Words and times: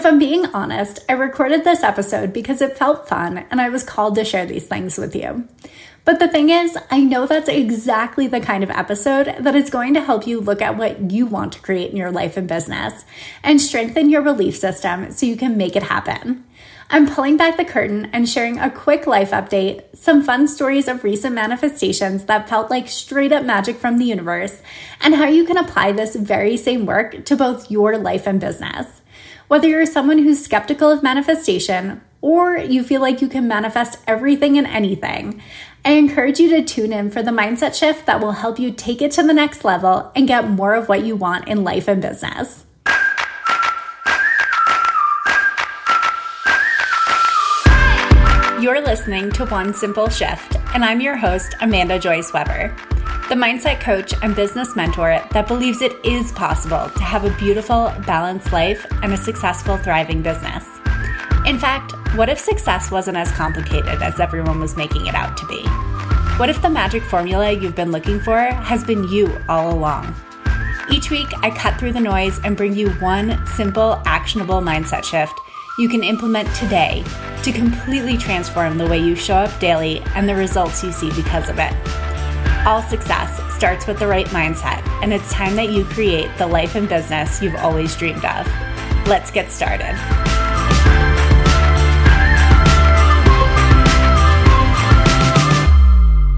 If 0.00 0.06
I'm 0.06 0.18
being 0.18 0.46
honest, 0.46 1.00
I 1.10 1.12
recorded 1.12 1.62
this 1.62 1.82
episode 1.82 2.32
because 2.32 2.62
it 2.62 2.78
felt 2.78 3.06
fun 3.06 3.44
and 3.50 3.60
I 3.60 3.68
was 3.68 3.82
called 3.82 4.14
to 4.14 4.24
share 4.24 4.46
these 4.46 4.66
things 4.66 4.96
with 4.96 5.14
you. 5.14 5.46
But 6.06 6.20
the 6.20 6.26
thing 6.26 6.48
is, 6.48 6.78
I 6.90 7.00
know 7.00 7.26
that's 7.26 7.50
exactly 7.50 8.26
the 8.26 8.40
kind 8.40 8.64
of 8.64 8.70
episode 8.70 9.26
that 9.40 9.54
is 9.54 9.68
going 9.68 9.92
to 9.92 10.00
help 10.00 10.26
you 10.26 10.40
look 10.40 10.62
at 10.62 10.78
what 10.78 11.10
you 11.10 11.26
want 11.26 11.52
to 11.52 11.60
create 11.60 11.90
in 11.90 11.98
your 11.98 12.10
life 12.10 12.38
and 12.38 12.48
business 12.48 13.04
and 13.42 13.60
strengthen 13.60 14.08
your 14.08 14.22
belief 14.22 14.56
system 14.56 15.12
so 15.12 15.26
you 15.26 15.36
can 15.36 15.58
make 15.58 15.76
it 15.76 15.82
happen. 15.82 16.46
I'm 16.88 17.06
pulling 17.06 17.36
back 17.36 17.58
the 17.58 17.64
curtain 17.66 18.08
and 18.10 18.26
sharing 18.26 18.58
a 18.58 18.70
quick 18.70 19.06
life 19.06 19.32
update, 19.32 19.82
some 19.94 20.22
fun 20.22 20.48
stories 20.48 20.88
of 20.88 21.04
recent 21.04 21.34
manifestations 21.34 22.24
that 22.24 22.48
felt 22.48 22.70
like 22.70 22.88
straight 22.88 23.32
up 23.32 23.44
magic 23.44 23.76
from 23.76 23.98
the 23.98 24.06
universe, 24.06 24.62
and 25.02 25.14
how 25.14 25.26
you 25.26 25.44
can 25.44 25.58
apply 25.58 25.92
this 25.92 26.16
very 26.16 26.56
same 26.56 26.86
work 26.86 27.26
to 27.26 27.36
both 27.36 27.70
your 27.70 27.98
life 27.98 28.26
and 28.26 28.40
business. 28.40 28.99
Whether 29.50 29.66
you're 29.66 29.84
someone 29.84 30.18
who's 30.18 30.44
skeptical 30.44 30.92
of 30.92 31.02
manifestation 31.02 32.02
or 32.20 32.56
you 32.56 32.84
feel 32.84 33.00
like 33.00 33.20
you 33.20 33.26
can 33.26 33.48
manifest 33.48 33.98
everything 34.06 34.56
and 34.56 34.64
anything, 34.64 35.42
I 35.84 35.94
encourage 35.94 36.38
you 36.38 36.50
to 36.50 36.62
tune 36.62 36.92
in 36.92 37.10
for 37.10 37.20
the 37.20 37.32
mindset 37.32 37.74
shift 37.74 38.06
that 38.06 38.20
will 38.20 38.30
help 38.30 38.60
you 38.60 38.70
take 38.70 39.02
it 39.02 39.10
to 39.10 39.24
the 39.24 39.34
next 39.34 39.64
level 39.64 40.12
and 40.14 40.28
get 40.28 40.48
more 40.48 40.74
of 40.74 40.88
what 40.88 41.04
you 41.04 41.16
want 41.16 41.48
in 41.48 41.64
life 41.64 41.88
and 41.88 42.00
business. 42.00 42.64
You're 48.62 48.80
listening 48.80 49.32
to 49.32 49.46
One 49.46 49.74
Simple 49.74 50.08
Shift, 50.08 50.58
and 50.74 50.84
I'm 50.84 51.00
your 51.00 51.16
host, 51.16 51.56
Amanda 51.60 51.98
Joyce 51.98 52.32
Weber, 52.32 52.76
the 53.30 53.36
mindset 53.36 53.78
coach 53.78 54.12
and 54.22 54.34
business 54.34 54.74
mentor 54.74 55.22
that 55.30 55.46
believes 55.46 55.82
it 55.82 56.04
is 56.04 56.32
possible 56.32 56.90
to 56.90 57.02
have 57.04 57.24
a 57.24 57.30
beautiful, 57.38 57.92
balanced 58.04 58.52
life 58.52 58.84
and 59.04 59.12
a 59.12 59.16
successful, 59.16 59.76
thriving 59.76 60.20
business. 60.20 60.66
In 61.46 61.56
fact, 61.56 61.92
what 62.16 62.28
if 62.28 62.40
success 62.40 62.90
wasn't 62.90 63.16
as 63.16 63.30
complicated 63.30 64.02
as 64.02 64.18
everyone 64.18 64.58
was 64.58 64.76
making 64.76 65.06
it 65.06 65.14
out 65.14 65.36
to 65.36 65.46
be? 65.46 65.62
What 66.40 66.50
if 66.50 66.60
the 66.60 66.68
magic 66.68 67.04
formula 67.04 67.52
you've 67.52 67.76
been 67.76 67.92
looking 67.92 68.18
for 68.18 68.36
has 68.36 68.82
been 68.82 69.06
you 69.06 69.38
all 69.48 69.72
along? 69.72 70.12
Each 70.90 71.12
week, 71.12 71.28
I 71.36 71.50
cut 71.50 71.78
through 71.78 71.92
the 71.92 72.00
noise 72.00 72.40
and 72.42 72.56
bring 72.56 72.74
you 72.74 72.90
one 72.94 73.46
simple, 73.46 74.02
actionable 74.06 74.60
mindset 74.60 75.04
shift 75.04 75.38
you 75.78 75.88
can 75.88 76.02
implement 76.02 76.52
today 76.56 77.04
to 77.44 77.52
completely 77.52 78.16
transform 78.16 78.76
the 78.76 78.88
way 78.88 78.98
you 78.98 79.14
show 79.14 79.36
up 79.36 79.60
daily 79.60 80.00
and 80.16 80.28
the 80.28 80.34
results 80.34 80.82
you 80.82 80.90
see 80.90 81.12
because 81.12 81.48
of 81.48 81.60
it. 81.60 82.09
All 82.66 82.82
success 82.82 83.40
starts 83.54 83.86
with 83.86 83.98
the 83.98 84.06
right 84.06 84.26
mindset, 84.26 84.86
and 85.02 85.14
it's 85.14 85.32
time 85.32 85.56
that 85.56 85.70
you 85.70 85.82
create 85.82 86.30
the 86.36 86.46
life 86.46 86.74
and 86.74 86.86
business 86.86 87.40
you've 87.40 87.56
always 87.56 87.96
dreamed 87.96 88.24
of. 88.24 88.46
Let's 89.06 89.30
get 89.30 89.50
started. 89.50 89.94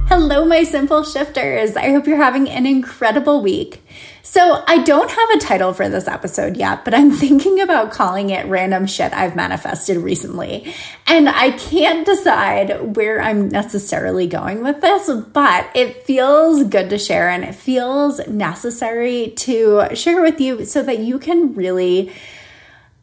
Hello, 0.08 0.44
my 0.44 0.62
simple 0.62 1.02
shifters. 1.02 1.74
I 1.74 1.90
hope 1.90 2.06
you're 2.06 2.16
having 2.16 2.48
an 2.48 2.66
incredible 2.66 3.42
week. 3.42 3.82
So, 4.24 4.62
I 4.68 4.78
don't 4.84 5.10
have 5.10 5.30
a 5.30 5.38
title 5.38 5.72
for 5.74 5.88
this 5.88 6.06
episode 6.06 6.56
yet, 6.56 6.84
but 6.84 6.94
I'm 6.94 7.10
thinking 7.22 7.60
about 7.60 7.90
calling 7.90 8.30
it 8.30 8.46
Random 8.46 8.86
Shit 8.86 9.12
I've 9.12 9.34
Manifested 9.34 9.96
Recently. 9.96 10.74
And 11.06 11.28
I 11.28 11.50
can't 11.50 12.06
decide 12.06 12.96
where 12.96 13.20
I'm 13.20 13.48
necessarily 13.48 14.28
going 14.28 14.62
with 14.62 14.80
this, 14.80 15.10
but 15.32 15.68
it 15.74 16.04
feels 16.04 16.62
good 16.64 16.90
to 16.90 16.98
share 16.98 17.28
and 17.28 17.42
it 17.42 17.54
feels 17.54 18.26
necessary 18.28 19.32
to 19.38 19.88
share 19.94 20.22
with 20.22 20.40
you 20.40 20.64
so 20.64 20.82
that 20.82 21.00
you 21.00 21.18
can 21.18 21.54
really 21.54 22.12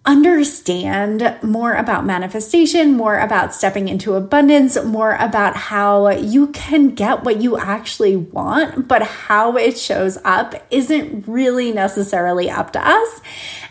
understand 0.06 1.38
more 1.44 1.74
about 1.74 2.06
manifestation, 2.06 2.96
more 2.96 3.20
about 3.20 3.54
stepping 3.54 3.88
into 3.88 4.16
abundance, 4.16 4.82
more 4.84 5.16
about 5.20 5.56
how 5.56 6.10
you 6.10 6.48
can 6.48 6.96
get 6.96 7.24
what 7.24 7.42
you 7.42 7.58
actually 7.58 8.16
want, 8.16 8.88
but 8.88 9.04
how 9.04 9.56
it 9.58 9.78
shows 9.78 10.18
up 10.24 10.56
isn't 10.72 11.28
really 11.28 11.72
necessarily 11.72 12.50
up 12.50 12.74
to 12.74 12.88
us. 12.88 13.22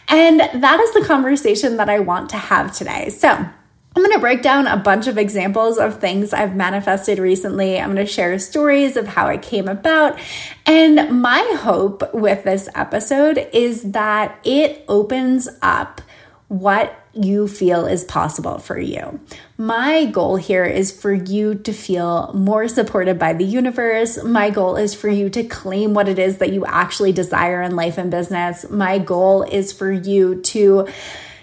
And 0.07 0.41
that 0.41 0.81
is 0.81 0.95
the 0.95 1.05
conversation 1.05 1.77
that 1.79 1.89
I 1.89 1.99
want 1.99 2.31
to 2.31 2.37
have 2.37 2.77
today. 2.77 3.09
So, 3.11 3.49
I'm 3.97 4.05
going 4.05 4.15
to 4.15 4.21
break 4.21 4.43
down 4.43 4.69
a 4.69 4.77
bunch 4.77 5.09
of 5.09 5.19
examples 5.19 5.77
of 5.77 5.99
things 5.99 6.33
I've 6.33 6.55
manifested 6.55 7.19
recently. 7.19 7.81
I'm 7.81 7.95
going 7.95 8.07
to 8.07 8.13
share 8.13 8.39
stories 8.39 8.97
of 8.97 9.09
how 9.09 9.27
it 9.27 9.43
came 9.43 9.67
about. 9.67 10.17
And 10.67 11.21
my 11.21 11.41
hope 11.59 12.15
with 12.15 12.45
this 12.45 12.69
episode 12.77 13.49
is 13.53 13.83
that 13.91 14.39
it 14.45 14.85
opens 14.87 15.49
up 15.63 16.01
what 16.49 16.99
you 17.13 17.47
feel 17.47 17.87
is 17.87 18.05
possible 18.05 18.59
for 18.59 18.79
you. 18.79 19.21
My 19.59 20.07
goal 20.07 20.37
here 20.37 20.65
is 20.65 20.91
for 20.91 21.13
you 21.13 21.55
to 21.57 21.73
feel 21.73 22.33
more 22.33 22.69
supported 22.69 23.19
by 23.19 23.35
the 23.35 23.45
universe. 23.45 24.23
My 24.23 24.51
goal 24.51 24.77
is 24.77 24.95
for 24.95 25.09
you 25.09 25.29
to 25.31 25.45
claim 25.45 25.95
what 25.95 26.09
it 26.09 26.19
is 26.19 26.39
that 26.39 26.53
you 26.53 26.65
actually 26.65 27.13
desire 27.13 27.61
in 27.63 27.77
life 27.77 27.99
and 27.99 28.11
business. 28.11 28.69
My 28.71 28.99
goal 28.99 29.43
is 29.43 29.73
for 29.73 29.93
you 29.93 30.41
to 30.43 30.89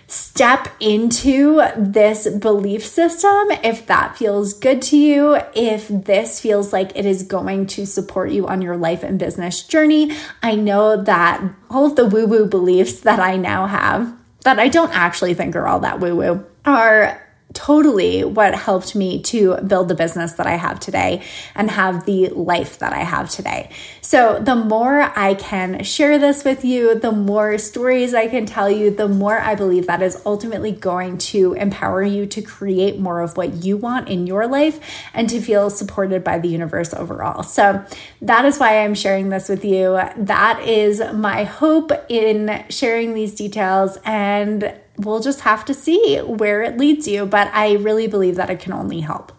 step 0.08 0.70
into 0.80 1.62
this 1.76 2.28
belief 2.28 2.86
system 2.86 3.50
if 3.64 3.88
that 3.88 4.16
feels 4.16 4.54
good 4.54 4.82
to 4.84 4.98
you, 4.98 5.38
if 5.56 5.88
this 5.88 6.40
feels 6.40 6.72
like 6.72 6.96
it 6.96 7.06
is 7.06 7.24
going 7.24 7.66
to 7.66 7.86
support 7.86 8.32
you 8.32 8.48
on 8.48 8.62
your 8.62 8.78
life 8.78 9.04
and 9.04 9.20
business 9.20 9.64
journey. 9.64 10.16
I 10.42 10.56
know 10.56 11.04
that 11.04 11.44
all 11.70 11.88
of 11.88 11.96
the 11.96 12.06
woo 12.06 12.28
woo 12.28 12.46
beliefs 12.46 13.02
that 13.02 13.20
I 13.20 13.36
now 13.36 13.66
have 13.68 14.16
that 14.46 14.60
I 14.60 14.70
don't 14.70 14.96
actually 14.96 15.34
think 15.34 15.56
are 15.56 15.68
all 15.68 15.82
that 15.82 16.00
woo 16.00 16.16
woo 16.16 16.46
are 16.66 17.22
totally 17.56 18.24
what 18.24 18.54
helped 18.54 18.96
me 18.96 19.22
to 19.24 19.56
build 19.62 19.88
the 19.88 19.96
business 19.96 20.34
that 20.34 20.46
I 20.46 20.56
have 20.58 20.80
today 20.80 21.24
and 21.56 21.72
have 21.72 22.06
the 22.06 22.28
life 22.30 22.80
that 22.80 22.94
I 22.94 23.00
have 23.00 23.30
today. 23.30 23.72
So, 24.02 24.40
the 24.40 24.56
more 24.56 25.02
I 25.18 25.34
can 25.34 25.84
share 25.84 26.20
this 26.20 26.44
with 26.44 26.64
you, 26.64 27.00
the 27.00 27.12
more 27.12 27.58
stories 27.58 28.14
I 28.14 28.28
can 28.28 28.46
tell 28.46 28.70
you, 28.70 28.92
the 28.92 29.08
more 29.08 29.40
I 29.40 29.56
believe 29.56 29.88
that 29.88 30.02
is 30.02 30.22
ultimately 30.26 30.72
going 30.72 31.18
to 31.18 31.54
empower 31.54 32.04
you 32.04 32.26
to 32.28 32.42
create 32.42 33.00
more 33.00 33.22
of 33.22 33.38
what 33.38 33.64
you 33.64 33.78
want 33.78 34.10
in 34.10 34.28
your 34.28 34.46
life 34.46 34.80
and 35.14 35.30
to 35.30 35.40
feel 35.42 35.70
supported 35.70 36.24
by 36.24 36.38
the 36.38 36.50
universe 36.50 36.94
overall. 36.94 37.42
So, 37.42 37.84
that 38.22 38.46
is 38.46 38.60
why 38.60 38.84
I'm 38.84 38.94
sharing 38.94 39.30
this 39.30 39.50
with 39.50 39.64
you. 39.64 40.00
That 40.18 40.62
is 40.68 41.02
my 41.14 41.46
hope 41.46 41.92
in 42.10 42.66
sharing 42.70 43.14
these 43.14 43.34
details 43.34 43.98
and 44.04 44.76
we'll 44.98 45.20
just 45.20 45.42
have 45.42 45.66
to 45.66 45.74
see 45.74 46.18
where 46.20 46.62
it 46.64 46.78
leads 46.78 47.08
you. 47.08 47.26
But 47.26 47.50
I 47.54 47.74
really 47.74 48.08
believe 48.08 48.36
that 48.36 48.50
it 48.50 48.60
can 48.60 48.74
only 48.74 49.02
help. 49.02 49.32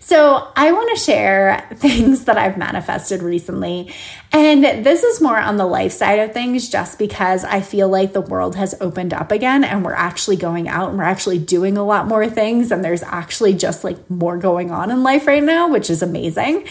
So, 0.00 0.52
I 0.54 0.70
want 0.72 0.94
to 0.94 1.02
share 1.02 1.66
things 1.76 2.26
that 2.26 2.36
I've 2.36 2.58
manifested 2.58 3.22
recently. 3.22 3.90
And 4.32 4.62
this 4.84 5.02
is 5.02 5.22
more 5.22 5.38
on 5.38 5.56
the 5.56 5.64
life 5.64 5.92
side 5.92 6.18
of 6.18 6.34
things, 6.34 6.68
just 6.68 6.98
because 6.98 7.42
I 7.42 7.62
feel 7.62 7.88
like 7.88 8.12
the 8.12 8.20
world 8.20 8.54
has 8.54 8.74
opened 8.82 9.14
up 9.14 9.32
again 9.32 9.64
and 9.64 9.82
we're 9.82 9.94
actually 9.94 10.36
going 10.36 10.68
out 10.68 10.90
and 10.90 10.98
we're 10.98 11.04
actually 11.04 11.38
doing 11.38 11.78
a 11.78 11.84
lot 11.84 12.06
more 12.06 12.28
things. 12.28 12.70
And 12.70 12.84
there's 12.84 13.02
actually 13.02 13.54
just 13.54 13.82
like 13.82 14.10
more 14.10 14.36
going 14.36 14.70
on 14.70 14.90
in 14.90 15.02
life 15.02 15.26
right 15.26 15.42
now, 15.42 15.70
which 15.70 15.88
is 15.88 16.02
amazing. 16.02 16.66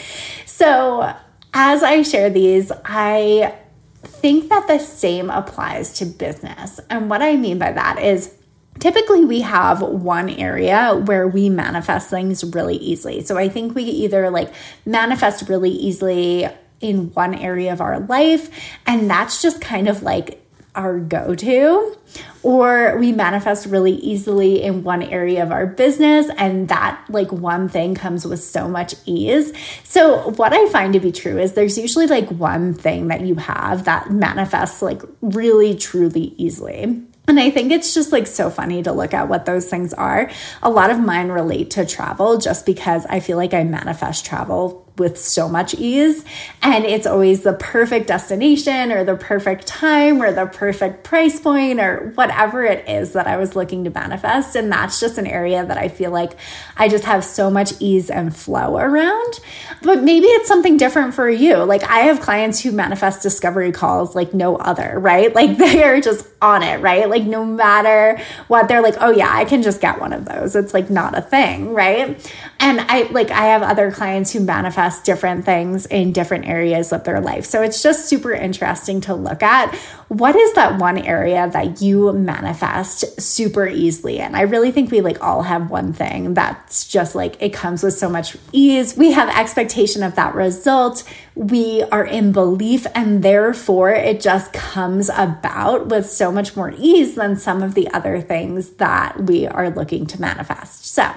So, 0.45 1.11
as 1.55 1.81
I 1.81 2.03
share 2.03 2.29
these, 2.29 2.71
I 2.85 3.55
think 4.03 4.49
that 4.49 4.67
the 4.67 4.79
same 4.79 5.29
applies 5.29 5.93
to 5.93 6.05
business. 6.05 6.79
And 6.89 7.09
what 7.09 7.21
I 7.21 7.35
mean 7.35 7.57
by 7.57 7.71
that 7.71 7.99
is 7.99 8.33
typically 8.79 9.25
we 9.25 9.41
have 9.41 9.81
one 9.81 10.29
area 10.29 10.93
where 11.05 11.27
we 11.27 11.49
manifest 11.49 12.09
things 12.09 12.43
really 12.43 12.75
easily. 12.77 13.23
So 13.23 13.37
I 13.37 13.49
think 13.49 13.75
we 13.75 13.83
either 13.83 14.29
like 14.29 14.53
manifest 14.85 15.47
really 15.47 15.71
easily 15.71 16.47
in 16.81 17.11
one 17.13 17.33
area 17.33 17.71
of 17.71 17.79
our 17.79 18.01
life, 18.01 18.49
and 18.85 19.09
that's 19.09 19.41
just 19.41 19.61
kind 19.61 19.87
of 19.87 20.03
like 20.03 20.42
our 20.75 20.99
go 20.99 21.35
to, 21.35 21.97
or 22.41 22.97
we 22.97 23.11
manifest 23.11 23.65
really 23.67 23.93
easily 23.93 24.61
in 24.61 24.83
one 24.83 25.03
area 25.03 25.43
of 25.43 25.51
our 25.51 25.65
business, 25.65 26.29
and 26.37 26.67
that 26.69 27.03
like 27.09 27.31
one 27.31 27.69
thing 27.69 27.95
comes 27.95 28.25
with 28.25 28.43
so 28.43 28.67
much 28.67 28.95
ease. 29.05 29.53
So, 29.83 30.31
what 30.31 30.53
I 30.53 30.67
find 30.69 30.93
to 30.93 30.99
be 30.99 31.11
true 31.11 31.39
is 31.39 31.53
there's 31.53 31.77
usually 31.77 32.07
like 32.07 32.29
one 32.29 32.73
thing 32.73 33.07
that 33.09 33.21
you 33.21 33.35
have 33.35 33.85
that 33.85 34.11
manifests 34.11 34.81
like 34.81 35.01
really, 35.21 35.75
truly 35.75 36.33
easily. 36.37 37.03
And 37.27 37.39
I 37.39 37.51
think 37.51 37.71
it's 37.71 37.93
just 37.93 38.11
like 38.11 38.27
so 38.27 38.49
funny 38.49 38.83
to 38.83 38.91
look 38.91 39.13
at 39.13 39.29
what 39.29 39.45
those 39.45 39.69
things 39.69 39.93
are. 39.93 40.29
A 40.61 40.69
lot 40.69 40.89
of 40.89 40.99
mine 40.99 41.29
relate 41.29 41.71
to 41.71 41.85
travel 41.85 42.37
just 42.37 42.65
because 42.65 43.05
I 43.05 43.21
feel 43.21 43.37
like 43.37 43.53
I 43.53 43.63
manifest 43.63 44.25
travel 44.25 44.82
with 44.97 45.17
so 45.17 45.49
much 45.49 45.73
ease. 45.75 46.23
And 46.61 46.85
it's 46.85 47.07
always 47.07 47.41
the 47.41 47.53
perfect 47.53 48.07
destination 48.07 48.91
or 48.91 49.03
the 49.03 49.15
perfect 49.15 49.65
time 49.65 50.21
or 50.21 50.31
the 50.31 50.45
perfect 50.45 51.03
price 51.03 51.39
point 51.39 51.79
or 51.79 52.11
whatever 52.15 52.63
it 52.63 52.87
is 52.87 53.13
that 53.13 53.25
I 53.25 53.37
was 53.37 53.55
looking 53.55 53.83
to 53.85 53.89
manifest. 53.89 54.55
And 54.55 54.71
that's 54.71 54.99
just 54.99 55.17
an 55.17 55.25
area 55.25 55.65
that 55.65 55.77
I 55.77 55.87
feel 55.87 56.11
like 56.11 56.33
I 56.77 56.87
just 56.89 57.05
have 57.05 57.23
so 57.23 57.49
much 57.49 57.73
ease 57.79 58.09
and 58.09 58.35
flow 58.35 58.77
around. 58.77 59.39
But 59.81 60.03
maybe 60.03 60.27
it's 60.27 60.47
something 60.47 60.77
different 60.77 61.13
for 61.13 61.29
you. 61.29 61.57
Like 61.57 61.83
I 61.83 61.99
have 62.01 62.21
clients 62.21 62.61
who 62.61 62.71
manifest 62.71 63.23
discovery 63.23 63.71
calls 63.71 64.15
like 64.15 64.33
no 64.33 64.57
other, 64.57 64.99
right? 64.99 65.33
Like 65.43 65.57
they 65.57 65.83
are 65.83 65.99
just 65.99 66.25
on 66.41 66.63
it, 66.63 66.79
right? 66.79 67.09
Like 67.09 67.23
no 67.23 67.43
matter 67.43 68.21
what, 68.47 68.67
they're 68.67 68.83
like, 68.83 68.95
oh 69.01 69.09
yeah, 69.09 69.29
I 69.29 69.45
can 69.45 69.61
just 69.61 69.81
get 69.81 69.99
one 69.99 70.13
of 70.13 70.25
those. 70.25 70.55
It's 70.55 70.73
like 70.73 70.89
not 70.89 71.17
a 71.17 71.21
thing, 71.21 71.73
right? 71.73 72.31
And 72.63 72.79
I 72.79 73.03
like, 73.11 73.29
I 73.29 73.47
have 73.47 73.61
other 73.61 73.91
clients 73.91 74.31
who 74.31 74.39
manifest 74.39 75.03
different 75.03 75.43
things 75.43 75.85
in 75.85 76.13
different 76.13 76.47
areas 76.47 76.93
of 76.93 77.03
their 77.03 77.19
life. 77.19 77.43
So 77.43 77.61
it's 77.61 77.83
just 77.83 78.07
super 78.07 78.31
interesting 78.31 79.01
to 79.01 79.13
look 79.13 79.43
at 79.43 79.75
what 80.07 80.33
is 80.35 80.53
that 80.53 80.79
one 80.79 80.97
area 80.97 81.49
that 81.51 81.81
you 81.81 82.13
manifest 82.13 83.19
super 83.21 83.67
easily 83.67 84.19
and 84.19 84.37
I 84.37 84.41
really 84.41 84.71
think 84.71 84.91
we 84.91 85.01
like 85.01 85.21
all 85.21 85.43
have 85.43 85.69
one 85.69 85.91
thing 85.91 86.33
that's 86.33 86.87
just 86.87 87.15
like 87.15 87.35
it 87.41 87.51
comes 87.51 87.83
with 87.83 87.95
so 87.95 88.09
much 88.09 88.37
ease. 88.53 88.95
We 88.95 89.11
have 89.11 89.29
expectation 89.29 90.01
of 90.01 90.15
that 90.15 90.33
result. 90.33 91.03
We 91.35 91.83
are 91.83 92.05
in 92.05 92.31
belief, 92.31 92.85
and 92.95 93.23
therefore 93.23 93.89
it 93.89 94.21
just 94.21 94.53
comes 94.53 95.09
about 95.09 95.87
with 95.87 96.09
so 96.09 96.31
much 96.31 96.55
more 96.55 96.73
ease 96.77 97.15
than 97.15 97.35
some 97.35 97.61
of 97.61 97.73
the 97.73 97.89
other 97.91 98.21
things 98.21 98.71
that 98.75 99.23
we 99.23 99.47
are 99.47 99.69
looking 99.69 100.05
to 100.07 100.21
manifest. 100.21 100.85
So, 100.85 101.11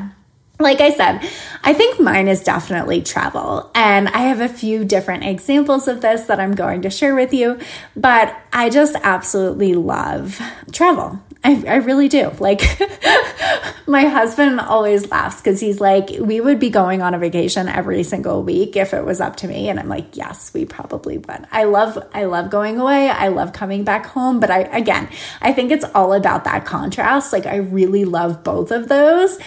like 0.59 0.81
I 0.81 0.91
said, 0.91 1.21
I 1.63 1.75
think 1.75 2.01
mine 2.01 2.29
is 2.29 2.43
definitely 2.43 3.03
travel. 3.03 3.71
And 3.75 4.09
I 4.09 4.21
have 4.21 4.41
a 4.41 4.49
few 4.49 4.85
different 4.85 5.25
examples 5.25 5.87
of 5.87 6.01
this 6.01 6.23
that 6.23 6.41
I'm 6.41 6.55
going 6.55 6.83
to 6.83 6.91
share 6.91 7.15
with 7.15 7.35
you, 7.35 7.59
but 7.95 8.35
I 8.53 8.71
just 8.71 8.97
absolutely 9.03 9.75
love 9.75 10.41
travel. 10.73 11.21
I, 11.45 11.63
I 11.67 11.75
really 11.77 12.09
do. 12.09 12.31
Like, 12.41 12.61
my 13.87 14.07
husband 14.07 14.59
always 14.59 15.09
laughs 15.11 15.41
because 15.41 15.61
he's 15.61 15.81
like, 15.81 16.11
we 16.19 16.41
would 16.41 16.59
be 16.59 16.71
going 16.71 17.03
on 17.03 17.15
a 17.15 17.19
vacation 17.19 17.69
every 17.69 18.03
single 18.03 18.43
week 18.43 18.77
if 18.77 18.93
it 18.93 19.05
was 19.05 19.21
up 19.21 19.37
to 19.37 19.49
me. 19.49 19.69
And 19.69 19.79
I'm 19.79 19.89
like, 19.89 20.17
yes, 20.17 20.53
we 20.53 20.65
probably 20.65 21.19
would. 21.19 21.47
I 21.53 21.65
love, 21.65 22.05
I 22.15 22.25
love 22.25 22.51
going 22.51 22.81
away. 22.81 23.09
I 23.09 23.29
love 23.29 23.53
coming 23.53 23.85
back 23.85 24.07
home. 24.07 24.41
But 24.41 24.51
I, 24.51 24.61
again, 24.61 25.09
I 25.41 25.53
think 25.53 25.71
it's 25.71 25.85
all 25.95 26.15
about 26.15 26.45
that 26.45 26.65
contrast. 26.65 27.33
Like, 27.33 27.47
I 27.47 27.57
really 27.57 28.05
love 28.05 28.43
both 28.43 28.71
of 28.71 28.89
those. 28.89 29.39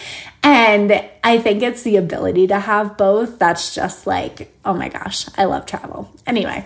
And 0.42 1.04
I 1.22 1.38
think 1.38 1.62
it's 1.62 1.82
the 1.82 1.96
ability 1.96 2.46
to 2.48 2.58
have 2.58 2.96
both 2.96 3.38
that's 3.38 3.74
just 3.74 4.06
like, 4.06 4.54
oh 4.64 4.74
my 4.74 4.88
gosh, 4.88 5.26
I 5.36 5.44
love 5.44 5.66
travel. 5.66 6.10
Anyway, 6.26 6.64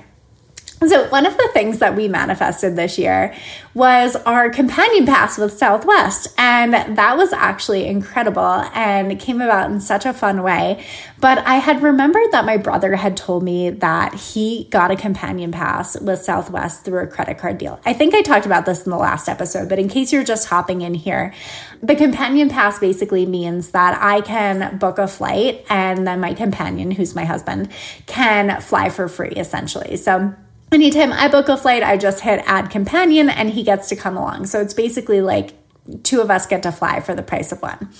so, 0.89 1.09
one 1.09 1.27
of 1.27 1.37
the 1.37 1.49
things 1.53 1.79
that 1.79 1.97
we 1.97 2.09
manifested 2.09 2.77
this 2.77 2.99
year 2.99 3.35
was 3.75 4.15
our 4.17 4.51
companion 4.51 5.05
pass 5.05 5.37
with 5.37 5.59
Southwest. 5.59 6.29
And 6.39 6.97
that 6.97 7.17
was 7.17 7.33
actually 7.33 7.87
incredible 7.87 8.65
and 8.73 9.19
came 9.19 9.41
about 9.41 9.71
in 9.71 9.81
such 9.81 10.07
a 10.07 10.13
fun 10.13 10.43
way. 10.43 10.85
But 11.21 11.39
I 11.39 11.57
had 11.57 11.83
remembered 11.83 12.31
that 12.31 12.45
my 12.45 12.57
brother 12.57 12.95
had 12.95 13.17
told 13.17 13.43
me 13.43 13.71
that 13.71 14.15
he 14.15 14.65
got 14.71 14.91
a 14.91 14.97
companion 14.97 15.51
pass 15.51 16.01
with 16.01 16.21
Southwest 16.21 16.85
through 16.85 17.03
a 17.03 17.07
credit 17.07 17.39
card 17.39 17.59
deal. 17.59 17.81
I 17.85 17.93
think 17.93 18.15
I 18.15 18.23
talked 18.23 18.47
about 18.47 18.65
this 18.65 18.85
in 18.85 18.91
the 18.91 18.99
last 18.99 19.29
episode, 19.29 19.69
but 19.69 19.79
in 19.79 19.89
case 19.89 20.13
you're 20.13 20.25
just 20.25 20.49
hopping 20.49 20.83
in 20.83 20.95
here, 20.95 21.35
the 21.83 21.97
companion 21.97 22.49
pass 22.49 22.79
basically 22.79 23.27
means 23.27 23.71
that 23.71 24.01
I 24.01 24.21
can 24.21 24.79
book 24.79 24.99
a 24.99 25.09
flight 25.09 25.65
and 25.69 26.07
then 26.07 26.21
my 26.21 26.35
companion, 26.35 26.91
who's 26.91 27.15
my 27.15 27.25
husband, 27.25 27.71
can 28.07 28.61
fly 28.61 28.91
for 28.91 29.09
free 29.09 29.31
essentially. 29.31 29.97
So, 29.97 30.35
anytime 30.75 31.13
I 31.13 31.29
book 31.29 31.49
a 31.49 31.57
flight, 31.57 31.83
I 31.83 31.97
just 31.97 32.21
hit 32.21 32.43
add 32.45 32.71
companion 32.71 33.31
and 33.31 33.49
he 33.49 33.63
gets 33.63 33.89
to 33.89 33.97
come 33.97 34.17
along. 34.17 34.47
So 34.47 34.61
it's 34.61 34.75
basically 34.75 35.21
like 35.21 35.55
two 36.03 36.21
of 36.21 36.31
us 36.31 36.47
get 36.47 36.63
to 36.63 36.73
fly 36.73 37.01
for 37.01 37.15
the 37.15 37.23
price 37.23 37.53
of 37.53 37.61
one. 37.61 37.91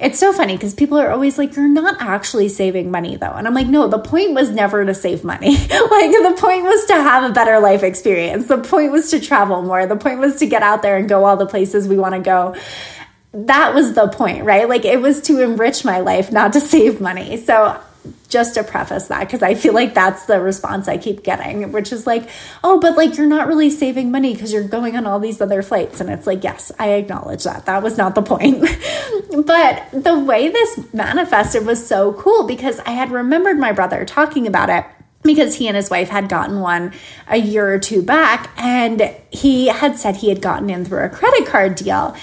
It's 0.00 0.18
so 0.18 0.32
funny 0.32 0.54
because 0.54 0.74
people 0.74 0.98
are 0.98 1.10
always 1.10 1.38
like, 1.38 1.56
you're 1.56 1.68
not 1.68 1.96
actually 2.00 2.48
saving 2.48 2.90
money 2.90 3.16
though. 3.16 3.32
And 3.32 3.46
I'm 3.46 3.54
like, 3.54 3.66
no, 3.66 3.88
the 3.88 3.98
point 3.98 4.34
was 4.34 4.50
never 4.50 4.84
to 4.84 4.94
save 4.94 5.24
money. 5.24 5.50
like, 5.56 5.68
the 5.68 6.36
point 6.38 6.64
was 6.64 6.84
to 6.86 6.94
have 6.94 7.28
a 7.28 7.32
better 7.32 7.60
life 7.60 7.82
experience. 7.82 8.48
The 8.48 8.58
point 8.58 8.92
was 8.92 9.10
to 9.10 9.20
travel 9.20 9.62
more. 9.62 9.86
The 9.86 9.96
point 9.96 10.18
was 10.18 10.36
to 10.36 10.46
get 10.46 10.62
out 10.62 10.82
there 10.82 10.96
and 10.96 11.08
go 11.08 11.24
all 11.24 11.36
the 11.36 11.46
places 11.46 11.88
we 11.88 11.96
want 11.96 12.14
to 12.14 12.20
go. 12.20 12.56
That 13.32 13.74
was 13.74 13.94
the 13.94 14.08
point, 14.08 14.44
right? 14.44 14.68
Like, 14.68 14.84
it 14.84 15.00
was 15.00 15.20
to 15.22 15.42
enrich 15.42 15.84
my 15.84 16.00
life, 16.00 16.32
not 16.32 16.52
to 16.54 16.60
save 16.60 17.00
money. 17.00 17.36
So 17.36 17.80
just 18.28 18.54
to 18.54 18.62
preface 18.62 19.08
that 19.08 19.20
because 19.20 19.42
I 19.42 19.54
feel 19.54 19.72
like 19.72 19.94
that's 19.94 20.26
the 20.26 20.40
response 20.40 20.86
I 20.86 20.98
keep 20.98 21.22
getting, 21.22 21.72
which 21.72 21.92
is 21.92 22.06
like, 22.06 22.28
oh, 22.62 22.78
but 22.78 22.96
like 22.96 23.16
you're 23.16 23.26
not 23.26 23.48
really 23.48 23.70
saving 23.70 24.10
money 24.10 24.34
because 24.34 24.52
you're 24.52 24.68
going 24.68 24.96
on 24.96 25.06
all 25.06 25.18
these 25.18 25.40
other 25.40 25.62
flights. 25.62 26.00
And 26.00 26.10
it's 26.10 26.26
like, 26.26 26.44
yes, 26.44 26.70
I 26.78 26.90
acknowledge 26.90 27.44
that. 27.44 27.66
That 27.66 27.82
was 27.82 27.96
not 27.96 28.14
the 28.14 28.22
point. 28.22 28.60
but 29.46 29.88
the 29.92 30.18
way 30.18 30.48
this 30.48 30.92
manifested 30.92 31.64
was 31.64 31.86
so 31.86 32.12
cool 32.14 32.46
because 32.46 32.80
I 32.80 32.90
had 32.90 33.10
remembered 33.10 33.58
my 33.58 33.72
brother 33.72 34.04
talking 34.04 34.46
about 34.46 34.68
it 34.68 34.84
because 35.22 35.56
he 35.56 35.66
and 35.66 35.76
his 35.76 35.90
wife 35.90 36.08
had 36.08 36.28
gotten 36.28 36.60
one 36.60 36.92
a 37.28 37.36
year 37.36 37.72
or 37.72 37.78
two 37.78 38.02
back 38.02 38.50
and 38.56 39.14
he 39.30 39.66
had 39.66 39.96
said 39.96 40.16
he 40.16 40.28
had 40.28 40.40
gotten 40.40 40.70
in 40.70 40.84
through 40.84 41.04
a 41.04 41.08
credit 41.08 41.46
card 41.46 41.74
deal 41.74 42.16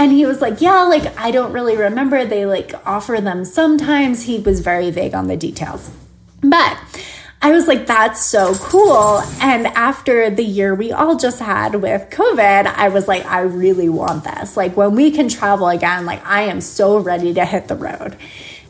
and 0.00 0.12
he 0.12 0.24
was 0.24 0.40
like, 0.40 0.62
Yeah, 0.62 0.84
like 0.84 1.16
I 1.18 1.30
don't 1.30 1.52
really 1.52 1.76
remember. 1.76 2.24
They 2.24 2.46
like 2.46 2.72
offer 2.86 3.20
them 3.20 3.44
sometimes. 3.44 4.22
He 4.22 4.38
was 4.40 4.60
very 4.60 4.90
vague 4.90 5.14
on 5.14 5.28
the 5.28 5.36
details. 5.36 5.90
But 6.40 6.78
I 7.42 7.52
was 7.52 7.68
like, 7.68 7.86
that's 7.86 8.24
so 8.24 8.54
cool. 8.54 9.22
And 9.40 9.66
after 9.68 10.30
the 10.30 10.44
year 10.44 10.74
we 10.74 10.90
all 10.90 11.16
just 11.16 11.38
had 11.38 11.74
with 11.76 12.08
COVID, 12.10 12.66
I 12.66 12.88
was 12.88 13.08
like, 13.08 13.24
I 13.26 13.40
really 13.40 13.88
want 13.88 14.24
this. 14.24 14.58
Like, 14.58 14.76
when 14.76 14.94
we 14.94 15.10
can 15.10 15.28
travel 15.28 15.68
again, 15.68 16.04
like, 16.04 16.24
I 16.26 16.42
am 16.42 16.60
so 16.60 16.98
ready 16.98 17.32
to 17.32 17.46
hit 17.46 17.68
the 17.68 17.76
road. 17.76 18.16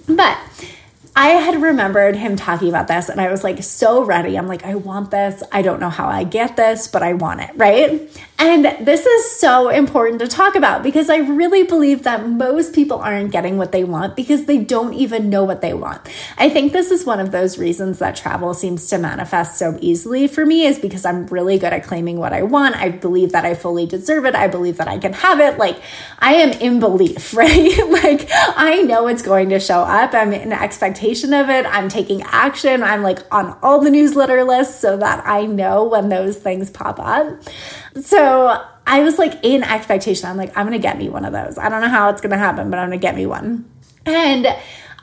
But 0.08 0.38
I 1.16 1.30
had 1.30 1.60
remembered 1.60 2.14
him 2.14 2.36
talking 2.36 2.68
about 2.68 2.86
this 2.86 3.08
and 3.08 3.20
I 3.20 3.30
was 3.30 3.42
like 3.42 3.62
so 3.62 4.04
ready. 4.04 4.38
I'm 4.38 4.46
like, 4.46 4.64
I 4.64 4.76
want 4.76 5.10
this. 5.10 5.42
I 5.50 5.62
don't 5.62 5.80
know 5.80 5.90
how 5.90 6.08
I 6.08 6.22
get 6.24 6.56
this, 6.56 6.86
but 6.86 7.02
I 7.02 7.14
want 7.14 7.40
it, 7.40 7.50
right? 7.56 8.00
And 8.42 8.64
this 8.86 9.04
is 9.04 9.38
so 9.38 9.68
important 9.68 10.18
to 10.20 10.26
talk 10.26 10.54
about 10.54 10.82
because 10.82 11.10
I 11.10 11.18
really 11.18 11.62
believe 11.62 12.04
that 12.04 12.26
most 12.26 12.74
people 12.74 12.98
aren't 12.98 13.32
getting 13.32 13.58
what 13.58 13.70
they 13.70 13.84
want 13.84 14.16
because 14.16 14.46
they 14.46 14.56
don't 14.56 14.94
even 14.94 15.28
know 15.28 15.44
what 15.44 15.60
they 15.60 15.74
want. 15.74 16.00
I 16.38 16.48
think 16.48 16.72
this 16.72 16.90
is 16.90 17.04
one 17.04 17.20
of 17.20 17.32
those 17.32 17.58
reasons 17.58 17.98
that 17.98 18.16
travel 18.16 18.54
seems 18.54 18.88
to 18.88 18.96
manifest 18.96 19.58
so 19.58 19.76
easily 19.82 20.26
for 20.26 20.46
me 20.46 20.64
is 20.64 20.78
because 20.78 21.04
I'm 21.04 21.26
really 21.26 21.58
good 21.58 21.74
at 21.74 21.84
claiming 21.84 22.18
what 22.18 22.32
I 22.32 22.42
want. 22.42 22.76
I 22.76 22.88
believe 22.88 23.32
that 23.32 23.44
I 23.44 23.54
fully 23.54 23.84
deserve 23.84 24.24
it. 24.24 24.34
I 24.34 24.48
believe 24.48 24.78
that 24.78 24.88
I 24.88 24.96
can 24.96 25.12
have 25.12 25.38
it. 25.38 25.58
Like 25.58 25.78
I 26.18 26.36
am 26.36 26.52
in 26.62 26.80
belief, 26.80 27.34
right? 27.34 27.78
like 27.90 28.26
I 28.32 28.80
know 28.86 29.06
it's 29.06 29.20
going 29.20 29.50
to 29.50 29.60
show 29.60 29.80
up. 29.80 30.14
I'm 30.14 30.32
in 30.32 30.50
expectation 30.50 31.34
of 31.34 31.50
it. 31.50 31.66
I'm 31.66 31.90
taking 31.90 32.22
action. 32.22 32.82
I'm 32.82 33.02
like 33.02 33.18
on 33.30 33.58
all 33.62 33.82
the 33.82 33.90
newsletter 33.90 34.44
lists 34.44 34.80
so 34.80 34.96
that 34.96 35.26
I 35.26 35.44
know 35.44 35.84
when 35.84 36.08
those 36.08 36.38
things 36.38 36.70
pop 36.70 36.98
up. 36.98 37.42
So 38.00 38.29
I 38.86 39.00
was 39.00 39.18
like 39.18 39.44
in 39.44 39.62
expectation. 39.62 40.28
I'm 40.28 40.36
like, 40.36 40.56
I'm 40.56 40.66
to 40.72 40.78
get 40.78 40.98
me 40.98 41.08
one 41.08 41.24
of 41.24 41.32
those. 41.32 41.58
I 41.58 41.68
don't 41.68 41.80
know 41.80 41.88
how 41.88 42.10
it's 42.10 42.20
to 42.32 42.36
happen, 42.36 42.70
but 42.70 42.78
I'm 42.78 42.90
to 42.90 42.96
get 42.98 43.14
me 43.14 43.26
one. 43.26 43.70
And 44.06 44.46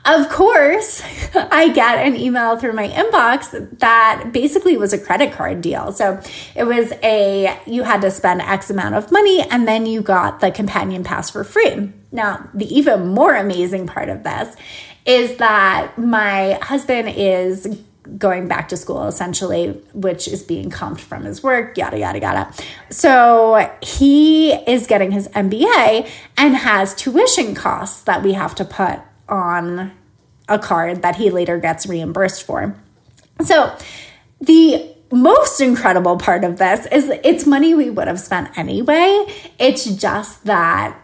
of 0.04 0.28
course, 0.30 1.02
I 1.34 1.70
get 1.70 1.98
an 1.98 2.16
email 2.16 2.56
through 2.58 2.72
my 2.72 2.88
inbox 2.88 3.78
that 3.78 4.30
basically 4.32 4.76
was 4.76 4.92
a 4.92 4.98
credit 4.98 5.32
card 5.32 5.60
deal. 5.60 5.92
So 5.92 6.20
it 6.54 6.64
was 6.64 6.92
a, 7.02 7.58
you 7.66 7.82
had 7.82 8.00
to 8.02 8.10
spend 8.10 8.40
X 8.40 8.70
amount 8.70 8.94
of 8.94 9.10
money 9.12 9.42
and 9.42 9.68
then 9.68 9.86
you 9.86 10.00
got 10.00 10.40
the 10.40 10.50
companion 10.50 11.04
pass 11.04 11.30
for 11.30 11.44
free. 11.44 11.92
Now, 12.10 12.48
the 12.54 12.66
even 12.74 13.08
more 13.08 13.34
amazing 13.34 13.86
part 13.86 14.08
of 14.08 14.22
this 14.22 14.56
is 15.04 15.36
that 15.38 15.96
my 15.98 16.58
husband 16.62 17.08
is 17.08 17.66
going 18.16 18.48
back 18.48 18.68
to 18.68 18.76
school 18.76 19.06
essentially, 19.06 19.70
which 19.92 20.26
is 20.28 20.42
being 20.42 20.70
comped 20.70 21.00
from 21.00 21.24
his 21.24 21.42
work, 21.42 21.76
yada, 21.76 21.98
yada, 21.98 22.20
yada. 22.20 22.52
So 22.90 23.70
he 23.82 24.52
is 24.52 24.86
getting 24.86 25.10
his 25.10 25.28
MBA 25.28 26.08
and 26.36 26.56
has 26.56 26.94
tuition 26.94 27.54
costs 27.54 28.02
that 28.02 28.22
we 28.22 28.32
have 28.32 28.54
to 28.56 28.64
put 28.64 29.00
on 29.28 29.92
a 30.48 30.58
card 30.58 31.02
that 31.02 31.16
he 31.16 31.30
later 31.30 31.58
gets 31.58 31.86
reimbursed 31.86 32.44
for. 32.44 32.74
So 33.42 33.76
the 34.40 34.94
most 35.10 35.60
incredible 35.60 36.16
part 36.18 36.44
of 36.44 36.58
this 36.58 36.86
is 36.86 37.10
it's 37.24 37.46
money 37.46 37.74
we 37.74 37.90
would 37.90 38.08
have 38.08 38.20
spent 38.20 38.56
anyway. 38.56 39.26
It's 39.58 39.84
just 39.84 40.44
that 40.44 40.98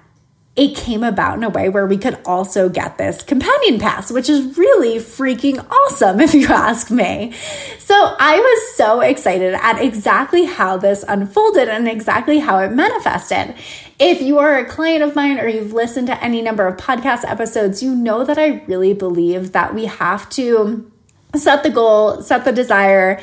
it 0.56 0.76
came 0.76 1.02
about 1.02 1.36
in 1.36 1.42
a 1.42 1.48
way 1.48 1.68
where 1.68 1.84
we 1.84 1.98
could 1.98 2.16
also 2.24 2.68
get 2.68 2.96
this 2.96 3.22
companion 3.24 3.80
pass, 3.80 4.12
which 4.12 4.28
is 4.28 4.56
really 4.56 4.98
freaking 4.98 5.64
awesome, 5.68 6.20
if 6.20 6.32
you 6.32 6.46
ask 6.46 6.90
me. 6.90 7.32
So 7.78 7.94
I 7.94 8.38
was 8.38 8.76
so 8.76 9.00
excited 9.00 9.54
at 9.54 9.82
exactly 9.82 10.44
how 10.44 10.76
this 10.76 11.04
unfolded 11.08 11.68
and 11.68 11.88
exactly 11.88 12.38
how 12.38 12.58
it 12.58 12.70
manifested. 12.70 13.56
If 13.98 14.22
you 14.22 14.38
are 14.38 14.56
a 14.56 14.64
client 14.64 15.02
of 15.02 15.16
mine 15.16 15.40
or 15.40 15.48
you've 15.48 15.72
listened 15.72 16.06
to 16.06 16.22
any 16.22 16.40
number 16.40 16.66
of 16.66 16.76
podcast 16.76 17.24
episodes, 17.28 17.82
you 17.82 17.94
know 17.94 18.24
that 18.24 18.38
I 18.38 18.62
really 18.66 18.94
believe 18.94 19.52
that 19.52 19.74
we 19.74 19.86
have 19.86 20.30
to 20.30 20.90
set 21.34 21.64
the 21.64 21.70
goal, 21.70 22.22
set 22.22 22.44
the 22.44 22.52
desire, 22.52 23.20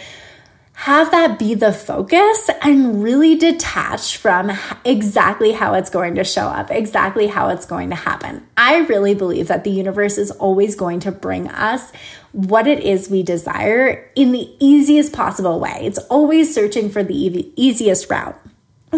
have 0.81 1.11
that 1.11 1.37
be 1.37 1.53
the 1.53 1.71
focus 1.71 2.49
and 2.63 3.03
really 3.03 3.35
detach 3.35 4.17
from 4.17 4.51
exactly 4.83 5.51
how 5.51 5.75
it's 5.75 5.91
going 5.91 6.15
to 6.15 6.23
show 6.23 6.47
up, 6.47 6.71
exactly 6.71 7.27
how 7.27 7.49
it's 7.49 7.67
going 7.67 7.91
to 7.91 7.95
happen. 7.95 8.43
I 8.57 8.79
really 8.79 9.13
believe 9.13 9.49
that 9.49 9.63
the 9.63 9.69
universe 9.69 10.17
is 10.17 10.31
always 10.31 10.73
going 10.73 11.01
to 11.01 11.11
bring 11.11 11.47
us 11.49 11.91
what 12.31 12.65
it 12.65 12.79
is 12.79 13.11
we 13.11 13.21
desire 13.21 14.09
in 14.15 14.31
the 14.31 14.55
easiest 14.59 15.13
possible 15.13 15.59
way. 15.59 15.81
It's 15.83 15.99
always 16.09 16.51
searching 16.51 16.89
for 16.89 17.03
the 17.03 17.27
e- 17.27 17.53
easiest 17.55 18.09
route. 18.09 18.41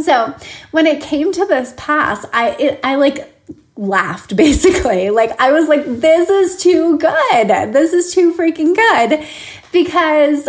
So 0.01 0.33
when 0.71 0.87
it 0.87 1.01
came 1.01 1.33
to 1.33 1.45
this 1.45 1.73
pass, 1.75 2.25
I 2.31 2.51
it, 2.51 2.79
I 2.81 2.95
like 2.95 3.29
laughed 3.75 4.35
basically. 4.37 5.09
Like 5.09 5.37
I 5.37 5.51
was 5.51 5.67
like, 5.67 5.83
this 5.85 6.29
is 6.29 6.63
too 6.63 6.97
good. 6.97 7.47
This 7.73 7.91
is 7.91 8.13
too 8.13 8.33
freaking 8.35 8.73
good 8.73 9.27
because 9.73 10.47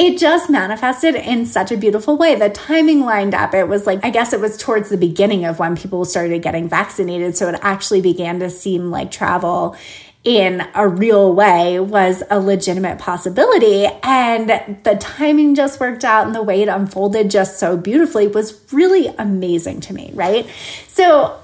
it 0.00 0.18
just 0.18 0.48
manifested 0.48 1.14
in 1.14 1.44
such 1.44 1.70
a 1.70 1.76
beautiful 1.76 2.16
way. 2.16 2.34
The 2.34 2.48
timing 2.48 3.00
lined 3.00 3.34
up. 3.34 3.52
It 3.52 3.68
was 3.68 3.86
like, 3.86 4.02
I 4.02 4.08
guess 4.08 4.32
it 4.32 4.40
was 4.40 4.56
towards 4.56 4.88
the 4.88 4.96
beginning 4.96 5.44
of 5.44 5.58
when 5.58 5.76
people 5.76 6.06
started 6.06 6.40
getting 6.40 6.70
vaccinated. 6.70 7.36
So 7.36 7.50
it 7.50 7.60
actually 7.60 8.00
began 8.00 8.40
to 8.40 8.48
seem 8.48 8.90
like 8.90 9.10
travel 9.10 9.76
in 10.24 10.66
a 10.74 10.88
real 10.88 11.34
way 11.34 11.80
was 11.80 12.22
a 12.30 12.40
legitimate 12.40 12.98
possibility. 12.98 13.86
And 14.02 14.48
the 14.84 14.96
timing 14.98 15.54
just 15.54 15.78
worked 15.80 16.02
out 16.02 16.24
and 16.24 16.34
the 16.34 16.42
way 16.42 16.62
it 16.62 16.68
unfolded 16.68 17.30
just 17.30 17.58
so 17.58 17.76
beautifully 17.76 18.26
was 18.26 18.58
really 18.72 19.08
amazing 19.18 19.80
to 19.82 19.92
me, 19.92 20.12
right? 20.14 20.48
So 20.88 21.38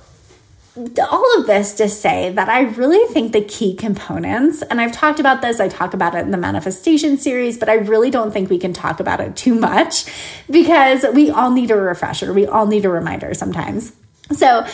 all 0.77 1.39
of 1.39 1.47
this 1.47 1.73
to 1.75 1.89
say 1.89 2.31
that 2.31 2.49
I 2.49 2.63
really 2.63 3.13
think 3.13 3.33
the 3.33 3.43
key 3.43 3.75
components, 3.75 4.63
and 4.63 4.81
I've 4.81 4.93
talked 4.93 5.19
about 5.19 5.41
this, 5.41 5.59
I 5.59 5.69
talk 5.69 5.95
about 5.95 6.15
it 6.15 6.19
in 6.19 6.33
the 6.33 6.37
manifestation 6.37 7.17
series, 7.17 7.57
but 7.57 7.69
I 7.69 7.75
really 7.75 8.11
don't 8.11 8.31
think 8.31 8.51
we 8.51 8.59
can 8.59 8.73
talk 8.73 9.01
about 9.01 9.21
it 9.21 9.37
too 9.37 9.55
much 9.55 10.05
because 10.51 11.05
we 11.15 11.31
all 11.31 11.51
need 11.51 11.71
a 11.71 11.77
refresher. 11.77 12.33
We 12.33 12.47
all 12.47 12.67
need 12.67 12.85
a 12.85 12.91
reminder 12.91 13.33
sometimes. 13.33 13.93
So 14.33 14.67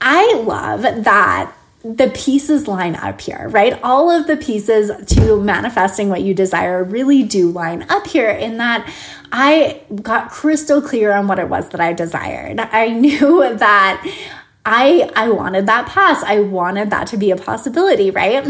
I 0.00 0.34
love 0.34 0.82
that 0.82 1.52
the 1.82 2.10
pieces 2.10 2.66
line 2.68 2.96
up 2.96 3.20
here, 3.20 3.48
right? 3.48 3.80
All 3.82 4.10
of 4.10 4.26
the 4.26 4.36
pieces 4.36 4.90
to 5.14 5.40
manifesting 5.40 6.08
what 6.08 6.22
you 6.22 6.34
desire 6.34 6.82
really 6.82 7.22
do 7.22 7.50
line 7.50 7.86
up 7.88 8.06
here 8.06 8.30
in 8.30 8.58
that 8.58 8.92
I 9.30 9.82
got 10.02 10.30
crystal 10.30 10.82
clear 10.82 11.12
on 11.12 11.28
what 11.28 11.38
it 11.38 11.48
was 11.48 11.68
that 11.70 11.80
I 11.80 11.92
desired. 11.92 12.58
I 12.60 12.88
knew 12.92 13.56
that 13.56 14.04
I 14.68 15.10
I 15.16 15.30
wanted 15.30 15.66
that 15.66 15.88
pass. 15.88 16.22
I 16.22 16.40
wanted 16.40 16.90
that 16.90 17.06
to 17.08 17.16
be 17.16 17.30
a 17.30 17.36
possibility, 17.36 18.10
right? 18.10 18.44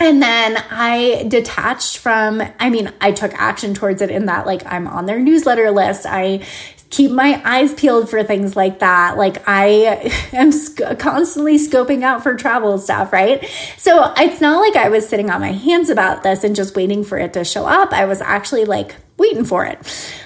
And 0.00 0.20
then 0.20 0.56
I 0.68 1.26
detached 1.28 1.98
from, 1.98 2.42
I 2.58 2.70
mean, 2.70 2.92
I 3.00 3.12
took 3.12 3.32
action 3.34 3.72
towards 3.72 4.02
it 4.02 4.10
in 4.10 4.26
that, 4.26 4.46
like, 4.46 4.66
I'm 4.66 4.88
on 4.88 5.06
their 5.06 5.20
newsletter 5.20 5.70
list. 5.70 6.06
I 6.06 6.44
keep 6.90 7.12
my 7.12 7.40
eyes 7.44 7.72
peeled 7.74 8.10
for 8.10 8.24
things 8.24 8.56
like 8.56 8.80
that. 8.80 9.16
Like, 9.16 9.48
I 9.48 10.12
am 10.32 10.50
sc- 10.50 10.98
constantly 10.98 11.56
scoping 11.56 12.02
out 12.02 12.24
for 12.24 12.34
travel 12.34 12.78
stuff, 12.78 13.12
right? 13.12 13.48
So 13.78 14.12
it's 14.16 14.40
not 14.40 14.58
like 14.60 14.74
I 14.74 14.88
was 14.88 15.08
sitting 15.08 15.30
on 15.30 15.40
my 15.40 15.52
hands 15.52 15.88
about 15.88 16.24
this 16.24 16.42
and 16.42 16.56
just 16.56 16.74
waiting 16.74 17.04
for 17.04 17.16
it 17.18 17.34
to 17.34 17.44
show 17.44 17.66
up. 17.66 17.92
I 17.92 18.06
was 18.06 18.20
actually 18.20 18.64
like, 18.64 18.96
waiting 19.18 19.44
for 19.44 19.64
it, 19.64 19.78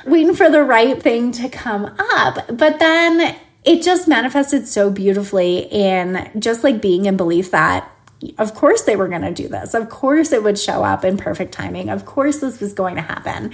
waiting 0.06 0.34
for 0.34 0.48
the 0.48 0.62
right 0.62 1.02
thing 1.02 1.32
to 1.32 1.50
come 1.50 1.94
up. 1.98 2.46
But 2.56 2.78
then 2.78 3.36
it 3.66 3.82
just 3.82 4.06
manifested 4.06 4.68
so 4.68 4.90
beautifully 4.90 5.58
in 5.70 6.30
just 6.38 6.64
like 6.64 6.80
being 6.80 7.04
in 7.04 7.16
belief 7.16 7.50
that 7.50 7.90
of 8.38 8.54
course 8.54 8.82
they 8.82 8.96
were 8.96 9.08
going 9.08 9.23
to 9.23 9.32
do 9.32 9.46
this. 9.49 9.75
Of 9.75 9.90
course 9.90 10.32
it 10.32 10.42
would 10.42 10.58
show 10.58 10.82
up 10.82 11.04
in 11.04 11.18
perfect 11.18 11.52
timing. 11.52 11.90
Of 11.90 12.06
course 12.06 12.38
this 12.38 12.61
was 12.61 12.73
going 12.73 12.94
to 12.94 13.02
happen. 13.02 13.52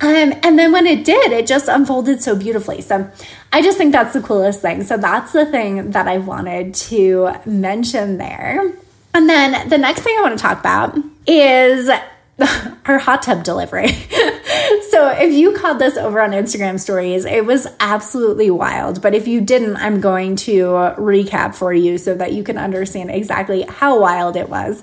Um, 0.00 0.32
and 0.42 0.58
then 0.58 0.72
when 0.72 0.86
it 0.86 1.04
did, 1.04 1.30
it 1.30 1.46
just 1.46 1.68
unfolded 1.68 2.20
so 2.20 2.34
beautifully. 2.34 2.80
So 2.80 3.08
I 3.52 3.62
just 3.62 3.78
think 3.78 3.92
that's 3.92 4.14
the 4.14 4.20
coolest 4.20 4.62
thing. 4.62 4.82
So 4.82 4.96
that's 4.96 5.32
the 5.32 5.46
thing 5.46 5.92
that 5.92 6.08
I 6.08 6.18
wanted 6.18 6.74
to 6.74 7.34
mention 7.46 8.18
there. 8.18 8.72
And 9.14 9.28
then 9.28 9.68
the 9.68 9.78
next 9.78 10.00
thing 10.00 10.16
I 10.18 10.22
want 10.22 10.38
to 10.38 10.42
talk 10.42 10.58
about 10.58 10.98
is 11.26 11.90
our 12.86 12.98
hot 12.98 13.22
tub 13.22 13.44
delivery. 13.44 13.88
so 14.90 15.08
if 15.10 15.32
you 15.32 15.52
caught 15.56 15.78
this 15.78 15.96
over 15.96 16.20
on 16.20 16.30
Instagram 16.30 16.78
stories, 16.78 17.24
it 17.24 17.44
was 17.44 17.66
absolutely 17.80 18.50
wild. 18.50 19.02
But 19.02 19.14
if 19.14 19.28
you 19.28 19.40
didn't, 19.40 19.76
I'm 19.76 20.00
going 20.00 20.36
to 20.36 20.62
recap 20.98 21.54
for 21.54 21.72
you 21.72 21.98
so 21.98 22.14
that 22.14 22.32
you 22.32 22.42
can 22.42 22.58
understand 22.58 23.10
exactly 23.10 23.62
how 23.62 24.00
wild 24.00 24.36
it 24.36 24.48
was. 24.48 24.82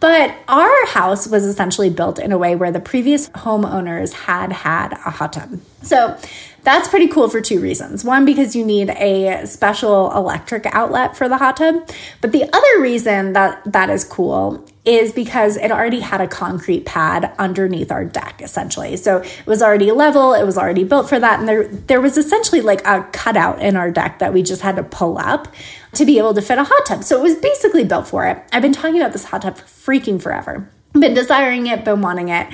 But 0.00 0.36
our 0.46 0.86
house 0.86 1.26
was 1.26 1.44
essentially 1.44 1.90
built 1.90 2.18
in 2.18 2.30
a 2.30 2.38
way 2.38 2.54
where 2.54 2.70
the 2.70 2.80
previous 2.80 3.28
homeowners 3.30 4.12
had 4.12 4.52
had 4.52 4.92
a 4.92 5.10
hot 5.10 5.32
tub. 5.32 5.60
So 5.82 6.16
that's 6.62 6.88
pretty 6.88 7.08
cool 7.08 7.28
for 7.28 7.40
two 7.40 7.60
reasons. 7.60 8.04
One, 8.04 8.24
because 8.24 8.54
you 8.54 8.64
need 8.64 8.90
a 8.90 9.46
special 9.46 10.12
electric 10.12 10.66
outlet 10.66 11.16
for 11.16 11.28
the 11.28 11.38
hot 11.38 11.56
tub. 11.56 11.88
But 12.20 12.32
the 12.32 12.44
other 12.44 12.80
reason 12.80 13.32
that 13.32 13.62
that 13.72 13.90
is 13.90 14.04
cool 14.04 14.66
is 14.84 15.12
because 15.12 15.56
it 15.56 15.70
already 15.70 16.00
had 16.00 16.20
a 16.20 16.26
concrete 16.26 16.86
pad 16.86 17.32
underneath 17.38 17.92
our 17.92 18.04
deck, 18.04 18.40
essentially. 18.42 18.96
So 18.96 19.18
it 19.18 19.46
was 19.46 19.62
already 19.62 19.92
level, 19.92 20.32
it 20.32 20.44
was 20.44 20.56
already 20.56 20.84
built 20.84 21.08
for 21.08 21.20
that. 21.20 21.38
And 21.38 21.48
there, 21.48 21.68
there 21.68 22.00
was 22.00 22.16
essentially 22.16 22.62
like 22.62 22.86
a 22.86 23.02
cutout 23.12 23.60
in 23.60 23.76
our 23.76 23.90
deck 23.90 24.18
that 24.18 24.32
we 24.32 24.42
just 24.42 24.62
had 24.62 24.76
to 24.76 24.82
pull 24.82 25.18
up 25.18 25.48
to 25.92 26.06
be 26.06 26.18
able 26.18 26.32
to 26.34 26.42
fit 26.42 26.58
a 26.58 26.64
hot 26.64 26.86
tub. 26.86 27.04
So 27.04 27.18
it 27.18 27.22
was 27.22 27.34
basically 27.36 27.84
built 27.84 28.08
for 28.08 28.26
it. 28.26 28.42
I've 28.52 28.62
been 28.62 28.72
talking 28.72 28.96
about 28.98 29.12
this 29.12 29.24
hot 29.24 29.42
tub 29.42 29.58
for 29.58 29.92
freaking 29.92 30.20
forever. 30.22 30.70
Been 30.92 31.14
desiring 31.14 31.66
it, 31.66 31.84
been 31.84 32.00
wanting 32.00 32.30
it. 32.30 32.48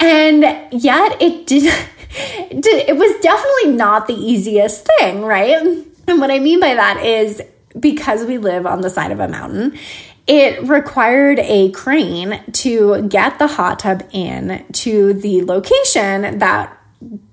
And 0.00 0.42
yet 0.72 1.20
it 1.20 1.46
did 1.46 1.72
it 2.12 2.96
was 2.96 3.20
definitely 3.20 3.76
not 3.76 4.08
the 4.08 4.14
easiest 4.14 4.86
thing, 4.98 5.22
right? 5.22 5.86
And 6.08 6.20
what 6.20 6.30
I 6.30 6.40
mean 6.40 6.58
by 6.58 6.74
that 6.74 7.04
is 7.04 7.40
because 7.78 8.24
we 8.24 8.38
live 8.38 8.66
on 8.66 8.80
the 8.80 8.90
side 8.90 9.12
of 9.12 9.20
a 9.20 9.28
mountain, 9.28 9.78
it 10.26 10.62
required 10.68 11.38
a 11.40 11.70
crane 11.70 12.42
to 12.52 13.02
get 13.08 13.38
the 13.38 13.46
hot 13.46 13.78
tub 13.78 14.02
in 14.12 14.64
to 14.72 15.14
the 15.14 15.44
location 15.44 16.38
that 16.38 16.76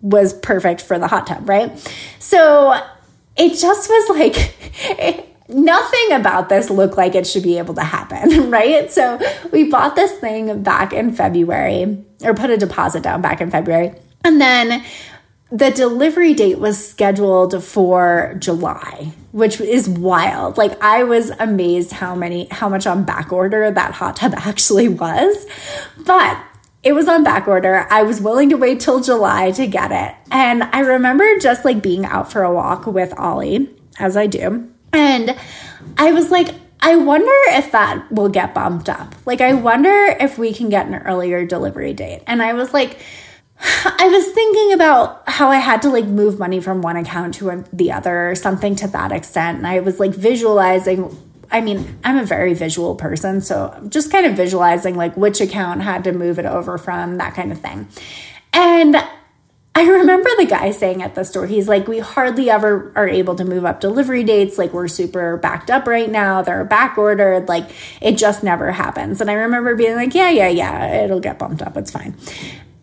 was 0.01 0.33
perfect 0.33 0.81
for 0.81 0.99
the 0.99 1.07
hot 1.07 1.27
tub, 1.27 1.47
right? 1.49 1.77
So 2.19 2.79
it 3.35 3.57
just 3.57 3.89
was 3.89 4.09
like 4.17 5.27
nothing 5.49 6.11
about 6.11 6.49
this 6.49 6.69
looked 6.69 6.97
like 6.97 7.15
it 7.15 7.25
should 7.27 7.43
be 7.43 7.57
able 7.57 7.73
to 7.75 7.83
happen, 7.83 8.49
right? 8.51 8.91
So 8.91 9.19
we 9.51 9.69
bought 9.69 9.95
this 9.95 10.11
thing 10.19 10.63
back 10.63 10.93
in 10.93 11.13
February 11.13 12.03
or 12.23 12.33
put 12.33 12.49
a 12.49 12.57
deposit 12.57 13.03
down 13.03 13.21
back 13.21 13.41
in 13.41 13.51
February. 13.51 13.93
And 14.23 14.41
then 14.41 14.83
the 15.51 15.71
delivery 15.71 16.33
date 16.33 16.59
was 16.59 16.85
scheduled 16.85 17.63
for 17.63 18.35
July, 18.37 19.13
which 19.31 19.61
is 19.61 19.87
wild. 19.87 20.57
Like 20.57 20.81
I 20.83 21.03
was 21.03 21.29
amazed 21.39 21.91
how 21.93 22.15
many 22.15 22.47
how 22.51 22.67
much 22.67 22.85
on 22.85 23.05
back 23.05 23.31
order 23.31 23.71
that 23.71 23.93
hot 23.93 24.17
tub 24.17 24.33
actually 24.37 24.89
was. 24.89 25.45
But 26.05 26.37
it 26.83 26.93
was 26.93 27.07
on 27.07 27.23
back 27.23 27.47
order. 27.47 27.87
I 27.89 28.03
was 28.03 28.21
willing 28.21 28.49
to 28.49 28.57
wait 28.57 28.79
till 28.79 29.01
July 29.01 29.51
to 29.51 29.67
get 29.67 29.91
it. 29.91 30.15
And 30.31 30.63
I 30.63 30.79
remember 30.79 31.37
just 31.39 31.65
like 31.65 31.81
being 31.81 32.05
out 32.05 32.31
for 32.31 32.43
a 32.43 32.53
walk 32.53 32.85
with 32.85 33.17
Ollie, 33.17 33.69
as 33.99 34.15
I 34.15 34.27
do. 34.27 34.69
And 34.97 35.37
I 35.97 36.11
was 36.11 36.31
like, 36.31 36.55
I 36.81 36.95
wonder 36.95 37.31
if 37.49 37.71
that 37.71 38.11
will 38.11 38.29
get 38.29 38.55
bumped 38.55 38.89
up. 38.89 39.13
Like, 39.27 39.41
I 39.41 39.53
wonder 39.53 40.15
if 40.19 40.39
we 40.39 40.53
can 40.53 40.69
get 40.69 40.87
an 40.87 40.95
earlier 40.95 41.45
delivery 41.45 41.93
date. 41.93 42.23
And 42.25 42.41
I 42.41 42.53
was 42.53 42.73
like, 42.73 42.97
I 43.61 44.07
was 44.07 44.25
thinking 44.33 44.73
about 44.73 45.27
how 45.29 45.49
I 45.49 45.57
had 45.57 45.83
to 45.83 45.89
like 45.89 46.05
move 46.05 46.39
money 46.39 46.59
from 46.59 46.81
one 46.81 46.97
account 46.97 47.35
to 47.35 47.63
the 47.71 47.91
other 47.91 48.31
or 48.31 48.35
something 48.35 48.75
to 48.77 48.87
that 48.87 49.11
extent. 49.11 49.59
And 49.59 49.67
I 49.67 49.81
was 49.81 49.99
like 49.99 50.11
visualizing. 50.11 51.15
I 51.51 51.61
mean, 51.61 51.99
I'm 52.03 52.17
a 52.17 52.25
very 52.25 52.53
visual 52.53 52.95
person, 52.95 53.39
so 53.39 53.87
just 53.87 54.11
kind 54.11 54.25
of 54.25 54.35
visualizing 54.35 54.95
like 54.95 55.15
which 55.15 55.39
account 55.39 55.81
had 55.81 56.03
to 56.03 56.11
move 56.11 56.39
it 56.39 56.45
over 56.45 56.77
from, 56.77 57.17
that 57.19 57.35
kind 57.35 57.53
of 57.53 57.61
thing. 57.61 57.87
And 58.51 58.97
I 59.77 59.83
remember 59.83 60.27
the 60.39 60.47
guy 60.47 60.71
saying 60.71 61.03
at 61.03 61.13
the 61.13 61.23
store, 61.23 61.45
he's 61.45 61.67
like, 61.67 61.87
we 61.87 61.99
hardly 61.99 62.49
ever 62.49 62.91
are 62.95 63.07
able 63.07 63.35
to 63.35 63.45
move 63.45 63.63
up 63.63 63.79
delivery 63.79 64.23
dates. 64.23 64.57
Like, 64.57 64.73
we're 64.73 64.87
super 64.87 65.37
backed 65.37 65.69
up 65.69 65.85
right 65.85 66.09
now. 66.09 66.41
They're 66.41 66.65
back 66.65 66.97
ordered. 66.97 67.47
Like, 67.47 67.69
it 68.01 68.17
just 68.17 68.41
never 68.41 68.71
happens. 68.71 69.21
And 69.21 69.29
I 69.29 69.33
remember 69.33 69.75
being 69.75 69.95
like, 69.95 70.15
yeah, 70.15 70.31
yeah, 70.31 70.47
yeah, 70.47 71.03
it'll 71.03 71.19
get 71.19 71.37
bumped 71.37 71.61
up. 71.61 71.77
It's 71.77 71.91
fine. 71.91 72.17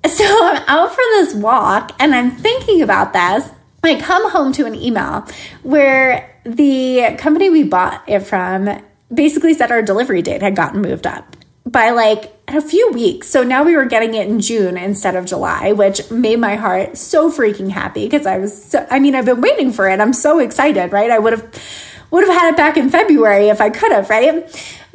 So 0.07 0.25
I'm 0.25 0.63
out 0.69 0.91
for 0.91 1.03
this 1.15 1.35
walk 1.35 1.91
and 1.99 2.15
I'm 2.15 2.31
thinking 2.31 2.81
about 2.81 3.13
this. 3.13 3.51
I 3.83 4.01
come 4.01 4.31
home 4.31 4.53
to 4.53 4.65
an 4.65 4.77
email 4.77 5.27
where 5.65 6.39
the 6.45 7.17
company 7.19 7.51
we 7.51 7.65
bought 7.65 8.09
it 8.09 8.21
from 8.21 8.81
basically 9.13 9.55
said 9.55 9.73
our 9.73 9.83
delivery 9.83 10.23
date 10.23 10.43
had 10.43 10.55
gotten 10.55 10.81
moved 10.81 11.09
up 11.09 11.35
by 11.67 11.91
like 11.91 12.33
a 12.49 12.61
few 12.61 12.91
weeks. 12.93 13.29
So 13.29 13.43
now 13.43 13.65
we 13.65 13.77
were 13.77 13.87
getting 13.87 14.15
it 14.15 14.29
in 14.29 14.41
June 14.41 14.77
instead 14.77 15.17
of 15.17 15.25
July, 15.25 15.73
which 15.73 16.11
made 16.11 16.39
my 16.39 16.57
heart 16.57 16.97
so 16.97 17.31
freaking 17.31 17.71
happy 17.71 18.07
because 18.07 18.27
I 18.27 18.39
was 18.39 18.65
so, 18.65 18.87
I 18.91 18.99
mean, 18.99 19.15
I've 19.15 19.25
been 19.25 19.41
waiting 19.41 19.73
for 19.73 19.89
it. 19.89 20.01
I'm 20.01 20.13
so 20.13 20.39
excited, 20.39 20.93
right? 20.93 21.11
I 21.11 21.19
would 21.19 21.33
have 21.33 21.63
would 22.11 22.27
have 22.27 22.37
had 22.37 22.51
it 22.53 22.57
back 22.57 22.77
in 22.77 22.91
February 22.91 23.49
if 23.49 23.61
I 23.61 23.71
could 23.71 23.93
have, 23.93 24.11
right? 24.11 24.45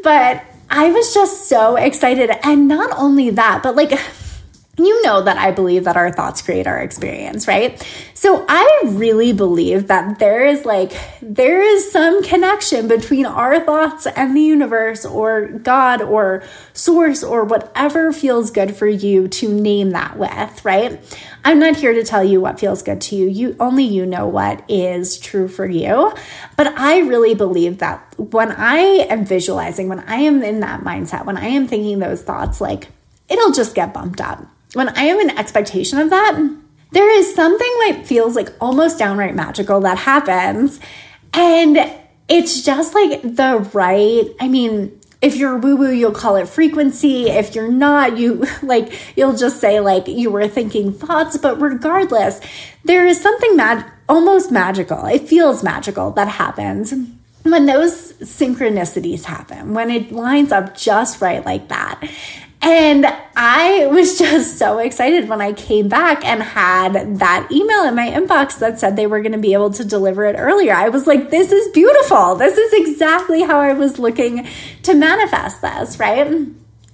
But 0.03 0.43
I 0.69 0.91
was 0.91 1.13
just 1.13 1.49
so 1.49 1.75
excited. 1.75 2.31
And 2.43 2.67
not 2.67 2.97
only 2.97 3.31
that, 3.31 3.61
but 3.63 3.75
like 3.75 3.91
you 4.85 5.01
know 5.03 5.21
that 5.21 5.37
I 5.37 5.51
believe 5.51 5.83
that 5.83 5.97
our 5.97 6.11
thoughts 6.11 6.41
create 6.41 6.67
our 6.67 6.79
experience, 6.79 7.47
right? 7.47 7.81
So 8.13 8.45
I 8.47 8.81
really 8.85 9.33
believe 9.33 9.87
that 9.87 10.19
there 10.19 10.45
is 10.45 10.65
like, 10.65 10.93
there 11.21 11.61
is 11.61 11.91
some 11.91 12.23
connection 12.23 12.87
between 12.87 13.25
our 13.25 13.59
thoughts 13.59 14.07
and 14.07 14.35
the 14.35 14.41
universe 14.41 15.05
or 15.05 15.47
God 15.47 16.01
or 16.01 16.43
source 16.73 17.23
or 17.23 17.43
whatever 17.43 18.11
feels 18.11 18.51
good 18.51 18.75
for 18.75 18.87
you 18.87 19.27
to 19.27 19.53
name 19.53 19.91
that 19.91 20.17
with, 20.17 20.65
right? 20.65 20.99
I'm 21.43 21.59
not 21.59 21.75
here 21.75 21.93
to 21.93 22.03
tell 22.03 22.23
you 22.23 22.41
what 22.41 22.59
feels 22.59 22.83
good 22.83 23.01
to 23.01 23.15
you. 23.15 23.27
You 23.27 23.55
only 23.59 23.83
you 23.83 24.05
know 24.05 24.27
what 24.27 24.63
is 24.69 25.17
true 25.19 25.47
for 25.47 25.65
you. 25.65 26.13
But 26.57 26.67
I 26.77 26.99
really 26.99 27.35
believe 27.35 27.77
that 27.79 28.13
when 28.17 28.51
I 28.51 28.79
am 29.09 29.25
visualizing, 29.25 29.87
when 29.87 29.99
I 30.01 30.17
am 30.17 30.43
in 30.43 30.59
that 30.59 30.81
mindset, 30.81 31.25
when 31.25 31.37
I 31.37 31.47
am 31.47 31.67
thinking 31.67 31.99
those 31.99 32.21
thoughts, 32.21 32.59
like 32.59 32.89
it'll 33.29 33.51
just 33.51 33.75
get 33.75 33.93
bumped 33.93 34.19
up 34.19 34.45
when 34.73 34.89
I 34.89 35.03
am 35.03 35.19
an 35.19 35.37
expectation 35.37 35.99
of 35.99 36.09
that, 36.09 36.57
there 36.91 37.09
is 37.17 37.33
something 37.35 37.73
that 37.87 38.05
feels 38.05 38.35
like 38.35 38.51
almost 38.59 38.97
downright 38.97 39.35
magical 39.35 39.79
that 39.81 39.97
happens. 39.97 40.79
And 41.33 41.77
it's 42.27 42.61
just 42.61 42.93
like 42.93 43.21
the 43.21 43.69
right, 43.73 44.25
I 44.39 44.47
mean, 44.47 44.99
if 45.21 45.35
you're 45.35 45.57
woo 45.57 45.75
woo, 45.75 45.91
you'll 45.91 46.11
call 46.11 46.37
it 46.37 46.47
frequency. 46.47 47.29
If 47.29 47.53
you're 47.53 47.71
not, 47.71 48.17
you 48.17 48.45
like, 48.63 48.93
you'll 49.15 49.35
just 49.35 49.59
say 49.59 49.79
like 49.79 50.07
you 50.07 50.29
were 50.29 50.47
thinking 50.47 50.93
thoughts. 50.93 51.37
But 51.37 51.59
regardless, 51.59 52.39
there 52.85 53.05
is 53.05 53.21
something 53.21 53.55
mad, 53.55 53.85
almost 54.07 54.51
magical. 54.51 55.05
It 55.05 55.27
feels 55.27 55.63
magical 55.63 56.11
that 56.11 56.27
happens 56.27 56.93
when 57.43 57.65
those 57.65 58.13
synchronicities 58.13 59.23
happen, 59.23 59.73
when 59.73 59.89
it 59.89 60.11
lines 60.11 60.51
up 60.51 60.75
just 60.75 61.21
right 61.21 61.45
like 61.45 61.69
that. 61.69 62.01
And 62.61 63.05
I 63.35 63.87
was 63.87 64.17
just 64.19 64.57
so 64.57 64.79
excited 64.79 65.29
when 65.29 65.41
I 65.41 65.53
came 65.53 65.87
back 65.87 66.25
and 66.25 66.41
had 66.41 67.19
that 67.19 67.51
email 67.51 67.83
in 67.83 67.95
my 67.95 68.09
inbox 68.09 68.59
that 68.59 68.79
said 68.79 68.95
they 68.95 69.07
were 69.07 69.21
going 69.21 69.31
to 69.31 69.37
be 69.37 69.53
able 69.53 69.71
to 69.71 69.85
deliver 69.85 70.25
it 70.25 70.35
earlier. 70.37 70.73
I 70.73 70.89
was 70.89 71.07
like, 71.07 71.29
this 71.29 71.51
is 71.51 71.71
beautiful. 71.71 72.35
This 72.35 72.57
is 72.57 72.73
exactly 72.73 73.41
how 73.43 73.59
I 73.59 73.73
was 73.73 73.99
looking 73.99 74.47
to 74.83 74.93
manifest 74.93 75.61
this, 75.61 75.99
right? 75.99 76.47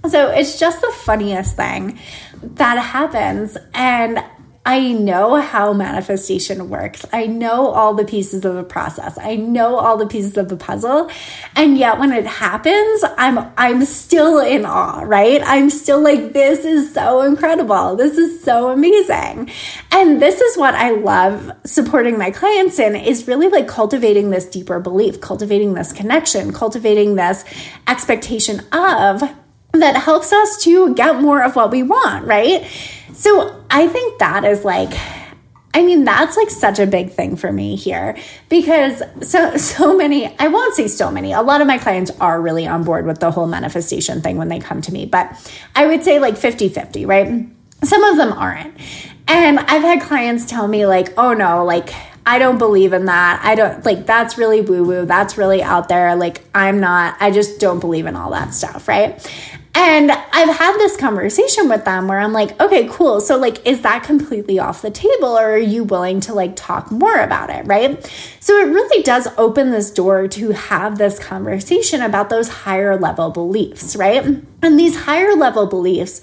So 0.10 0.30
it's 0.30 0.60
just 0.60 0.82
the 0.82 0.92
funniest 0.92 1.56
thing 1.56 2.00
that 2.42 2.78
happens. 2.78 3.58
And 3.74 4.24
I 4.68 4.94
know 4.94 5.36
how 5.36 5.74
manifestation 5.74 6.70
works. 6.70 7.06
I 7.14 7.28
know 7.28 7.68
all 7.68 7.94
the 7.94 8.04
pieces 8.04 8.44
of 8.46 8.56
the 8.56 8.64
process. 8.64 9.16
I 9.20 9.36
know 9.36 9.76
all 9.76 9.96
the 9.96 10.08
pieces 10.08 10.38
of 10.38 10.50
the 10.50 10.58
puzzle. 10.58 11.12
And 11.56 11.78
yet 11.78 12.00
when 12.00 12.12
it 12.12 12.26
happens, 12.26 13.04
I'm 13.18 13.52
I'm 13.58 13.86
still 13.86 14.40
in 14.40 14.66
awe, 14.66 15.02
right? 15.06 15.42
I'm 15.46 15.70
still 15.70 16.02
like 16.02 16.34
this 16.34 16.66
is 16.66 16.92
so 16.92 17.22
incredible. 17.22 17.96
This 17.96 18.18
is 18.18 18.44
so 18.44 18.72
amazing. 18.72 19.52
And 19.92 20.20
this 20.20 20.42
is 20.42 20.58
what 20.58 20.74
I 20.74 20.92
love 20.92 21.52
supporting 21.64 22.18
my 22.18 22.32
clients 22.32 22.80
in 22.80 22.96
is 22.96 23.28
really 23.28 23.50
like 23.50 23.68
cultivating 23.68 24.32
this 24.32 24.46
deeper 24.46 24.80
belief, 24.80 25.22
cultivating 25.22 25.76
this 25.76 25.94
connection, 25.94 26.52
cultivating 26.52 27.16
this 27.16 27.46
expectation 27.88 28.62
of 28.72 29.22
that 29.80 29.96
helps 29.98 30.32
us 30.34 30.64
to 30.64 30.96
get 30.96 31.22
more 31.22 31.44
of 31.44 31.56
what 31.56 31.70
we 31.70 31.84
want, 31.84 32.26
right? 32.26 32.66
So 33.16 33.64
I 33.70 33.88
think 33.88 34.20
that 34.20 34.44
is 34.46 34.66
like, 34.66 34.94
I 35.74 35.84
mean, 35.84 36.04
that's 36.04 36.38
like 36.38 36.50
such 36.50 36.80
a 36.80 36.86
big 36.86 37.12
thing 37.12 37.36
for 37.36 37.52
me 37.52 37.76
here 37.76 38.18
because 38.50 39.02
so 39.22 39.58
so 39.58 39.96
many, 39.96 40.28
I 40.38 40.48
won't 40.48 40.76
say 40.76 40.88
so 40.88 41.12
many, 41.12 41.34
a 41.34 41.42
lot 41.42 41.62
of 41.62 41.68
my 41.68 41.78
clients 41.78 42.12
are 42.20 42.40
really 42.40 42.68
on 42.68 42.84
board 42.84 43.06
with 43.06 43.20
the 43.20 43.32
whole 43.32 43.48
manifestation 43.48 44.22
thing 44.22 44.38
when 44.38 44.50
they 44.50 44.60
come 44.60 44.82
to 44.82 44.94
me, 44.94 45.06
but 45.06 45.32
I 45.76 45.88
would 45.88 46.04
say 46.04 46.20
like 46.20 46.36
50-50, 46.36 47.08
right? 47.08 47.46
Some 47.84 48.04
of 48.04 48.18
them 48.18 48.32
aren't. 48.32 48.78
And 49.28 49.60
I've 49.60 49.82
had 49.82 50.02
clients 50.02 50.46
tell 50.46 50.68
me 50.68 50.86
like, 50.86 51.18
"Oh 51.18 51.34
no, 51.34 51.66
like 51.66 51.92
I 52.28 52.40
don't 52.40 52.58
believe 52.58 52.94
in 52.94 53.06
that. 53.06 53.42
I 53.44 53.54
don't 53.56 53.86
like 53.86 54.06
that's 54.06 54.38
really 54.38 54.62
woo 54.62 54.84
woo. 54.84 55.06
That's 55.06 55.38
really 55.38 55.62
out 55.62 55.90
there. 55.90 56.16
Like, 56.16 56.42
I'm 56.56 56.80
not, 56.80 57.16
I 57.20 57.30
just 57.30 57.60
don't 57.60 57.80
believe 57.80 58.08
in 58.08 58.16
all 58.16 58.32
that 58.32 58.54
stuff, 58.54 58.88
right? 58.88 59.22
And 59.78 60.10
I've 60.10 60.56
had 60.56 60.78
this 60.78 60.96
conversation 60.96 61.68
with 61.68 61.84
them 61.84 62.08
where 62.08 62.20
I'm 62.20 62.32
like, 62.32 62.60
okay, 62.62 62.88
cool. 62.88 63.20
So, 63.20 63.38
like, 63.38 63.66
is 63.68 63.82
that 63.82 64.04
completely 64.04 64.58
off 64.58 64.82
the 64.82 64.90
table 64.90 65.38
or 65.38 65.52
are 65.52 65.58
you 65.58 65.84
willing 65.84 66.22
to 66.22 66.34
like 66.34 66.56
talk 66.56 66.92
more 66.92 67.20
about 67.20 67.50
it? 67.50 67.68
Right. 67.68 68.02
So, 68.40 68.58
it 68.58 68.72
really 68.72 69.04
does 69.04 69.28
open 69.38 69.72
this 69.72 69.92
door 69.92 70.30
to 70.30 70.52
have 70.52 70.98
this 70.98 71.20
conversation 71.20 72.02
about 72.02 72.30
those 72.30 72.48
higher 72.48 72.98
level 72.98 73.32
beliefs, 73.32 73.98
right? 73.98 74.24
And 74.62 74.80
these 74.80 74.96
higher 74.96 75.36
level 75.36 75.68
beliefs 75.68 76.22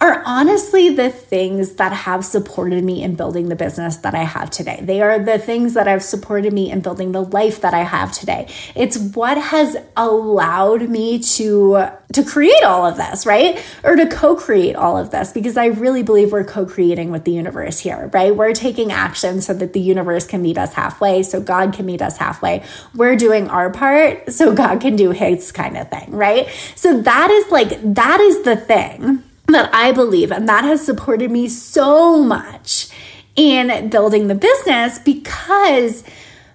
are 0.00 0.22
honestly 0.24 0.94
the 0.94 1.10
things 1.10 1.72
that 1.74 1.92
have 1.92 2.24
supported 2.24 2.84
me 2.84 3.02
in 3.02 3.16
building 3.16 3.48
the 3.48 3.56
business 3.56 3.96
that 3.96 4.14
I 4.14 4.22
have 4.22 4.48
today. 4.48 4.78
They 4.80 5.00
are 5.02 5.18
the 5.18 5.38
things 5.38 5.74
that 5.74 5.88
have 5.88 6.04
supported 6.04 6.52
me 6.52 6.70
in 6.70 6.80
building 6.80 7.10
the 7.10 7.24
life 7.24 7.62
that 7.62 7.74
I 7.74 7.82
have 7.82 8.12
today. 8.12 8.48
It's 8.76 8.96
what 8.96 9.36
has 9.38 9.76
allowed 9.96 10.88
me 10.88 11.18
to 11.20 11.88
to 12.10 12.24
create 12.24 12.62
all 12.64 12.86
of 12.86 12.96
this, 12.96 13.26
right? 13.26 13.62
Or 13.84 13.94
to 13.94 14.06
co-create 14.06 14.76
all 14.76 14.96
of 14.96 15.10
this 15.10 15.30
because 15.32 15.58
I 15.58 15.66
really 15.66 16.02
believe 16.02 16.32
we're 16.32 16.44
co-creating 16.44 17.10
with 17.10 17.24
the 17.24 17.32
universe 17.32 17.80
here, 17.80 18.08
right? 18.14 18.34
We're 18.34 18.54
taking 18.54 18.92
action 18.92 19.42
so 19.42 19.52
that 19.54 19.74
the 19.74 19.80
universe 19.80 20.26
can 20.26 20.40
meet 20.40 20.56
us 20.56 20.72
halfway, 20.72 21.22
so 21.22 21.40
God 21.40 21.74
can 21.74 21.84
meet 21.84 22.00
us 22.00 22.16
halfway. 22.16 22.64
We're 22.94 23.16
doing 23.16 23.50
our 23.50 23.68
part 23.70 24.32
so 24.32 24.54
God 24.54 24.80
can 24.80 24.96
do 24.96 25.10
his 25.10 25.52
kind 25.52 25.76
of 25.76 25.90
thing, 25.90 26.12
right? 26.12 26.48
So 26.76 27.00
that 27.02 27.30
is 27.30 27.50
like 27.50 27.94
that 27.94 28.20
is 28.20 28.42
the 28.42 28.56
thing 28.56 29.24
that 29.48 29.74
I 29.74 29.92
believe, 29.92 30.30
and 30.30 30.48
that 30.48 30.64
has 30.64 30.84
supported 30.84 31.30
me 31.30 31.48
so 31.48 32.22
much 32.22 32.88
in 33.36 33.88
building 33.88 34.28
the 34.28 34.34
business 34.34 34.98
because 34.98 36.04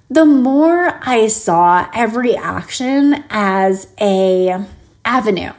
the 0.10 0.26
more 0.26 1.00
I 1.02 1.28
saw 1.28 1.90
every 1.94 2.36
action 2.36 3.24
as 3.30 3.88
a 4.00 4.64
avenue 5.06 5.54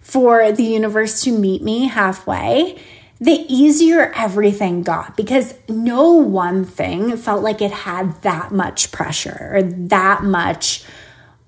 for 0.00 0.52
the 0.52 0.64
universe 0.64 1.22
to 1.22 1.36
meet 1.36 1.62
me 1.62 1.88
halfway, 1.88 2.80
the 3.20 3.44
easier 3.48 4.10
everything 4.14 4.82
got 4.82 5.16
because 5.16 5.54
no 5.68 6.14
one 6.14 6.64
thing 6.64 7.16
felt 7.18 7.42
like 7.42 7.60
it 7.60 7.70
had 7.70 8.20
that 8.22 8.52
much 8.52 8.90
pressure 8.90 9.50
or 9.52 9.62
that 9.62 10.24
much 10.24 10.84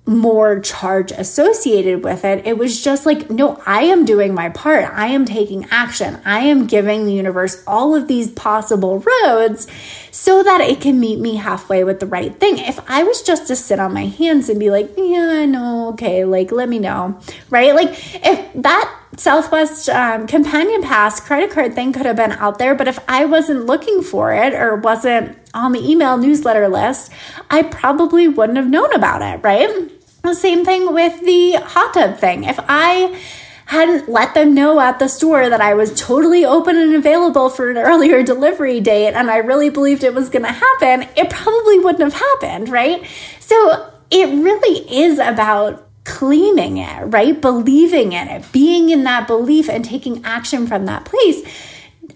more 0.04 0.58
charge 0.58 1.12
associated 1.12 2.02
with 2.02 2.24
it. 2.24 2.44
It 2.44 2.58
was 2.58 2.82
just 2.82 3.06
like, 3.06 3.30
no, 3.30 3.62
I 3.64 3.82
am 3.82 4.04
doing 4.04 4.34
my 4.34 4.48
part. 4.48 4.84
I 4.92 5.06
am 5.06 5.24
taking 5.24 5.66
action. 5.70 6.20
I 6.24 6.40
am 6.40 6.66
giving 6.66 7.06
the 7.06 7.12
universe 7.12 7.62
all 7.68 7.94
of 7.94 8.08
these 8.08 8.30
possible 8.32 8.98
roads 8.98 9.68
so 10.10 10.42
that 10.42 10.60
it 10.60 10.80
can 10.80 10.98
meet 10.98 11.20
me 11.20 11.36
halfway 11.36 11.84
with 11.84 12.00
the 12.00 12.06
right 12.06 12.34
thing. 12.34 12.58
If 12.58 12.80
I 12.90 13.04
was 13.04 13.22
just 13.22 13.46
to 13.46 13.56
sit 13.56 13.78
on 13.78 13.94
my 13.94 14.06
hands 14.06 14.48
and 14.48 14.58
be 14.58 14.70
like, 14.70 14.90
yeah, 14.96 15.44
know, 15.46 15.90
okay, 15.90 16.24
like, 16.24 16.50
let 16.50 16.68
me 16.68 16.80
know, 16.80 17.20
right? 17.48 17.74
Like, 17.74 17.90
if 18.24 18.52
that 18.54 19.01
Southwest 19.16 19.88
um, 19.90 20.26
Companion 20.26 20.82
Pass 20.82 21.20
credit 21.20 21.50
card 21.50 21.74
thing 21.74 21.92
could 21.92 22.06
have 22.06 22.16
been 22.16 22.32
out 22.32 22.58
there, 22.58 22.74
but 22.74 22.88
if 22.88 22.98
I 23.08 23.24
wasn't 23.26 23.66
looking 23.66 24.02
for 24.02 24.32
it 24.32 24.54
or 24.54 24.76
wasn't 24.76 25.38
on 25.52 25.72
the 25.72 25.90
email 25.90 26.16
newsletter 26.16 26.68
list, 26.68 27.12
I 27.50 27.62
probably 27.62 28.26
wouldn't 28.26 28.56
have 28.56 28.70
known 28.70 28.92
about 28.94 29.20
it, 29.20 29.44
right? 29.44 29.90
The 30.22 30.34
same 30.34 30.64
thing 30.64 30.94
with 30.94 31.20
the 31.20 31.52
hot 31.52 31.94
tub 31.94 32.16
thing. 32.18 32.44
If 32.44 32.58
I 32.68 33.20
hadn't 33.66 34.08
let 34.08 34.34
them 34.34 34.54
know 34.54 34.80
at 34.80 34.98
the 34.98 35.08
store 35.08 35.48
that 35.48 35.60
I 35.60 35.74
was 35.74 35.98
totally 35.98 36.44
open 36.44 36.76
and 36.76 36.94
available 36.94 37.50
for 37.50 37.70
an 37.70 37.76
earlier 37.78 38.22
delivery 38.22 38.80
date 38.80 39.14
and 39.14 39.30
I 39.30 39.38
really 39.38 39.68
believed 39.68 40.04
it 40.04 40.14
was 40.14 40.30
going 40.30 40.44
to 40.44 40.52
happen, 40.52 41.08
it 41.16 41.28
probably 41.28 41.78
wouldn't 41.78 42.02
have 42.02 42.14
happened, 42.14 42.70
right? 42.70 43.06
So 43.40 43.90
it 44.10 44.26
really 44.26 44.90
is 44.90 45.18
about 45.18 45.88
claiming 46.04 46.78
it, 46.78 47.02
right? 47.06 47.40
Believing 47.40 48.12
in 48.12 48.28
it, 48.28 48.50
being 48.52 48.90
in 48.90 49.04
that 49.04 49.26
belief 49.26 49.68
and 49.68 49.84
taking 49.84 50.24
action 50.24 50.66
from 50.66 50.86
that 50.86 51.04
place. 51.04 51.42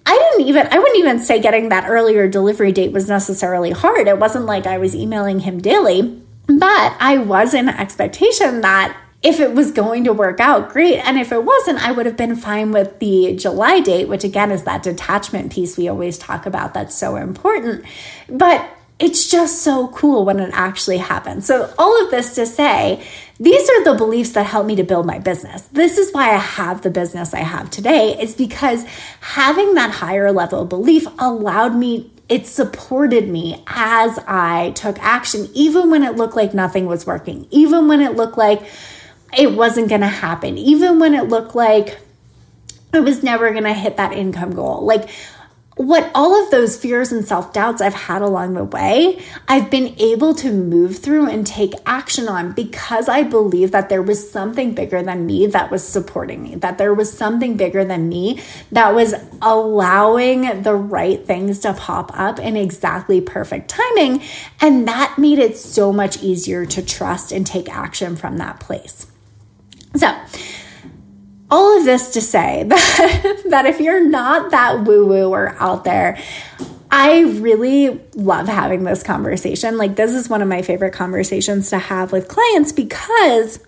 I 0.04 0.16
didn't 0.16 0.48
even, 0.48 0.68
I 0.70 0.78
wouldn't 0.78 0.98
even 0.98 1.20
say 1.20 1.40
getting 1.40 1.68
that 1.68 1.88
earlier 1.88 2.28
delivery 2.28 2.72
date 2.72 2.92
was 2.92 3.08
necessarily 3.08 3.70
hard. 3.70 4.08
It 4.08 4.18
wasn't 4.18 4.46
like 4.46 4.66
I 4.66 4.78
was 4.78 4.94
emailing 4.94 5.40
him 5.40 5.60
daily, 5.60 6.22
but 6.46 6.96
I 7.00 7.18
was 7.18 7.54
in 7.54 7.68
expectation 7.68 8.60
that 8.60 8.96
if 9.22 9.40
it 9.40 9.54
was 9.54 9.72
going 9.72 10.04
to 10.04 10.12
work 10.12 10.38
out, 10.38 10.68
great. 10.68 10.98
And 10.98 11.18
if 11.18 11.32
it 11.32 11.44
wasn't, 11.44 11.84
I 11.84 11.90
would 11.90 12.06
have 12.06 12.16
been 12.16 12.36
fine 12.36 12.70
with 12.70 12.98
the 13.00 13.34
July 13.34 13.80
date, 13.80 14.08
which 14.08 14.22
again 14.22 14.52
is 14.52 14.64
that 14.64 14.82
detachment 14.82 15.52
piece 15.52 15.76
we 15.76 15.88
always 15.88 16.18
talk 16.18 16.46
about 16.46 16.74
that's 16.74 16.94
so 16.94 17.16
important. 17.16 17.84
But 18.28 18.68
it's 18.98 19.30
just 19.30 19.62
so 19.62 19.88
cool 19.88 20.24
when 20.24 20.40
it 20.40 20.50
actually 20.54 20.96
happens. 20.96 21.46
So, 21.46 21.72
all 21.78 22.04
of 22.04 22.10
this 22.10 22.34
to 22.36 22.46
say, 22.46 23.06
these 23.38 23.68
are 23.68 23.84
the 23.84 23.94
beliefs 23.94 24.32
that 24.32 24.46
help 24.46 24.66
me 24.66 24.76
to 24.76 24.84
build 24.84 25.04
my 25.04 25.18
business. 25.18 25.62
This 25.68 25.98
is 25.98 26.12
why 26.12 26.30
I 26.30 26.38
have 26.38 26.80
the 26.80 26.90
business 26.90 27.34
I 27.34 27.40
have 27.40 27.70
today, 27.70 28.18
is 28.18 28.34
because 28.34 28.84
having 29.20 29.74
that 29.74 29.90
higher 29.90 30.32
level 30.32 30.64
belief 30.64 31.06
allowed 31.18 31.76
me, 31.76 32.10
it 32.30 32.46
supported 32.46 33.28
me 33.28 33.62
as 33.66 34.18
I 34.26 34.70
took 34.70 34.98
action, 35.00 35.48
even 35.52 35.90
when 35.90 36.02
it 36.02 36.16
looked 36.16 36.34
like 36.34 36.54
nothing 36.54 36.86
was 36.86 37.06
working, 37.06 37.46
even 37.50 37.88
when 37.88 38.00
it 38.00 38.16
looked 38.16 38.38
like 38.38 38.62
it 39.36 39.52
wasn't 39.52 39.90
going 39.90 40.00
to 40.00 40.06
happen, 40.06 40.56
even 40.56 40.98
when 40.98 41.12
it 41.12 41.28
looked 41.28 41.54
like 41.54 41.98
I 42.94 43.00
was 43.00 43.22
never 43.22 43.50
going 43.50 43.64
to 43.64 43.74
hit 43.74 43.98
that 43.98 44.12
income 44.14 44.54
goal. 44.54 44.86
Like, 44.86 45.10
what 45.76 46.10
all 46.14 46.42
of 46.42 46.50
those 46.50 46.74
fears 46.74 47.12
and 47.12 47.26
self 47.26 47.52
doubts 47.52 47.82
I've 47.82 47.94
had 47.94 48.22
along 48.22 48.54
the 48.54 48.64
way, 48.64 49.22
I've 49.46 49.70
been 49.70 49.94
able 49.98 50.34
to 50.36 50.50
move 50.50 50.98
through 50.98 51.28
and 51.28 51.46
take 51.46 51.74
action 51.84 52.28
on 52.28 52.52
because 52.52 53.10
I 53.10 53.22
believe 53.22 53.72
that 53.72 53.90
there 53.90 54.02
was 54.02 54.30
something 54.30 54.74
bigger 54.74 55.02
than 55.02 55.26
me 55.26 55.46
that 55.48 55.70
was 55.70 55.86
supporting 55.86 56.42
me, 56.42 56.54
that 56.56 56.78
there 56.78 56.94
was 56.94 57.12
something 57.12 57.58
bigger 57.58 57.84
than 57.84 58.08
me 58.08 58.40
that 58.72 58.94
was 58.94 59.14
allowing 59.42 60.62
the 60.62 60.74
right 60.74 61.24
things 61.26 61.58
to 61.60 61.74
pop 61.74 62.10
up 62.18 62.38
in 62.38 62.56
exactly 62.56 63.20
perfect 63.20 63.68
timing. 63.68 64.22
And 64.62 64.88
that 64.88 65.18
made 65.18 65.38
it 65.38 65.58
so 65.58 65.92
much 65.92 66.22
easier 66.22 66.64
to 66.64 66.82
trust 66.82 67.32
and 67.32 67.46
take 67.46 67.68
action 67.68 68.16
from 68.16 68.38
that 68.38 68.60
place. 68.60 69.06
So, 69.94 70.14
all 71.50 71.78
of 71.78 71.84
this 71.84 72.10
to 72.10 72.20
say 72.20 72.62
that, 72.68 73.42
that 73.50 73.66
if 73.66 73.80
you're 73.80 74.06
not 74.06 74.50
that 74.50 74.84
woo 74.84 75.06
woo 75.06 75.30
or 75.32 75.56
out 75.58 75.84
there, 75.84 76.18
I 76.90 77.20
really 77.22 78.00
love 78.14 78.48
having 78.48 78.84
this 78.84 79.02
conversation. 79.02 79.76
Like, 79.76 79.96
this 79.96 80.12
is 80.12 80.28
one 80.28 80.40
of 80.40 80.48
my 80.48 80.62
favorite 80.62 80.92
conversations 80.92 81.70
to 81.70 81.78
have 81.78 82.12
with 82.12 82.28
clients 82.28 82.72
because 82.72 83.60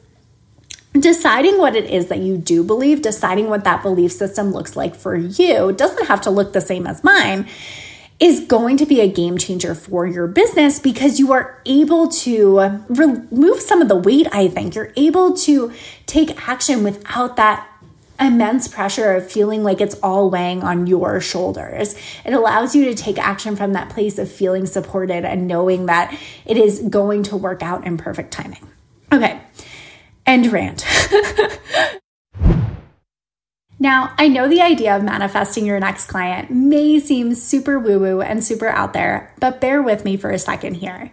deciding 0.92 1.58
what 1.58 1.76
it 1.76 1.90
is 1.90 2.06
that 2.06 2.18
you 2.18 2.36
do 2.36 2.62
believe, 2.62 3.02
deciding 3.02 3.48
what 3.48 3.64
that 3.64 3.82
belief 3.82 4.12
system 4.12 4.52
looks 4.52 4.76
like 4.76 4.94
for 4.94 5.16
you, 5.16 5.72
doesn't 5.72 6.06
have 6.06 6.20
to 6.22 6.30
look 6.30 6.52
the 6.52 6.60
same 6.60 6.86
as 6.86 7.02
mine 7.02 7.48
is 8.20 8.40
going 8.40 8.76
to 8.76 8.84
be 8.84 9.00
a 9.00 9.08
game 9.08 9.38
changer 9.38 9.74
for 9.74 10.04
your 10.04 10.26
business 10.26 10.80
because 10.80 11.20
you 11.20 11.32
are 11.32 11.62
able 11.66 12.08
to 12.08 12.82
remove 12.88 13.60
some 13.60 13.80
of 13.80 13.88
the 13.88 13.96
weight, 13.96 14.26
I 14.32 14.48
think. 14.48 14.74
You're 14.74 14.92
able 14.96 15.36
to 15.36 15.72
take 16.06 16.48
action 16.48 16.82
without 16.82 17.36
that 17.36 17.67
immense 18.20 18.68
pressure 18.68 19.14
of 19.14 19.30
feeling 19.30 19.62
like 19.62 19.80
it's 19.80 19.94
all 19.96 20.30
weighing 20.30 20.62
on 20.62 20.86
your 20.86 21.20
shoulders. 21.20 21.94
It 22.24 22.32
allows 22.32 22.74
you 22.74 22.84
to 22.86 22.94
take 22.94 23.18
action 23.18 23.56
from 23.56 23.72
that 23.74 23.90
place 23.90 24.18
of 24.18 24.30
feeling 24.30 24.66
supported 24.66 25.24
and 25.24 25.46
knowing 25.46 25.86
that 25.86 26.18
it 26.44 26.56
is 26.56 26.80
going 26.80 27.22
to 27.24 27.36
work 27.36 27.62
out 27.62 27.86
in 27.86 27.96
perfect 27.96 28.32
timing. 28.32 28.66
Okay, 29.12 29.40
end 30.26 30.52
rant. 30.52 30.84
Now, 33.80 34.12
I 34.18 34.26
know 34.26 34.48
the 34.48 34.60
idea 34.60 34.96
of 34.96 35.04
manifesting 35.04 35.64
your 35.64 35.78
next 35.78 36.06
client 36.06 36.50
may 36.50 36.98
seem 36.98 37.34
super 37.34 37.78
woo 37.78 38.00
woo 38.00 38.20
and 38.20 38.42
super 38.42 38.66
out 38.66 38.92
there, 38.92 39.32
but 39.38 39.60
bear 39.60 39.80
with 39.80 40.04
me 40.04 40.16
for 40.16 40.30
a 40.30 40.38
second 40.38 40.74
here. 40.74 41.12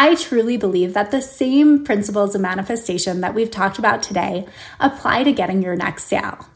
I 0.00 0.14
truly 0.14 0.56
believe 0.56 0.94
that 0.94 1.10
the 1.10 1.20
same 1.20 1.82
principles 1.82 2.36
of 2.36 2.40
manifestation 2.40 3.20
that 3.20 3.34
we've 3.34 3.50
talked 3.50 3.80
about 3.80 4.00
today 4.00 4.46
apply 4.78 5.24
to 5.24 5.32
getting 5.32 5.60
your 5.60 5.74
next 5.74 6.04
sale. 6.04 6.46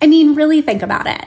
I 0.00 0.06
mean, 0.06 0.36
really 0.36 0.62
think 0.62 0.82
about 0.82 1.08
it. 1.08 1.26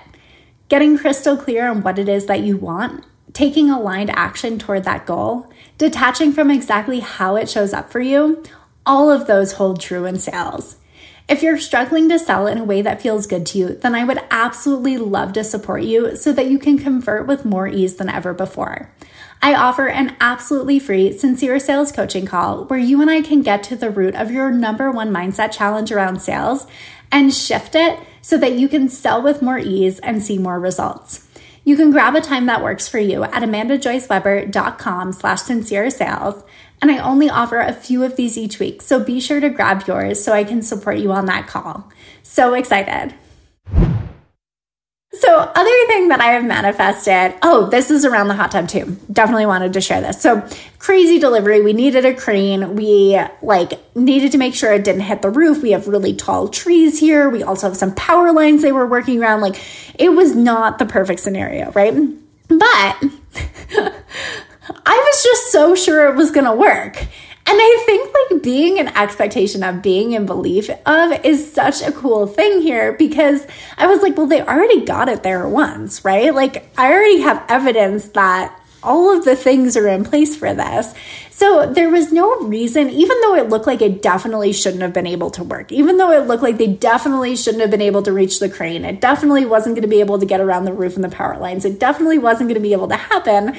Getting 0.69 0.97
crystal 0.97 1.35
clear 1.35 1.67
on 1.67 1.81
what 1.81 1.99
it 1.99 2.07
is 2.07 2.27
that 2.27 2.39
you 2.39 2.55
want, 2.55 3.03
taking 3.33 3.69
aligned 3.69 4.09
action 4.11 4.57
toward 4.57 4.85
that 4.85 5.05
goal, 5.05 5.51
detaching 5.77 6.31
from 6.31 6.49
exactly 6.49 7.01
how 7.01 7.35
it 7.35 7.49
shows 7.49 7.73
up 7.73 7.91
for 7.91 7.99
you, 7.99 8.41
all 8.85 9.11
of 9.11 9.27
those 9.27 9.51
hold 9.51 9.81
true 9.81 10.05
in 10.05 10.17
sales. 10.17 10.77
If 11.27 11.43
you're 11.43 11.57
struggling 11.57 12.07
to 12.07 12.19
sell 12.19 12.47
in 12.47 12.57
a 12.57 12.63
way 12.63 12.83
that 12.83 13.01
feels 13.01 13.27
good 13.27 13.45
to 13.47 13.57
you, 13.57 13.67
then 13.75 13.95
I 13.95 14.05
would 14.05 14.21
absolutely 14.31 14.97
love 14.97 15.33
to 15.33 15.43
support 15.43 15.83
you 15.83 16.15
so 16.15 16.31
that 16.31 16.49
you 16.49 16.57
can 16.57 16.77
convert 16.77 17.27
with 17.27 17.43
more 17.43 17.67
ease 17.67 17.97
than 17.97 18.07
ever 18.07 18.33
before. 18.33 18.91
I 19.45 19.53
offer 19.53 19.87
an 19.87 20.17
absolutely 20.19 20.79
free 20.79 21.15
sincere 21.15 21.59
sales 21.59 21.91
coaching 21.91 22.25
call 22.25 22.65
where 22.65 22.79
you 22.79 22.99
and 22.99 23.11
I 23.11 23.21
can 23.21 23.43
get 23.43 23.61
to 23.65 23.75
the 23.75 23.91
root 23.91 24.15
of 24.15 24.31
your 24.31 24.49
number 24.49 24.89
one 24.89 25.13
mindset 25.13 25.51
challenge 25.51 25.91
around 25.91 26.19
sales 26.19 26.65
and 27.11 27.31
shift 27.31 27.75
it 27.75 27.99
so 28.23 28.39
that 28.39 28.53
you 28.53 28.67
can 28.67 28.89
sell 28.89 29.21
with 29.21 29.43
more 29.43 29.59
ease 29.59 29.99
and 29.99 30.23
see 30.23 30.39
more 30.39 30.59
results. 30.59 31.27
You 31.63 31.75
can 31.75 31.91
grab 31.91 32.15
a 32.15 32.21
time 32.21 32.47
that 32.47 32.63
works 32.63 32.87
for 32.87 32.97
you 32.97 33.23
at 33.23 33.43
amandajoyceweber.com 33.43 35.13
slash 35.13 35.41
sincere 35.43 35.91
sales 35.91 36.43
and 36.81 36.89
I 36.89 36.97
only 36.97 37.29
offer 37.29 37.59
a 37.59 37.71
few 37.71 38.03
of 38.03 38.15
these 38.15 38.39
each 38.39 38.57
week, 38.57 38.81
so 38.81 38.99
be 38.99 39.19
sure 39.19 39.41
to 39.41 39.49
grab 39.49 39.85
yours 39.85 40.23
so 40.23 40.33
I 40.33 40.43
can 40.43 40.63
support 40.63 40.97
you 40.97 41.11
on 41.11 41.27
that 41.27 41.45
call. 41.45 41.91
So 42.23 42.55
excited. 42.55 43.13
So, 45.19 45.37
other 45.37 45.87
thing 45.87 46.09
that 46.09 46.19
I 46.19 46.33
have 46.33 46.43
manifested, 46.43 47.35
oh, 47.41 47.69
this 47.69 47.89
is 47.89 48.05
around 48.05 48.27
the 48.27 48.33
hot 48.33 48.51
tub 48.51 48.67
too. 48.67 48.97
Definitely 49.11 49.45
wanted 49.45 49.73
to 49.73 49.81
share 49.81 50.01
this. 50.01 50.21
So, 50.21 50.47
crazy 50.79 51.19
delivery. 51.19 51.61
We 51.61 51.73
needed 51.73 52.05
a 52.05 52.13
crane. 52.13 52.75
We 52.75 53.19
like 53.41 53.73
needed 53.95 54.33
to 54.33 54.37
make 54.37 54.55
sure 54.55 54.73
it 54.73 54.83
didn't 54.83 55.01
hit 55.01 55.21
the 55.21 55.29
roof. 55.29 55.61
We 55.61 55.71
have 55.71 55.87
really 55.87 56.13
tall 56.13 56.49
trees 56.49 56.99
here. 56.99 57.29
We 57.29 57.43
also 57.43 57.67
have 57.67 57.77
some 57.77 57.95
power 57.95 58.31
lines 58.33 58.61
they 58.61 58.71
were 58.71 58.85
working 58.85 59.21
around. 59.21 59.41
Like, 59.41 59.55
it 59.95 60.09
was 60.09 60.35
not 60.35 60.79
the 60.79 60.85
perfect 60.85 61.21
scenario, 61.21 61.71
right? 61.71 61.93
But 62.47 62.59
I 64.85 64.97
was 64.97 65.23
just 65.23 65.51
so 65.51 65.75
sure 65.75 66.09
it 66.09 66.15
was 66.15 66.31
going 66.31 66.45
to 66.45 66.55
work. 66.55 67.05
And 67.47 67.57
I 67.61 67.83
think 67.85 68.15
like 68.31 68.41
being 68.41 68.79
an 68.79 68.87
expectation 68.89 69.63
of, 69.63 69.83
being 69.83 70.13
in 70.13 70.25
belief 70.25 70.69
of 70.85 71.25
is 71.25 71.53
such 71.53 71.83
a 71.83 71.91
cool 71.91 72.25
thing 72.25 72.61
here 72.61 72.93
because 72.93 73.45
I 73.77 73.85
was 73.85 74.01
like, 74.01 74.17
well, 74.17 74.25
they 74.25 74.41
already 74.41 74.83
got 74.83 75.09
it 75.09 75.21
there 75.21 75.47
once, 75.47 76.03
right? 76.03 76.33
Like 76.33 76.67
I 76.75 76.91
already 76.91 77.21
have 77.21 77.45
evidence 77.47 78.09
that 78.09 78.59
all 78.81 79.15
of 79.15 79.25
the 79.25 79.35
things 79.35 79.75
are 79.75 79.87
in 79.87 80.03
place 80.03 80.35
for 80.35 80.53
this. 80.53 80.93
So 81.31 81.71
there 81.71 81.89
was 81.89 82.11
no 82.11 82.39
reason, 82.41 82.89
even 82.89 83.19
though 83.21 83.35
it 83.35 83.49
looked 83.49 83.67
like 83.67 83.81
it 83.81 84.01
definitely 84.01 84.53
shouldn't 84.53 84.83
have 84.83 84.93
been 84.93 85.07
able 85.07 85.31
to 85.31 85.43
work, 85.43 85.71
even 85.71 85.97
though 85.97 86.11
it 86.11 86.27
looked 86.27 86.43
like 86.43 86.57
they 86.57 86.67
definitely 86.67 87.35
shouldn't 87.35 87.61
have 87.61 87.71
been 87.71 87.81
able 87.81 88.03
to 88.03 88.13
reach 88.13 88.39
the 88.39 88.49
crane, 88.49 88.85
it 88.85 89.01
definitely 89.01 89.45
wasn't 89.45 89.75
going 89.75 89.81
to 89.81 89.87
be 89.87 89.99
able 89.99 90.19
to 90.19 90.25
get 90.25 90.39
around 90.39 90.65
the 90.65 90.73
roof 90.73 90.95
and 90.95 91.03
the 91.03 91.09
power 91.09 91.37
lines, 91.37 91.65
it 91.65 91.79
definitely 91.79 92.19
wasn't 92.19 92.47
going 92.47 92.55
to 92.55 92.61
be 92.61 92.73
able 92.73 92.87
to 92.87 92.95
happen 92.95 93.57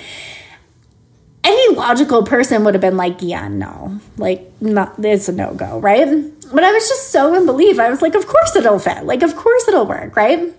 logical 1.74 2.22
person 2.22 2.64
would 2.64 2.74
have 2.74 2.80
been 2.80 2.96
like, 2.96 3.18
yeah, 3.20 3.48
no, 3.48 4.00
like, 4.16 4.50
not, 4.60 4.94
it's 4.98 5.28
a 5.28 5.32
no 5.32 5.54
go, 5.54 5.78
right? 5.80 6.06
But 6.52 6.64
I 6.64 6.72
was 6.72 6.88
just 6.88 7.10
so 7.10 7.34
in 7.34 7.46
belief. 7.46 7.78
I 7.78 7.90
was 7.90 8.02
like, 8.02 8.14
of 8.14 8.26
course 8.26 8.56
it'll 8.56 8.78
fit. 8.78 9.04
Like, 9.04 9.22
of 9.22 9.34
course 9.36 9.66
it'll 9.68 9.86
work, 9.86 10.16
right? 10.16 10.54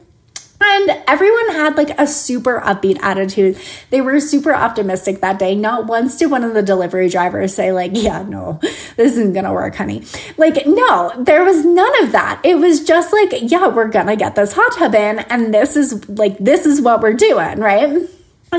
And 0.59 0.89
everyone 1.07 1.49
had 1.51 1.77
like 1.77 1.91
a 1.99 2.07
super 2.07 2.59
upbeat 2.59 2.97
attitude. 3.01 3.59
They 3.91 4.01
were 4.01 4.19
super 4.19 4.53
optimistic 4.53 5.21
that 5.21 5.37
day. 5.37 5.53
Not 5.53 5.85
once 5.85 6.17
did 6.17 6.31
one 6.31 6.43
of 6.43 6.55
the 6.55 6.63
delivery 6.63 7.09
drivers 7.09 7.53
say, 7.53 7.71
like, 7.71 7.91
yeah, 7.93 8.23
no, 8.23 8.59
this 8.95 9.13
isn't 9.13 9.33
gonna 9.33 9.53
work, 9.53 9.75
honey. 9.75 10.03
Like, 10.35 10.65
no, 10.65 11.13
there 11.19 11.43
was 11.43 11.63
none 11.63 12.03
of 12.03 12.11
that. 12.11 12.41
It 12.43 12.57
was 12.57 12.83
just 12.83 13.13
like, 13.13 13.33
yeah, 13.51 13.67
we're 13.67 13.87
gonna 13.87 14.15
get 14.15 14.33
this 14.33 14.51
hot 14.53 14.73
tub 14.75 14.95
in, 14.95 15.19
and 15.19 15.53
this 15.53 15.75
is 15.75 16.09
like, 16.09 16.37
this 16.39 16.65
is 16.65 16.81
what 16.81 17.01
we're 17.01 17.13
doing, 17.13 17.59
right? 17.59 18.09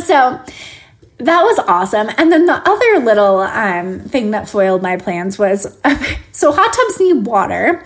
So, 0.00 0.40
that 1.18 1.42
was 1.42 1.58
awesome. 1.60 2.08
And 2.16 2.30
then 2.30 2.46
the 2.46 2.62
other 2.68 3.04
little 3.04 3.40
um, 3.40 4.00
thing 4.00 4.30
that 4.30 4.48
foiled 4.48 4.82
my 4.82 4.96
plans 4.96 5.38
was 5.38 5.78
so 6.32 6.52
hot 6.52 6.72
tubs 6.72 7.00
need 7.00 7.26
water. 7.26 7.84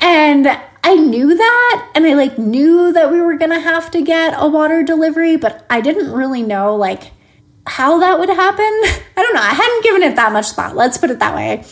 And 0.00 0.48
I 0.82 0.94
knew 0.96 1.34
that. 1.34 1.90
And 1.94 2.06
I 2.06 2.14
like 2.14 2.38
knew 2.38 2.92
that 2.92 3.10
we 3.12 3.20
were 3.20 3.36
going 3.36 3.52
to 3.52 3.60
have 3.60 3.90
to 3.92 4.02
get 4.02 4.34
a 4.36 4.48
water 4.48 4.82
delivery, 4.82 5.36
but 5.36 5.64
I 5.70 5.80
didn't 5.80 6.12
really 6.12 6.42
know 6.42 6.74
like 6.74 7.12
how 7.66 7.98
that 8.00 8.18
would 8.18 8.28
happen. 8.28 8.64
I 9.16 9.22
don't 9.22 9.34
know. 9.34 9.42
I 9.42 9.54
hadn't 9.54 9.84
given 9.84 10.02
it 10.02 10.16
that 10.16 10.32
much 10.32 10.50
thought. 10.50 10.74
Let's 10.74 10.98
put 10.98 11.10
it 11.10 11.20
that 11.20 11.34
way. 11.36 11.64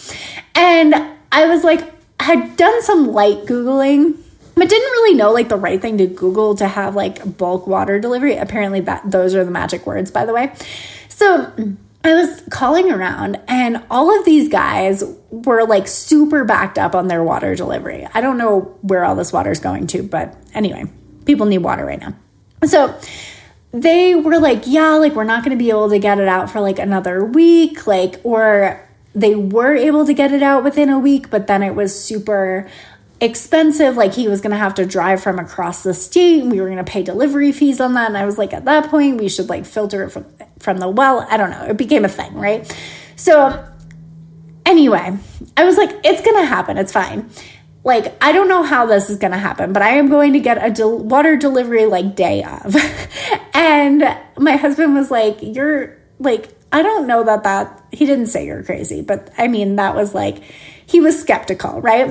And 0.54 0.94
I 1.32 1.48
was 1.48 1.64
like, 1.64 1.92
I 2.20 2.24
had 2.24 2.56
done 2.56 2.82
some 2.82 3.08
light 3.08 3.46
Googling 3.46 4.16
but 4.60 4.68
didn't 4.68 4.90
really 4.90 5.14
know 5.14 5.32
like 5.32 5.48
the 5.48 5.56
right 5.56 5.80
thing 5.80 5.96
to 5.96 6.06
google 6.06 6.54
to 6.54 6.68
have 6.68 6.94
like 6.94 7.38
bulk 7.38 7.66
water 7.66 7.98
delivery 7.98 8.36
apparently 8.36 8.80
that 8.80 9.10
those 9.10 9.34
are 9.34 9.42
the 9.42 9.50
magic 9.50 9.86
words 9.86 10.10
by 10.10 10.26
the 10.26 10.34
way 10.34 10.52
so 11.20 11.52
I 12.02 12.14
was 12.14 12.42
calling 12.48 12.90
around, 12.90 13.38
and 13.46 13.82
all 13.90 14.18
of 14.18 14.24
these 14.24 14.48
guys 14.48 15.04
were 15.30 15.66
like 15.66 15.86
super 15.86 16.44
backed 16.44 16.78
up 16.78 16.94
on 16.94 17.08
their 17.08 17.22
water 17.22 17.54
delivery. 17.54 18.08
I 18.14 18.22
don't 18.22 18.38
know 18.38 18.74
where 18.80 19.04
all 19.04 19.14
this 19.14 19.30
water 19.30 19.50
is 19.50 19.60
going 19.60 19.86
to, 19.88 20.02
but 20.02 20.34
anyway, 20.54 20.86
people 21.26 21.44
need 21.44 21.58
water 21.58 21.84
right 21.84 22.00
now. 22.00 22.14
So 22.64 22.98
they 23.70 24.14
were 24.14 24.38
like, 24.38 24.62
yeah, 24.64 24.94
like 24.94 25.12
we're 25.12 25.24
not 25.24 25.44
going 25.44 25.56
to 25.56 25.62
be 25.62 25.68
able 25.68 25.90
to 25.90 25.98
get 25.98 26.18
it 26.18 26.26
out 26.26 26.48
for 26.48 26.60
like 26.62 26.78
another 26.78 27.22
week, 27.22 27.86
like, 27.86 28.18
or 28.24 28.80
they 29.14 29.34
were 29.34 29.74
able 29.74 30.06
to 30.06 30.14
get 30.14 30.32
it 30.32 30.42
out 30.42 30.64
within 30.64 30.88
a 30.88 30.98
week, 30.98 31.28
but 31.28 31.48
then 31.48 31.62
it 31.62 31.74
was 31.74 32.02
super 32.02 32.66
expensive. 33.20 33.96
Like 33.96 34.14
he 34.14 34.28
was 34.28 34.40
going 34.40 34.52
to 34.52 34.56
have 34.56 34.74
to 34.74 34.86
drive 34.86 35.22
from 35.22 35.38
across 35.38 35.82
the 35.82 35.94
state. 35.94 36.44
We 36.44 36.60
were 36.60 36.66
going 36.66 36.84
to 36.84 36.90
pay 36.90 37.02
delivery 37.02 37.52
fees 37.52 37.80
on 37.80 37.94
that. 37.94 38.08
And 38.08 38.16
I 38.16 38.24
was 38.24 38.38
like, 38.38 38.52
at 38.52 38.64
that 38.64 38.90
point, 38.90 39.20
we 39.20 39.28
should 39.28 39.48
like 39.48 39.66
filter 39.66 40.04
it 40.04 40.10
from, 40.10 40.26
from 40.58 40.78
the 40.78 40.88
well. 40.88 41.26
I 41.28 41.36
don't 41.36 41.50
know. 41.50 41.64
It 41.64 41.76
became 41.76 42.04
a 42.04 42.08
thing, 42.08 42.34
right? 42.34 42.70
So 43.16 43.66
anyway, 44.64 45.16
I 45.56 45.64
was 45.64 45.76
like, 45.76 45.90
it's 46.04 46.22
going 46.22 46.36
to 46.36 46.46
happen. 46.46 46.78
It's 46.78 46.92
fine. 46.92 47.30
Like, 47.82 48.22
I 48.22 48.32
don't 48.32 48.48
know 48.48 48.62
how 48.62 48.86
this 48.86 49.08
is 49.08 49.16
going 49.16 49.32
to 49.32 49.38
happen, 49.38 49.72
but 49.72 49.82
I 49.82 49.90
am 49.90 50.10
going 50.10 50.34
to 50.34 50.40
get 50.40 50.62
a 50.62 50.70
del- 50.70 50.98
water 50.98 51.36
delivery 51.36 51.86
like 51.86 52.14
day 52.14 52.42
of. 52.44 52.76
and 53.54 54.02
my 54.38 54.56
husband 54.56 54.94
was 54.94 55.10
like, 55.10 55.38
you're 55.40 55.96
like, 56.18 56.54
I 56.72 56.82
don't 56.82 57.06
know 57.06 57.24
that 57.24 57.42
that, 57.44 57.82
he 57.90 58.06
didn't 58.06 58.26
say 58.26 58.46
you're 58.46 58.62
crazy, 58.62 59.02
but 59.02 59.30
I 59.38 59.48
mean, 59.48 59.76
that 59.76 59.94
was 59.94 60.14
like, 60.14 60.42
he 60.86 61.00
was 61.00 61.18
skeptical, 61.18 61.80
right? 61.80 62.08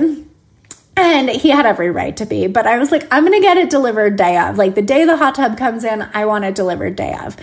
And 1.02 1.30
he 1.30 1.48
had 1.48 1.64
every 1.64 1.90
right 1.90 2.14
to 2.18 2.26
be, 2.26 2.46
but 2.46 2.66
I 2.66 2.78
was 2.78 2.92
like, 2.92 3.06
I'm 3.10 3.24
gonna 3.24 3.40
get 3.40 3.56
it 3.56 3.70
delivered 3.70 4.16
day 4.16 4.36
of. 4.36 4.58
Like 4.58 4.74
the 4.74 4.82
day 4.82 5.06
the 5.06 5.16
hot 5.16 5.34
tub 5.34 5.56
comes 5.56 5.82
in, 5.82 6.02
I 6.12 6.26
want 6.26 6.44
it 6.44 6.54
delivered 6.54 6.94
day 6.94 7.14
of. 7.14 7.36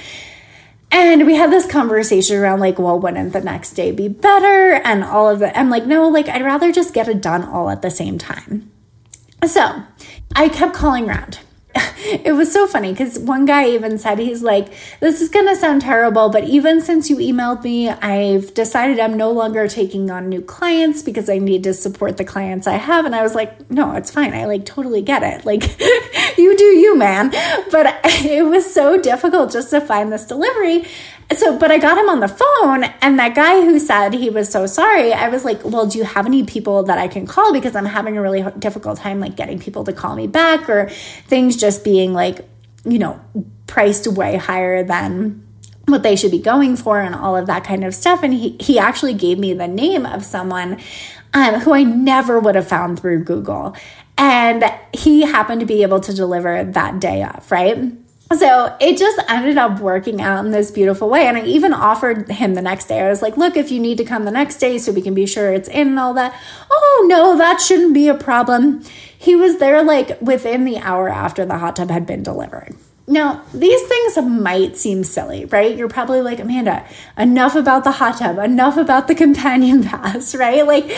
And 0.92 1.26
we 1.26 1.36
had 1.36 1.52
this 1.52 1.66
conversation 1.66 2.38
around 2.38 2.60
like, 2.60 2.78
well, 2.78 3.00
wouldn't 3.00 3.34
the 3.34 3.42
next 3.42 3.72
day 3.72 3.92
be 3.92 4.08
better? 4.08 4.74
And 4.74 5.04
all 5.04 5.28
of 5.28 5.42
it. 5.42 5.52
I'm 5.56 5.70
like, 5.70 5.86
no, 5.86 6.08
like 6.08 6.30
I'd 6.30 6.44
rather 6.44 6.72
just 6.72 6.94
get 6.94 7.08
it 7.08 7.22
done 7.22 7.44
all 7.44 7.70
at 7.70 7.82
the 7.82 7.90
same 7.90 8.18
time. 8.18 8.72
So 9.46 9.84
I 10.36 10.50
kept 10.50 10.76
calling 10.76 11.10
around 11.10 11.40
it 12.24 12.34
was 12.34 12.52
so 12.52 12.68
funny 12.68 12.92
because 12.92 13.20
one 13.20 13.46
guy 13.46 13.68
even 13.70 13.98
said, 13.98 14.20
he's 14.20 14.42
like, 14.42 14.74
this 15.00 15.22
is 15.22 15.30
going 15.30 15.48
to 15.48 15.56
sound 15.56 15.82
terrible, 15.82 16.30
but 16.30 16.44
even 16.44 16.82
since 16.82 17.10
you 17.10 17.18
emailed 17.18 17.64
me, 17.64 17.90
I've 17.90 18.54
decided 18.54 19.00
I'm 19.00 19.18
no 19.18 19.32
longer 19.32 19.68
taking 19.68 20.10
on 20.10 20.30
new 20.30 20.42
clients 20.42 21.02
because 21.02 21.30
I 21.30 21.38
need 21.38 21.64
to 21.64 21.74
support 21.74 22.18
the 22.18 22.26
clients 22.26 22.68
I 22.68 22.76
have. 22.76 23.06
And 23.06 23.16
I 23.16 23.22
was 23.22 23.36
like, 23.36 23.70
no, 23.70 23.96
it's 23.96 24.12
fine. 24.12 24.34
I 24.34 24.46
like 24.46 24.66
totally 24.66 25.02
get 25.02 25.24
it. 25.24 25.46
Like, 25.46 25.64
you 26.38 26.58
do 26.58 26.66
you, 26.66 26.98
man. 26.98 27.32
But 27.72 28.00
it 28.06 28.46
was 28.46 28.72
so 28.72 29.00
difficult 29.02 29.52
just 29.52 29.70
to 29.72 29.82
find 29.82 30.12
this 30.12 30.26
delivery. 30.26 30.86
So, 31.36 31.58
but 31.58 31.72
I 31.72 31.78
got 31.78 31.98
him 31.98 32.08
on 32.10 32.22
the 32.22 32.30
phone, 32.30 32.86
and 33.02 33.20
that 33.20 33.36
guy 33.36 33.62
who 33.62 33.80
said 33.80 34.14
he 34.14 34.30
was 34.30 34.50
so 34.50 34.66
sorry, 34.66 35.12
I 35.12 35.28
was 35.28 35.44
like, 35.44 35.64
Well, 35.64 35.86
do 35.86 35.98
you 35.98 36.06
have 36.06 36.26
any 36.26 36.44
people 36.44 36.84
that 36.84 36.98
I 36.98 37.10
can 37.10 37.28
call? 37.28 37.52
Because 37.52 37.76
I'm 37.76 37.86
having 37.86 38.18
a 38.18 38.22
really 38.22 38.46
difficult 38.60 38.98
time, 39.00 39.20
like 39.20 39.36
getting 39.36 39.60
people 39.60 39.84
to 39.84 39.94
call 39.94 40.16
me 40.16 40.28
back, 40.28 40.70
or 40.70 40.90
things 41.28 41.58
just 41.58 41.84
being 41.84 42.14
like, 42.14 42.48
you 42.86 42.98
know, 42.98 43.20
priced 43.68 44.08
way 44.08 44.38
higher 44.38 44.84
than 44.84 45.46
what 45.86 46.04
they 46.04 46.16
should 46.16 46.32
be 46.32 46.40
going 46.40 46.78
for, 46.78 47.02
and 47.02 47.14
all 47.14 47.36
of 47.36 47.46
that 47.48 47.66
kind 47.66 47.84
of 47.84 47.94
stuff. 47.94 48.24
And 48.24 48.34
he, 48.34 48.56
he 48.62 48.80
actually 48.80 49.14
gave 49.14 49.38
me 49.38 49.54
the 49.54 49.68
name 49.68 50.06
of 50.06 50.24
someone 50.24 50.80
um, 51.34 51.56
who 51.56 51.74
I 51.74 51.84
never 51.84 52.40
would 52.40 52.56
have 52.56 52.68
found 52.68 53.00
through 53.00 53.26
Google. 53.26 53.76
And 54.18 54.64
he 54.94 55.22
happened 55.22 55.60
to 55.60 55.66
be 55.66 55.84
able 55.84 56.00
to 56.00 56.14
deliver 56.14 56.64
that 56.64 57.00
day 57.00 57.22
off, 57.24 57.52
right? 57.52 57.92
So 58.36 58.76
it 58.82 58.98
just 58.98 59.20
ended 59.30 59.58
up 59.58 59.80
working 59.80 60.22
out 60.22 60.46
in 60.46 60.52
this 60.52 60.70
beautiful 60.72 61.10
way. 61.10 61.28
And 61.28 61.38
I 61.38 61.46
even 61.46 61.74
offered 61.74 62.30
him 62.30 62.56
the 62.56 62.62
next 62.62 62.86
day. 62.86 63.00
I 63.00 63.10
was 63.10 63.22
like, 63.22 63.38
look, 63.38 63.56
if 63.56 63.72
you 63.72 63.80
need 63.80 63.98
to 63.98 64.04
come 64.04 64.26
the 64.26 64.32
next 64.32 64.58
day 64.58 64.78
so 64.78 64.92
we 64.92 65.02
can 65.02 65.14
be 65.14 65.26
sure 65.26 65.54
it's 65.54 65.70
in 65.70 65.90
and 65.90 66.00
all 66.00 66.14
that. 66.16 66.36
Oh, 66.70 67.06
no, 67.10 67.38
that 67.38 67.62
shouldn't 67.62 67.94
be 67.94 68.08
a 68.10 68.16
problem. 68.16 68.84
He 69.18 69.36
was 69.36 69.60
there 69.60 69.82
like 69.84 70.20
within 70.22 70.66
the 70.66 70.78
hour 70.78 71.10
after 71.10 71.46
the 71.46 71.58
hot 71.58 71.78
tub 71.78 71.90
had 71.90 72.06
been 72.06 72.22
delivered. 72.24 72.76
Now, 73.10 73.46
these 73.54 73.82
things 73.88 74.18
might 74.18 74.76
seem 74.76 75.06
silly, 75.06 75.46
right? 75.46 75.78
You're 75.78 75.88
probably 75.88 76.22
like, 76.22 76.40
Amanda, 76.40 76.86
enough 77.18 77.56
about 77.56 77.86
the 77.86 77.92
hot 77.92 78.18
tub, 78.18 78.38
enough 78.38 78.76
about 78.76 79.08
the 79.08 79.16
companion 79.24 79.84
pass, 79.84 80.36
right? 80.36 80.68
Like, 80.68 80.92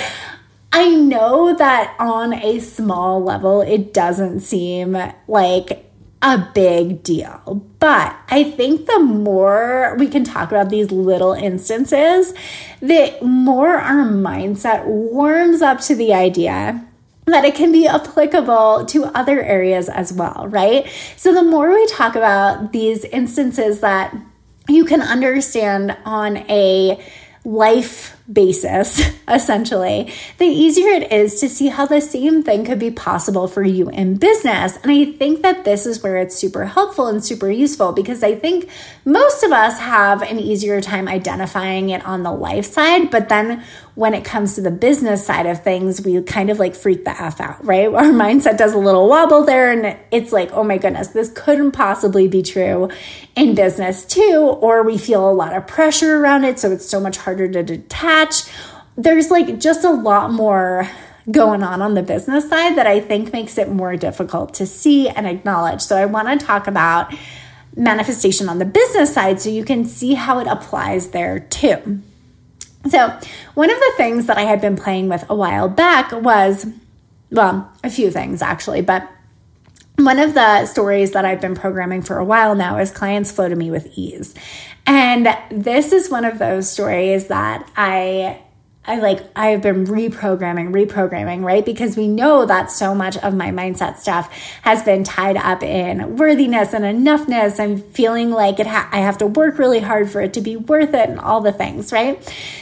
I 0.72 0.90
know 0.90 1.56
that 1.56 1.96
on 2.00 2.34
a 2.34 2.60
small 2.60 3.24
level, 3.24 3.62
it 3.62 3.94
doesn't 3.94 4.40
seem 4.40 4.98
like 5.28 5.89
a 6.22 6.38
big 6.54 7.02
deal. 7.04 7.64
But 7.80 8.16
I 8.30 8.44
think 8.44 8.88
the 8.88 9.00
more 9.00 9.96
we 9.98 10.08
can 10.08 10.24
talk 10.24 10.52
about 10.52 10.70
these 10.70 10.92
little 10.92 11.34
instances, 11.34 12.34
the 12.82 13.18
more 13.22 13.76
our 13.76 14.04
mindset 14.06 14.86
warms 14.86 15.62
up 15.62 15.80
to 15.82 15.96
the 15.96 16.14
idea 16.14 16.86
that 17.26 17.46
it 17.46 17.56
can 17.56 17.72
be 17.72 17.88
applicable 17.88 18.86
to 18.88 19.06
other 19.06 19.42
areas 19.42 19.88
as 19.88 20.12
well, 20.12 20.48
right? 20.50 20.90
So 21.16 21.34
the 21.34 21.44
more 21.44 21.72
we 21.72 21.86
talk 21.88 22.16
about 22.16 22.74
these 22.74 23.06
instances 23.06 23.80
that 23.80 24.16
you 24.68 24.84
can 24.86 25.02
understand 25.02 25.96
on 26.06 26.38
a 26.50 27.04
life 27.46 28.19
basis, 28.32 29.02
essentially, 29.28 30.12
the 30.38 30.46
easier 30.46 30.90
it 30.90 31.12
is 31.12 31.40
to 31.40 31.50
see 31.50 31.68
how 31.68 31.86
the 31.86 32.02
same 32.02 32.44
thing 32.44 32.66
could 32.66 32.80
be 32.80 32.92
possible 32.92 33.48
for 33.48 33.64
you 33.64 33.90
in 33.90 34.16
business. 34.16 34.78
And 34.84 34.92
I 34.92 35.06
think 35.06 35.42
that 35.42 35.66
this 35.66 35.86
is 35.86 36.04
where 36.04 36.18
it's 36.18 36.36
super 36.36 36.66
helpful 36.66 37.08
and 37.08 37.24
super 37.24 37.50
useful 37.50 37.92
because 37.92 38.24
I 38.24 38.36
think 38.36 38.70
most 39.06 39.44
of 39.44 39.52
us 39.52 39.80
have 39.80 40.22
an 40.22 40.40
easier 40.40 40.82
time 40.82 41.08
identifying 41.08 41.90
it 41.90 42.06
on 42.06 42.24
the 42.24 42.32
life 42.32 42.66
side, 42.66 43.10
but 43.10 43.30
then 43.30 43.64
when 44.00 44.14
it 44.14 44.24
comes 44.24 44.56
to 44.56 44.62
the 44.62 44.72
business 44.72 45.26
side 45.26 45.46
of 45.46 45.62
things, 45.62 46.02
we 46.06 46.22
kind 46.22 46.50
of 46.50 46.58
like 46.58 46.74
freak 46.74 47.04
the 47.04 47.22
F 47.22 47.42
out, 47.42 47.64
right? 47.66 47.88
Our 47.94 48.04
mindset 48.04 48.58
does 48.58 48.74
a 48.74 48.78
little 48.78 49.10
wobble 49.10 49.44
there 49.44 49.72
and 49.72 49.98
it's 50.12 50.32
like, 50.32 50.54
oh 50.54 50.64
my 50.64 50.78
goodness, 50.78 51.10
this 51.10 51.30
couldn't 51.36 51.72
possibly 51.72 52.28
be 52.30 52.42
true 52.42 52.90
in 53.36 53.56
business 53.56 54.06
too. 54.06 54.58
Or 54.62 54.84
we 54.84 54.98
feel 54.98 55.30
a 55.30 55.34
lot 55.34 55.54
of 55.54 55.68
pressure 55.68 56.22
around 56.22 56.46
it. 56.46 56.60
So 56.60 56.72
it's 56.72 56.86
so 56.86 57.02
much 57.02 57.18
harder 57.18 57.50
to 57.62 57.78
There's 58.96 59.32
like 59.32 59.60
just 59.60 59.84
a 59.84 59.92
lot 59.92 60.32
more 60.32 60.90
going 61.32 61.64
on 61.64 61.82
on 61.82 61.94
the 61.94 62.02
business 62.02 62.50
side 62.50 62.76
that 62.76 62.88
I 62.88 63.00
think 63.00 63.32
makes 63.32 63.58
it 63.58 63.70
more 63.70 63.96
difficult 63.96 64.54
to 64.56 64.66
see 64.66 65.08
and 65.08 65.28
acknowledge. 65.28 65.82
So 65.82 65.96
I 65.96 66.06
want 66.06 66.28
to 66.28 66.46
talk 66.46 66.68
about 66.68 67.14
manifestation 67.76 68.50
on 68.50 68.60
the 68.60 68.66
business 68.66 69.14
side 69.14 69.40
so 69.40 69.50
you 69.50 69.64
can 69.64 69.86
see 69.86 70.16
how 70.16 70.40
it 70.40 70.48
applies 70.48 71.10
there 71.10 71.40
too. 71.40 72.02
So, 72.90 73.20
one 73.56 73.70
of 73.70 73.78
the 73.78 73.94
things 73.98 74.28
that 74.28 74.38
I 74.38 74.44
had 74.44 74.62
been 74.62 74.78
playing 74.78 75.10
with 75.10 75.30
a 75.30 75.36
while 75.36 75.68
back 75.68 76.14
was, 76.14 76.66
well, 77.30 77.70
a 77.84 77.90
few 77.90 78.10
things 78.10 78.42
actually, 78.42 78.82
but 78.82 79.10
one 80.06 80.20
of 80.20 80.34
the 80.34 80.66
stories 80.66 81.12
that 81.12 81.26
I've 81.26 81.42
been 81.42 81.56
programming 81.56 82.02
for 82.02 82.18
a 82.18 82.24
while 82.24 82.56
now 82.56 82.78
is 82.78 82.92
clients 82.92 83.32
flow 83.32 83.50
to 83.50 83.56
me 83.56 83.70
with 83.72 83.92
ease. 83.96 84.34
And 84.86 85.28
this 85.52 85.92
is 85.92 86.10
one 86.10 86.26
of 86.26 86.40
those 86.40 86.70
stories 86.70 87.28
that 87.28 87.70
I 87.76 88.42
I 88.86 89.00
like 89.00 89.20
I've 89.36 89.62
been 89.62 89.86
reprogramming, 89.86 90.72
reprogramming, 90.72 91.44
right? 91.44 91.64
Because 91.64 91.96
we 91.96 92.08
know 92.08 92.46
that 92.46 92.72
so 92.72 92.96
much 92.96 93.18
of 93.18 93.36
my 93.36 93.52
mindset 93.52 93.98
stuff 93.98 94.34
has 94.64 94.82
been 94.82 95.04
tied 95.04 95.38
up 95.38 95.62
in 95.62 96.18
worthiness 96.18 96.74
and 96.74 96.86
enoughness 96.86 97.60
and 97.60 97.84
feeling 97.84 98.32
like 98.32 98.60
it 98.60 98.66
ha- 98.66 98.90
I 98.92 99.00
have 99.00 99.20
to 99.20 99.28
work 99.28 99.60
really 99.60 99.80
hard 99.80 100.10
for 100.10 100.22
it 100.22 100.34
to 100.34 100.42
be 100.42 100.56
worth 100.56 100.94
it 100.96 101.10
and 101.10 101.20
all 101.20 101.42
the 101.42 101.52
things, 101.52 101.92
right? 101.92 102.18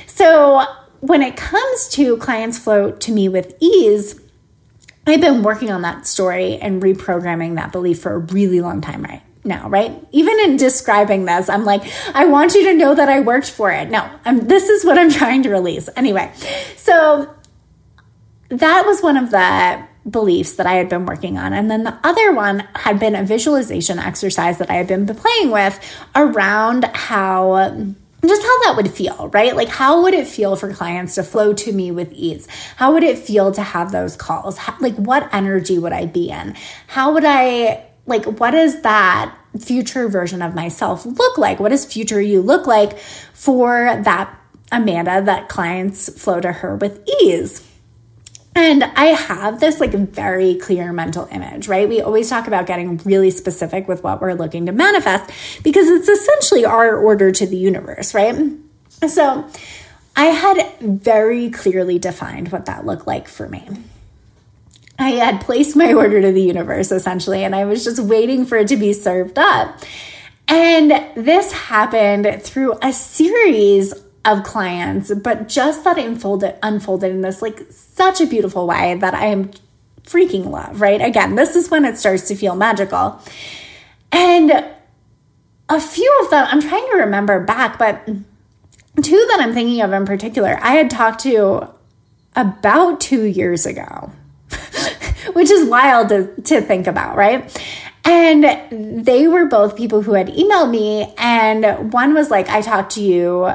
So 0.07 0.65
when 0.99 1.21
it 1.21 1.37
comes 1.37 1.87
to 1.89 2.17
clients 2.17 2.57
flow 2.57 2.91
to 2.91 3.11
me 3.11 3.29
with 3.29 3.55
ease, 3.61 4.19
I've 5.07 5.21
been 5.21 5.41
working 5.41 5.71
on 5.71 5.81
that 5.83 6.05
story 6.05 6.57
and 6.57 6.81
reprogramming 6.81 7.55
that 7.55 7.71
belief 7.71 8.01
for 8.01 8.13
a 8.13 8.17
really 8.17 8.59
long 8.59 8.81
time, 8.81 9.03
right? 9.03 9.21
Now, 9.45 9.69
right? 9.69 10.05
Even 10.11 10.37
in 10.41 10.57
describing 10.57 11.23
this, 11.25 11.47
I'm 11.47 11.63
like, 11.63 11.81
I 12.13 12.25
want 12.25 12.53
you 12.53 12.65
to 12.65 12.73
know 12.73 12.93
that 12.93 13.07
I 13.07 13.21
worked 13.21 13.49
for 13.49 13.71
it. 13.71 13.89
No, 13.89 14.09
I'm, 14.25 14.47
this 14.47 14.67
is 14.67 14.83
what 14.83 14.97
I'm 14.97 15.09
trying 15.21 15.43
to 15.43 15.49
release. 15.49 15.87
Anyway, 15.95 16.31
so 16.75 17.33
that 18.49 18.85
was 18.85 19.01
one 19.01 19.15
of 19.15 19.31
the 19.31 19.87
beliefs 20.09 20.55
that 20.55 20.65
I 20.65 20.73
had 20.73 20.89
been 20.89 21.05
working 21.05 21.37
on. 21.37 21.53
And 21.53 21.71
then 21.71 21.83
the 21.83 21.97
other 22.03 22.33
one 22.33 22.67
had 22.75 22.99
been 22.99 23.15
a 23.15 23.23
visualization 23.23 23.99
exercise 23.99 24.57
that 24.57 24.69
I 24.69 24.73
had 24.75 24.87
been 24.87 25.05
playing 25.05 25.51
with 25.51 25.79
around 26.15 26.85
how 26.93 27.95
just 28.25 28.41
how 28.41 28.63
that 28.63 28.73
would 28.75 28.91
feel, 28.91 29.29
right? 29.29 29.55
Like, 29.55 29.69
how 29.69 30.01
would 30.03 30.13
it 30.13 30.27
feel 30.27 30.55
for 30.55 30.73
clients 30.73 31.15
to 31.15 31.23
flow 31.23 31.53
to 31.53 31.71
me 31.71 31.91
with 31.91 32.11
ease? 32.13 32.47
How 32.75 32.93
would 32.93 33.03
it 33.03 33.17
feel 33.17 33.51
to 33.51 33.61
have 33.61 33.91
those 33.91 34.15
calls? 34.15 34.57
How, 34.57 34.75
like, 34.79 34.95
what 34.95 35.29
energy 35.33 35.77
would 35.77 35.93
I 35.93 36.05
be 36.05 36.29
in? 36.29 36.55
How 36.87 37.13
would 37.13 37.25
I, 37.25 37.85
like, 38.05 38.25
what 38.25 38.51
does 38.51 38.81
that 38.81 39.35
future 39.59 40.07
version 40.07 40.41
of 40.41 40.55
myself 40.55 41.05
look 41.05 41.37
like? 41.37 41.59
What 41.59 41.69
does 41.69 41.85
future 41.85 42.21
you 42.21 42.41
look 42.41 42.65
like 42.65 42.97
for 42.99 44.01
that 44.03 44.33
Amanda 44.71 45.21
that 45.21 45.47
clients 45.47 46.21
flow 46.21 46.41
to 46.41 46.51
her 46.51 46.75
with 46.75 47.07
ease? 47.21 47.67
And 48.57 48.83
I 48.83 49.05
have 49.05 49.59
this 49.59 49.79
like 49.79 49.91
very 49.91 50.55
clear 50.55 50.91
mental 50.91 51.27
image, 51.31 51.67
right? 51.67 51.87
We 51.87 52.01
always 52.01 52.27
talk 52.27 52.47
about 52.47 52.65
getting 52.65 52.97
really 52.97 53.29
specific 53.29 53.87
with 53.87 54.03
what 54.03 54.19
we're 54.19 54.33
looking 54.33 54.65
to 54.65 54.71
manifest 54.71 55.29
because 55.61 55.87
it's 55.87 56.09
essentially 56.09 56.65
our 56.65 56.97
order 56.97 57.31
to 57.31 57.45
the 57.45 57.55
universe, 57.55 58.15
right? 58.15 58.35
So 59.07 59.47
I 60.15 60.25
had 60.25 60.79
very 60.79 61.51
clearly 61.51 61.99
defined 61.99 62.51
what 62.51 62.65
that 62.65 62.83
looked 62.83 63.05
like 63.05 63.27
for 63.27 63.47
me. 63.47 63.63
I 64.97 65.11
had 65.11 65.39
placed 65.39 65.75
my 65.75 65.93
order 65.93 66.19
to 66.19 66.31
the 66.31 66.41
universe 66.41 66.91
essentially, 66.91 67.43
and 67.43 67.55
I 67.55 67.65
was 67.65 67.83
just 67.83 67.99
waiting 67.99 68.43
for 68.43 68.57
it 68.57 68.69
to 68.69 68.75
be 68.75 68.91
served 68.91 69.37
up. 69.37 69.83
And 70.47 70.89
this 71.15 71.51
happened 71.51 72.41
through 72.41 72.79
a 72.81 72.91
series 72.91 73.93
of 74.27 74.43
clients, 74.43 75.11
but 75.13 75.47
just 75.47 75.85
that 75.85 75.97
unfolded 75.97 76.55
unfolded 76.61 77.11
in 77.11 77.21
this 77.21 77.41
like 77.41 77.61
such 77.71 78.19
a 78.19 78.25
beautiful 78.25 78.67
way 78.67 78.95
that 78.95 79.13
I 79.13 79.27
am 79.27 79.51
freaking 80.03 80.49
love, 80.49 80.81
right? 80.81 81.01
Again, 81.01 81.35
this 81.35 81.55
is 81.55 81.71
when 81.71 81.85
it 81.85 81.97
starts 81.97 82.27
to 82.27 82.35
feel 82.35 82.55
magical. 82.55 83.21
And 84.11 84.51
a 85.69 85.79
few 85.79 86.19
of 86.23 86.29
them, 86.29 86.45
I'm 86.49 86.61
trying 86.61 86.85
to 86.91 86.97
remember 86.97 87.39
back, 87.43 87.79
but 87.79 88.05
two 88.05 89.25
that 89.29 89.39
I'm 89.39 89.53
thinking 89.53 89.81
of 89.81 89.93
in 89.93 90.05
particular, 90.05 90.59
I 90.61 90.71
had 90.71 90.89
talked 90.89 91.21
to 91.21 91.69
about 92.35 92.99
two 92.99 93.23
years 93.23 93.65
ago, 93.65 94.11
which 95.33 95.49
is 95.49 95.69
wild 95.69 96.09
to, 96.09 96.33
to 96.41 96.61
think 96.61 96.87
about, 96.87 97.15
right? 97.15 97.63
And 98.03 99.05
they 99.05 99.27
were 99.27 99.45
both 99.45 99.75
people 99.75 100.01
who 100.01 100.13
had 100.13 100.27
emailed 100.27 100.71
me, 100.71 101.13
and 101.17 101.91
one 101.91 102.13
was 102.13 102.29
like, 102.29 102.49
I 102.49 102.61
talked 102.61 102.93
to 102.93 103.01
you 103.01 103.51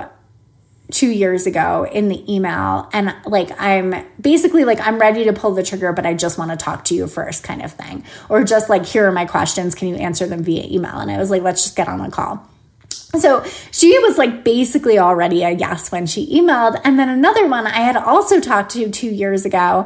two 0.92 1.08
years 1.08 1.46
ago 1.46 1.86
in 1.90 2.08
the 2.08 2.32
email 2.32 2.88
and 2.92 3.14
like 3.26 3.50
i'm 3.60 3.94
basically 4.20 4.64
like 4.64 4.78
i'm 4.86 4.98
ready 4.98 5.24
to 5.24 5.32
pull 5.32 5.52
the 5.52 5.62
trigger 5.62 5.92
but 5.92 6.06
i 6.06 6.14
just 6.14 6.38
want 6.38 6.50
to 6.50 6.56
talk 6.56 6.84
to 6.84 6.94
you 6.94 7.06
first 7.06 7.42
kind 7.42 7.62
of 7.62 7.72
thing 7.72 8.04
or 8.28 8.44
just 8.44 8.68
like 8.68 8.84
here 8.84 9.06
are 9.06 9.12
my 9.12 9.24
questions 9.24 9.74
can 9.74 9.88
you 9.88 9.96
answer 9.96 10.26
them 10.26 10.44
via 10.44 10.64
email 10.64 10.98
and 10.98 11.10
i 11.10 11.18
was 11.18 11.30
like 11.30 11.42
let's 11.42 11.64
just 11.64 11.76
get 11.76 11.88
on 11.88 12.00
a 12.00 12.10
call 12.10 12.46
so 13.18 13.44
she 13.70 13.98
was 13.98 14.16
like 14.16 14.42
basically 14.42 14.98
already 14.98 15.42
a 15.42 15.50
yes 15.50 15.92
when 15.92 16.06
she 16.06 16.26
emailed. 16.34 16.80
And 16.82 16.98
then 16.98 17.10
another 17.10 17.46
one 17.46 17.66
I 17.66 17.80
had 17.80 17.96
also 17.96 18.40
talked 18.40 18.72
to 18.72 18.90
two 18.90 19.10
years 19.10 19.44
ago. 19.44 19.84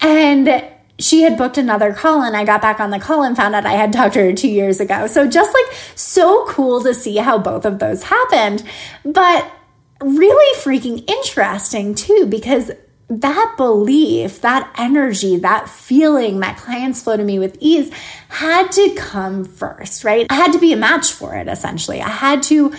And 0.00 0.64
she 1.00 1.22
had 1.22 1.36
booked 1.36 1.58
another 1.58 1.92
call 1.92 2.22
and 2.22 2.36
I 2.36 2.44
got 2.44 2.60
back 2.60 2.80
on 2.80 2.90
the 2.90 2.98
call 2.98 3.22
and 3.22 3.36
found 3.36 3.54
out 3.54 3.66
I 3.66 3.72
had 3.72 3.92
talked 3.92 4.14
to 4.14 4.20
her 4.20 4.32
two 4.32 4.48
years 4.48 4.80
ago. 4.80 5.06
So 5.06 5.28
just 5.28 5.52
like 5.54 5.76
so 5.94 6.44
cool 6.46 6.82
to 6.82 6.94
see 6.94 7.16
how 7.16 7.38
both 7.38 7.64
of 7.64 7.78
those 7.78 8.04
happened. 8.04 8.64
But 9.04 9.50
really 10.00 10.60
freaking 10.60 11.08
interesting 11.08 11.94
too, 11.94 12.26
because 12.28 12.70
that 13.08 13.54
belief, 13.56 14.42
that 14.42 14.72
energy, 14.76 15.38
that 15.38 15.68
feeling 15.68 16.40
that 16.40 16.58
clients 16.58 17.02
flow 17.02 17.16
to 17.16 17.24
me 17.24 17.38
with 17.38 17.56
ease 17.58 17.90
had 18.28 18.70
to 18.72 18.94
come 18.94 19.44
first, 19.44 20.04
right? 20.04 20.26
I 20.28 20.34
had 20.34 20.52
to 20.52 20.58
be 20.58 20.72
a 20.72 20.76
match 20.76 21.12
for 21.12 21.34
it 21.34 21.48
essentially. 21.48 22.02
I 22.02 22.10
had 22.10 22.42
to 22.44 22.74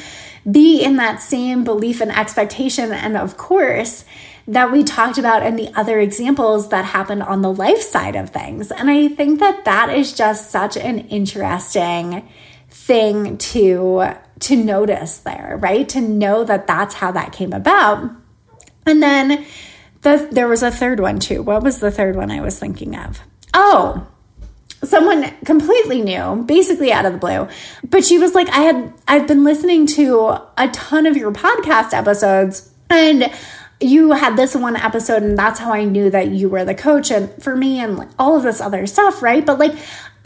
be 0.50 0.84
in 0.84 0.98
that 0.98 1.22
same 1.22 1.64
belief 1.64 2.00
and 2.00 2.12
expectation. 2.12 2.92
And 2.92 3.18
of 3.18 3.38
course, 3.38 4.06
that 4.48 4.72
we 4.72 4.84
talked 4.84 5.18
about 5.18 5.46
in 5.46 5.56
the 5.56 5.72
other 5.76 6.00
examples 6.00 6.70
that 6.70 6.86
happened 6.86 7.22
on 7.24 7.42
the 7.42 7.52
life 7.52 7.82
side 7.82 8.16
of 8.16 8.30
things. 8.30 8.72
And 8.72 8.90
I 8.90 9.08
think 9.08 9.40
that 9.40 9.66
that 9.66 9.90
is 9.96 10.14
just 10.14 10.50
such 10.50 10.78
an 10.78 11.00
interesting 11.08 12.28
thing 12.70 13.38
to 13.38 14.14
to 14.40 14.56
notice 14.56 15.18
there, 15.20 15.58
right? 15.60 15.88
To 15.90 16.02
know 16.02 16.44
that 16.44 16.68
that's 16.68 16.96
how 16.96 17.12
that 17.12 17.34
came 17.34 17.54
about. 17.54 18.10
And 18.86 19.04
then 19.04 19.46
the, 20.02 20.28
there 20.32 20.48
was 20.48 20.64
a 20.64 20.72
third 20.72 21.00
one 21.00 21.20
too. 21.20 21.42
What 21.42 21.64
was 21.64 21.80
the 21.80 21.92
third 21.92 22.16
one 22.16 22.32
I 22.32 22.42
was 22.42 22.58
thinking 22.58 22.96
of? 22.96 23.20
Oh, 23.54 24.08
someone 24.84 25.30
completely 25.44 26.02
new, 26.02 26.44
basically 26.46 26.92
out 26.92 27.06
of 27.06 27.14
the 27.14 27.20
blue. 27.20 27.48
But 27.84 28.06
she 28.06 28.18
was 28.18 28.34
like, 28.34 28.50
I 28.50 28.62
had, 28.62 28.94
I've 29.08 29.28
been 29.28 29.44
listening 29.44 29.88
to 29.88 30.38
a 30.58 30.70
ton 30.72 31.06
of 31.06 31.18
your 31.18 31.32
podcast 31.32 31.94
episodes 31.94 32.72
and 32.90 33.32
you 33.82 34.12
had 34.12 34.36
this 34.36 34.56
one 34.56 34.76
episode 34.76 35.24
and 35.24 35.38
that's 35.38 35.60
how 35.60 35.72
I 35.72 35.86
knew 35.86 36.10
that 36.10 36.30
you 36.30 36.50
were 36.50 36.66
the 36.66 36.76
coach 36.76 37.12
and 37.12 37.32
for 37.42 37.56
me 37.56 37.80
and 37.80 37.98
like 37.98 38.10
all 38.18 38.36
of 38.36 38.44
this 38.44 38.60
other 38.60 38.86
stuff, 38.88 39.22
right? 39.22 39.46
But 39.46 39.60
like 39.60 39.76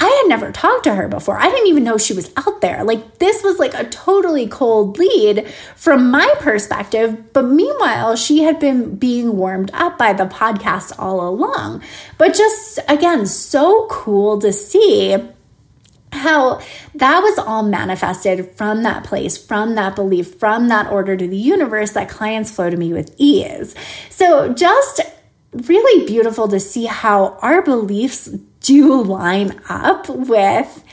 I 0.04 0.10
had 0.22 0.28
never 0.28 0.52
talked 0.52 0.84
to 0.84 0.96
her 0.96 1.08
before. 1.08 1.40
I 1.40 1.50
didn't 1.50 1.68
even 1.68 1.86
know 1.86 1.98
she 1.98 2.14
was 2.14 2.30
out 2.36 2.60
there. 2.60 2.84
Like, 2.84 3.20
this 3.20 3.42
was 3.42 3.58
like 3.58 3.74
a 3.74 3.86
totally 3.86 4.48
cold 4.48 4.98
lead 4.98 5.48
from 5.78 6.12
my 6.12 6.30
perspective. 6.40 7.32
But 7.32 7.44
meanwhile, 7.44 8.18
she 8.18 8.44
had 8.44 8.60
been 8.60 8.98
being 8.98 9.38
warmed 9.38 9.72
up 9.74 9.98
by 9.98 10.12
the 10.12 10.26
podcast 10.26 10.92
all 11.00 11.26
along. 11.26 11.84
But 12.18 12.34
just 12.34 12.80
again, 12.90 13.26
so 13.26 13.88
cool 13.90 14.42
to 14.42 14.52
see 14.52 15.16
how 16.12 16.60
that 16.96 17.22
was 17.22 17.40
all 17.40 17.64
manifested 17.64 18.52
from 18.52 18.84
that 18.84 19.06
place, 19.06 19.38
from 19.38 19.76
that 19.76 19.96
belief, 19.96 20.36
from 20.36 20.68
that 20.68 20.92
order 20.92 21.16
to 21.16 21.28
the 21.30 21.38
universe 21.38 21.92
that 21.92 22.10
clients 22.10 22.52
flow 22.52 22.70
to 22.70 22.76
me 22.76 22.92
with 22.92 23.16
ease. 23.18 23.74
So, 24.10 24.54
just 24.54 25.00
really 25.54 26.06
beautiful 26.06 26.50
to 26.50 26.60
see 26.60 26.86
how 26.86 27.38
our 27.42 27.62
beliefs 27.62 28.30
do 28.64 29.02
line 29.02 29.62
up 29.70 30.10
with 30.10 30.84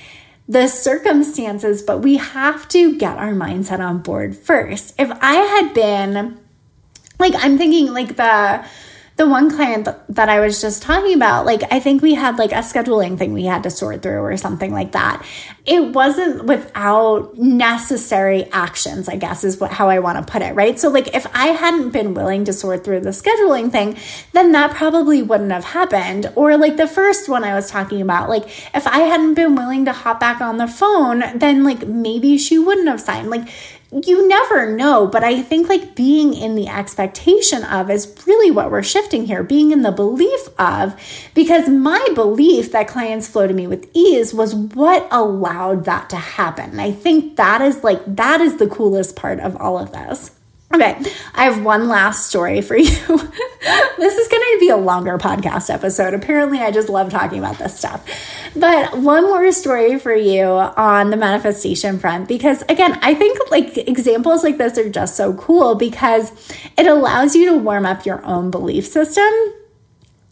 the 0.47 0.67
circumstances, 0.67 1.81
but 1.81 2.03
we 2.03 2.17
have 2.17 2.69
to 2.69 2.99
get 2.99 3.17
our 3.17 3.33
mindset 3.33 3.79
on 3.79 3.99
board 3.99 4.37
first. 4.37 4.95
If 4.99 5.11
I 5.23 5.35
had 5.35 5.73
been 5.73 6.39
like, 7.19 7.35
I'm 7.37 7.57
thinking 7.57 7.93
like 7.93 8.17
the 8.17 8.65
the 9.21 9.27
one 9.27 9.51
client 9.55 9.87
that 10.09 10.31
I 10.31 10.41
was 10.41 10.63
just 10.63 10.83
talking 10.83 11.15
about, 11.15 11.45
like, 11.45 11.71
I 11.71 11.79
think 11.79 12.01
we 12.01 12.15
had 12.15 12.39
like 12.39 12.53
a 12.53 12.63
scheduling 12.65 13.19
thing 13.19 13.35
we 13.35 13.45
had 13.45 13.63
to 13.65 13.71
sort 13.71 14.01
through 14.01 14.23
or 14.23 14.35
something 14.39 14.73
like 14.73 14.93
that. 14.93 15.23
It 15.67 15.93
wasn't 15.93 16.47
without 16.47 17.37
necessary 17.37 18.51
actions, 18.51 19.11
I 19.11 19.17
guess, 19.17 19.45
is 19.45 19.61
what, 19.61 19.73
how 19.73 19.91
I 19.91 19.99
want 19.99 20.27
to 20.27 20.33
put 20.33 20.41
it, 20.41 20.55
right? 20.55 20.81
So, 20.81 20.89
like, 20.89 21.15
if 21.15 21.27
I 21.37 21.49
hadn't 21.49 21.91
been 21.91 22.15
willing 22.15 22.47
to 22.47 22.55
sort 22.55 22.83
through 22.83 23.01
the 23.01 23.11
scheduling 23.11 23.71
thing, 23.71 23.99
then 24.33 24.53
that 24.53 24.75
probably 24.75 25.21
wouldn't 25.21 25.53
have 25.53 25.65
happened. 25.65 26.33
Or, 26.35 26.57
like, 26.57 26.79
the 26.79 26.89
first 26.89 27.29
one 27.29 27.45
I 27.45 27.55
was 27.55 27.71
talking 27.71 28.01
about, 28.01 28.31
like, 28.31 28.45
if 28.75 28.87
I 28.87 29.01
hadn't 29.01 29.35
been 29.35 29.55
willing 29.55 29.85
to 29.85 29.93
hop 29.93 30.19
back 30.19 30.41
on 30.41 30.57
the 30.57 30.67
phone, 30.67 31.25
then, 31.39 31.63
like, 31.63 31.87
maybe 31.87 32.39
she 32.39 32.59
wouldn't 32.59 32.89
have 32.89 33.03
signed. 33.03 33.29
Like, 33.29 33.51
you 33.93 34.29
never 34.29 34.71
know, 34.77 35.07
but 35.07 35.25
I 35.25 35.43
think 35.43 35.69
like 35.69 35.97
being 35.97 36.33
in 36.35 36.55
the 36.55 36.69
expectation 36.69 37.65
of 37.65 37.91
is 37.91 38.15
really 38.27 38.51
what 38.51 38.71
we're 38.71 38.85
shifting 38.85 39.27
here, 39.27 39.43
being 39.43 39.73
in 39.73 39.83
the 39.83 39.91
belief 39.91 40.49
of, 40.59 40.95
because 41.35 41.69
my 41.69 42.07
belief 42.15 42.71
that 42.73 42.87
clients 42.87 43.27
flow 43.27 43.49
to 43.49 43.55
me 43.55 43.67
with 43.67 43.91
ease 43.93 44.33
was 44.33 44.55
what 44.55 45.09
allowed 45.11 45.85
that 45.87 46.09
to 46.11 46.17
happen. 46.17 46.71
And 46.71 46.81
I 46.81 46.93
think 46.93 47.37
that 47.37 47.61
is 47.61 47.83
like, 47.83 48.01
that 48.17 48.41
is 48.41 48.59
the 48.59 48.69
coolest 48.69 49.17
part 49.17 49.41
of 49.41 49.57
all 49.57 49.79
of 49.79 49.91
this. 49.91 50.31
Okay, 50.73 51.03
I 51.35 51.45
have 51.45 51.65
one 51.65 51.89
last 51.89 52.29
story 52.29 52.61
for 52.61 52.77
you. 52.77 52.85
this 53.99 54.15
is 54.17 54.29
going 54.29 54.43
to 54.43 54.57
be 54.61 54.69
a 54.69 54.77
longer 54.77 55.19
podcast 55.19 55.69
episode. 55.69 56.15
Apparently, 56.15 56.61
I 56.61 56.71
just 56.71 56.89
love 56.89 57.11
talking 57.11 57.41
about 57.41 57.59
this 57.59 57.77
stuff. 57.77 58.09
But 58.55 58.97
one 58.97 59.25
more 59.25 59.51
story 59.51 59.99
for 59.99 60.15
you 60.15 60.45
on 60.45 61.11
the 61.11 61.17
manifestation 61.17 61.99
front 61.99 62.29
because 62.29 62.63
again, 62.69 63.01
I 63.03 63.15
think 63.15 63.51
like 63.51 63.77
examples 63.79 64.45
like 64.45 64.59
this 64.59 64.79
are 64.79 64.89
just 64.89 65.17
so 65.17 65.35
cool 65.35 65.75
because 65.75 66.31
it 66.79 66.87
allows 66.87 67.35
you 67.35 67.47
to 67.47 67.57
warm 67.57 67.85
up 67.85 68.07
your 68.07 68.25
own 68.25 68.53
belief 68.53 68.87
system 68.87 69.29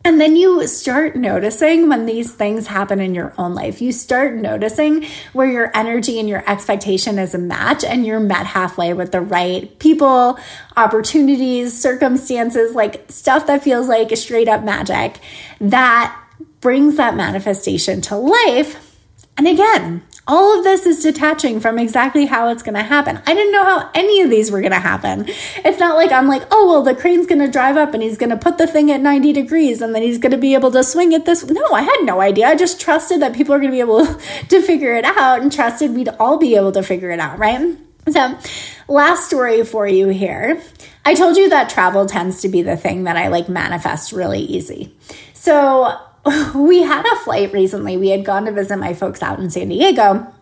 and 0.09 0.19
then 0.19 0.37
you 0.37 0.67
start 0.67 1.17
noticing 1.17 1.91
when 1.91 2.07
these 2.07 2.33
things 2.33 2.67
happen 2.67 2.99
in 2.99 3.15
your 3.15 3.35
own 3.37 3.55
life. 3.55 3.83
You 3.83 3.93
start 3.93 4.35
noticing 4.35 5.05
where 5.35 5.51
your 5.51 5.71
energy 5.77 6.19
and 6.19 6.27
your 6.27 6.43
expectation 6.51 7.19
is 7.19 7.35
a 7.35 7.39
match 7.39 7.85
and 7.85 8.07
you're 8.07 8.19
met 8.19 8.47
halfway 8.47 8.95
with 8.95 9.13
the 9.13 9.21
right 9.21 9.79
people, 9.79 10.39
opportunities, 10.79 11.79
circumstances, 11.79 12.75
like 12.75 13.05
stuff 13.11 13.47
that 13.49 13.63
feels 13.63 13.87
like 13.87 14.17
straight 14.17 14.49
up 14.49 14.65
magic 14.65 15.21
that 15.61 16.19
brings 16.63 16.97
that 16.97 17.15
manifestation 17.15 18.01
to 18.01 18.17
life. 18.17 18.97
And 19.37 19.47
again, 19.47 20.03
all 20.29 20.59
of 20.59 20.63
this 20.63 20.85
is 20.85 21.03
detaching 21.03 21.59
from 21.59 21.79
exactly 21.79 22.27
how 22.27 22.51
it's 22.51 22.63
going 22.63 22.75
to 22.75 22.83
happen. 22.83 23.21
I 23.27 23.35
didn't 23.35 23.53
know 23.53 23.65
how 23.65 23.91
any 23.95 24.21
of 24.21 24.29
these 24.29 24.51
were 24.51 24.61
going 24.61 24.73
to 24.73 24.79
happen. 24.79 25.25
It's 25.65 25.81
not 25.81 25.97
like 25.97 26.13
I'm 26.13 26.29
like, 26.29 26.43
oh, 26.51 26.69
well, 26.69 26.83
the 26.83 26.95
crane's 26.95 27.27
going 27.27 27.41
to 27.41 27.51
drive 27.51 27.79
up 27.79 27.95
and 27.95 28.03
he's 28.03 28.19
going 28.19 28.31
to 28.31 28.37
put 28.37 28.59
the 28.59 28.67
thing 28.67 28.91
at 28.91 29.01
90 29.01 29.33
degrees 29.33 29.81
and 29.81 29.95
then 29.95 30.03
he's 30.03 30.19
going 30.19 30.33
to 30.33 30.39
be 30.39 30.55
able 30.55 30.71
to 30.73 30.85
swing 30.85 31.13
it 31.13 31.25
this. 31.25 31.45
No, 31.45 31.65
I 31.73 31.81
had 31.81 31.99
no 32.03 32.21
idea. 32.21 32.47
I 32.47 32.55
just 32.55 32.79
trusted 32.79 33.23
that 33.23 33.35
people 33.35 33.55
are 33.55 33.59
going 33.59 33.71
to 33.71 33.75
be 33.75 33.81
able 33.81 34.07
to 34.49 34.63
figure 34.63 34.95
it 34.95 35.07
out 35.07 35.41
and 35.41 35.51
trusted 35.51 35.95
we'd 35.95 36.11
all 36.21 36.37
be 36.37 36.55
able 36.57 36.73
to 36.73 36.83
figure 36.83 37.11
it 37.11 37.21
out, 37.21 37.39
right? 37.39 37.77
So, 38.11 38.39
last 38.87 39.27
story 39.27 39.65
for 39.65 39.87
you 39.87 40.09
here. 40.09 40.63
I 41.05 41.15
told 41.15 41.37
you 41.37 41.49
that 41.51 41.71
travel 41.71 42.07
tends 42.07 42.43
to 42.43 42.49
be 42.49 42.63
the 42.63 42.77
thing 42.77 43.05
that 43.05 43.17
I 43.17 43.29
like 43.29 43.49
manifest 43.49 44.13
really 44.13 44.41
easy. 44.41 44.95
So, 45.33 45.99
we 46.55 46.83
had 46.83 47.05
a 47.07 47.17
flight 47.17 47.53
recently. 47.53 47.97
We 47.97 48.09
had 48.09 48.25
gone 48.25 48.45
to 48.45 48.53
visit 48.53 48.79
my 48.79 48.95
folks 48.95 49.23
out 49.23 49.39
in 49.39 49.51
San 49.51 49.69
Diego. 49.69 50.33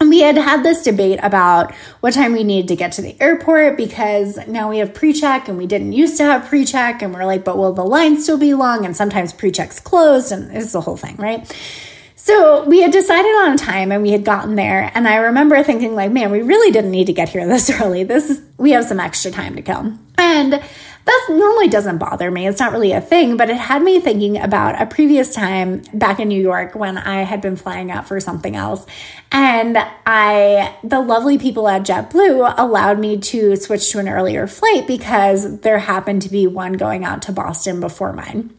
And 0.00 0.08
we 0.08 0.20
had 0.20 0.38
had 0.38 0.62
this 0.62 0.82
debate 0.82 1.20
about 1.22 1.74
what 2.00 2.14
time 2.14 2.32
we 2.32 2.42
needed 2.42 2.68
to 2.68 2.76
get 2.76 2.92
to 2.92 3.02
the 3.02 3.20
airport 3.20 3.76
because 3.76 4.38
now 4.48 4.70
we 4.70 4.78
have 4.78 4.94
pre 4.94 5.12
check 5.12 5.46
and 5.46 5.58
we 5.58 5.66
didn't 5.66 5.92
used 5.92 6.16
to 6.16 6.24
have 6.24 6.46
pre 6.46 6.64
check. 6.64 7.02
And 7.02 7.12
we're 7.12 7.26
like, 7.26 7.44
but 7.44 7.58
will 7.58 7.74
the 7.74 7.84
line 7.84 8.18
still 8.20 8.38
be 8.38 8.54
long? 8.54 8.86
And 8.86 8.96
sometimes 8.96 9.34
pre 9.34 9.50
check's 9.50 9.78
closed 9.78 10.32
and 10.32 10.56
it's 10.56 10.72
the 10.72 10.80
whole 10.80 10.96
thing, 10.96 11.16
right? 11.16 11.46
So 12.16 12.64
we 12.64 12.80
had 12.80 12.92
decided 12.92 13.28
on 13.28 13.52
a 13.54 13.58
time 13.58 13.92
and 13.92 14.02
we 14.02 14.10
had 14.10 14.24
gotten 14.24 14.54
there. 14.54 14.90
And 14.94 15.08
I 15.08 15.16
remember 15.16 15.62
thinking, 15.62 15.94
like, 15.94 16.12
man, 16.12 16.30
we 16.30 16.42
really 16.42 16.70
didn't 16.70 16.90
need 16.90 17.06
to 17.06 17.12
get 17.12 17.30
here 17.30 17.46
this 17.46 17.68
early. 17.80 18.04
This 18.04 18.30
is, 18.30 18.42
we 18.56 18.72
have 18.72 18.84
some 18.84 19.00
extra 19.00 19.30
time 19.30 19.56
to 19.56 19.62
kill. 19.62 19.98
And 20.16 20.62
that 21.04 21.26
normally 21.30 21.68
doesn't 21.68 21.98
bother 21.98 22.30
me. 22.30 22.46
It's 22.46 22.60
not 22.60 22.72
really 22.72 22.92
a 22.92 23.00
thing, 23.00 23.36
but 23.36 23.50
it 23.50 23.56
had 23.56 23.82
me 23.82 24.00
thinking 24.00 24.38
about 24.38 24.80
a 24.80 24.86
previous 24.86 25.34
time 25.34 25.82
back 25.94 26.20
in 26.20 26.28
New 26.28 26.40
York 26.40 26.74
when 26.74 26.98
I 26.98 27.22
had 27.22 27.40
been 27.40 27.56
flying 27.56 27.90
out 27.90 28.06
for 28.06 28.20
something 28.20 28.54
else. 28.54 28.86
And 29.32 29.78
I, 30.06 30.76
the 30.84 31.00
lovely 31.00 31.38
people 31.38 31.68
at 31.68 31.82
JetBlue 31.82 32.54
allowed 32.58 32.98
me 32.98 33.18
to 33.18 33.56
switch 33.56 33.90
to 33.92 33.98
an 33.98 34.08
earlier 34.08 34.46
flight 34.46 34.86
because 34.86 35.60
there 35.60 35.78
happened 35.78 36.22
to 36.22 36.28
be 36.28 36.46
one 36.46 36.74
going 36.74 37.04
out 37.04 37.22
to 37.22 37.32
Boston 37.32 37.80
before 37.80 38.12
mine. 38.12 38.54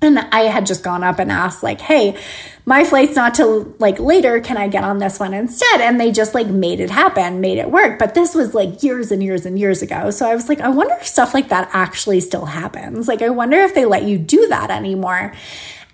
And 0.00 0.18
I 0.18 0.42
had 0.42 0.66
just 0.66 0.84
gone 0.84 1.02
up 1.02 1.18
and 1.18 1.32
asked, 1.32 1.62
like, 1.62 1.80
hey, 1.80 2.16
my 2.64 2.84
flight's 2.84 3.16
not 3.16 3.34
till 3.34 3.74
like 3.78 3.98
later. 3.98 4.40
Can 4.40 4.58
I 4.58 4.68
get 4.68 4.84
on 4.84 4.98
this 4.98 5.18
one 5.18 5.32
instead? 5.32 5.80
And 5.80 5.98
they 5.98 6.12
just 6.12 6.34
like 6.34 6.46
made 6.48 6.80
it 6.80 6.90
happen, 6.90 7.40
made 7.40 7.56
it 7.58 7.70
work. 7.70 7.98
But 7.98 8.14
this 8.14 8.34
was 8.34 8.54
like 8.54 8.82
years 8.82 9.10
and 9.10 9.22
years 9.22 9.46
and 9.46 9.58
years 9.58 9.80
ago. 9.80 10.10
So 10.10 10.28
I 10.28 10.34
was 10.34 10.48
like, 10.48 10.60
I 10.60 10.68
wonder 10.68 10.94
if 11.00 11.06
stuff 11.06 11.32
like 11.32 11.48
that 11.48 11.70
actually 11.72 12.20
still 12.20 12.44
happens. 12.44 13.08
Like, 13.08 13.22
I 13.22 13.30
wonder 13.30 13.56
if 13.56 13.74
they 13.74 13.86
let 13.86 14.02
you 14.02 14.18
do 14.18 14.48
that 14.48 14.70
anymore. 14.70 15.32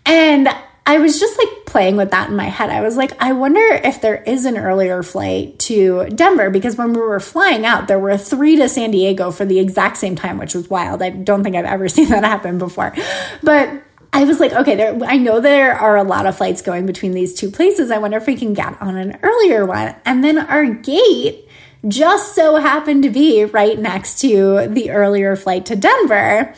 And 0.04 0.48
I 0.86 0.98
was 0.98 1.18
just 1.18 1.38
like 1.38 1.64
playing 1.64 1.96
with 1.96 2.10
that 2.10 2.28
in 2.28 2.36
my 2.36 2.44
head. 2.44 2.70
I 2.70 2.82
was 2.82 2.96
like, 2.96 3.12
I 3.22 3.32
wonder 3.32 3.60
if 3.60 4.00
there 4.00 4.22
is 4.24 4.44
an 4.44 4.58
earlier 4.58 5.02
flight 5.02 5.58
to 5.60 6.06
Denver 6.10 6.50
because 6.50 6.76
when 6.76 6.92
we 6.92 7.00
were 7.00 7.20
flying 7.20 7.64
out, 7.64 7.88
there 7.88 7.98
were 7.98 8.18
three 8.18 8.56
to 8.56 8.68
San 8.68 8.90
Diego 8.90 9.30
for 9.30 9.46
the 9.46 9.60
exact 9.60 9.96
same 9.96 10.14
time, 10.14 10.38
which 10.38 10.54
was 10.54 10.68
wild. 10.68 11.00
I 11.00 11.10
don't 11.10 11.42
think 11.42 11.56
I've 11.56 11.64
ever 11.64 11.88
seen 11.88 12.08
that 12.08 12.24
happen 12.24 12.58
before. 12.58 12.94
But 13.42 13.82
I 14.14 14.22
was 14.22 14.38
like, 14.38 14.52
okay, 14.52 14.76
there, 14.76 14.96
I 15.04 15.16
know 15.16 15.40
there 15.40 15.74
are 15.74 15.96
a 15.96 16.04
lot 16.04 16.26
of 16.26 16.36
flights 16.36 16.62
going 16.62 16.86
between 16.86 17.12
these 17.12 17.34
two 17.34 17.50
places. 17.50 17.90
I 17.90 17.98
wonder 17.98 18.16
if 18.16 18.28
we 18.28 18.36
can 18.36 18.54
get 18.54 18.80
on 18.80 18.96
an 18.96 19.18
earlier 19.24 19.66
one. 19.66 19.96
And 20.04 20.22
then 20.22 20.38
our 20.38 20.66
gate 20.66 21.48
just 21.88 22.36
so 22.36 22.56
happened 22.56 23.02
to 23.02 23.10
be 23.10 23.44
right 23.44 23.76
next 23.76 24.20
to 24.20 24.68
the 24.68 24.92
earlier 24.92 25.34
flight 25.34 25.66
to 25.66 25.76
Denver. 25.76 26.54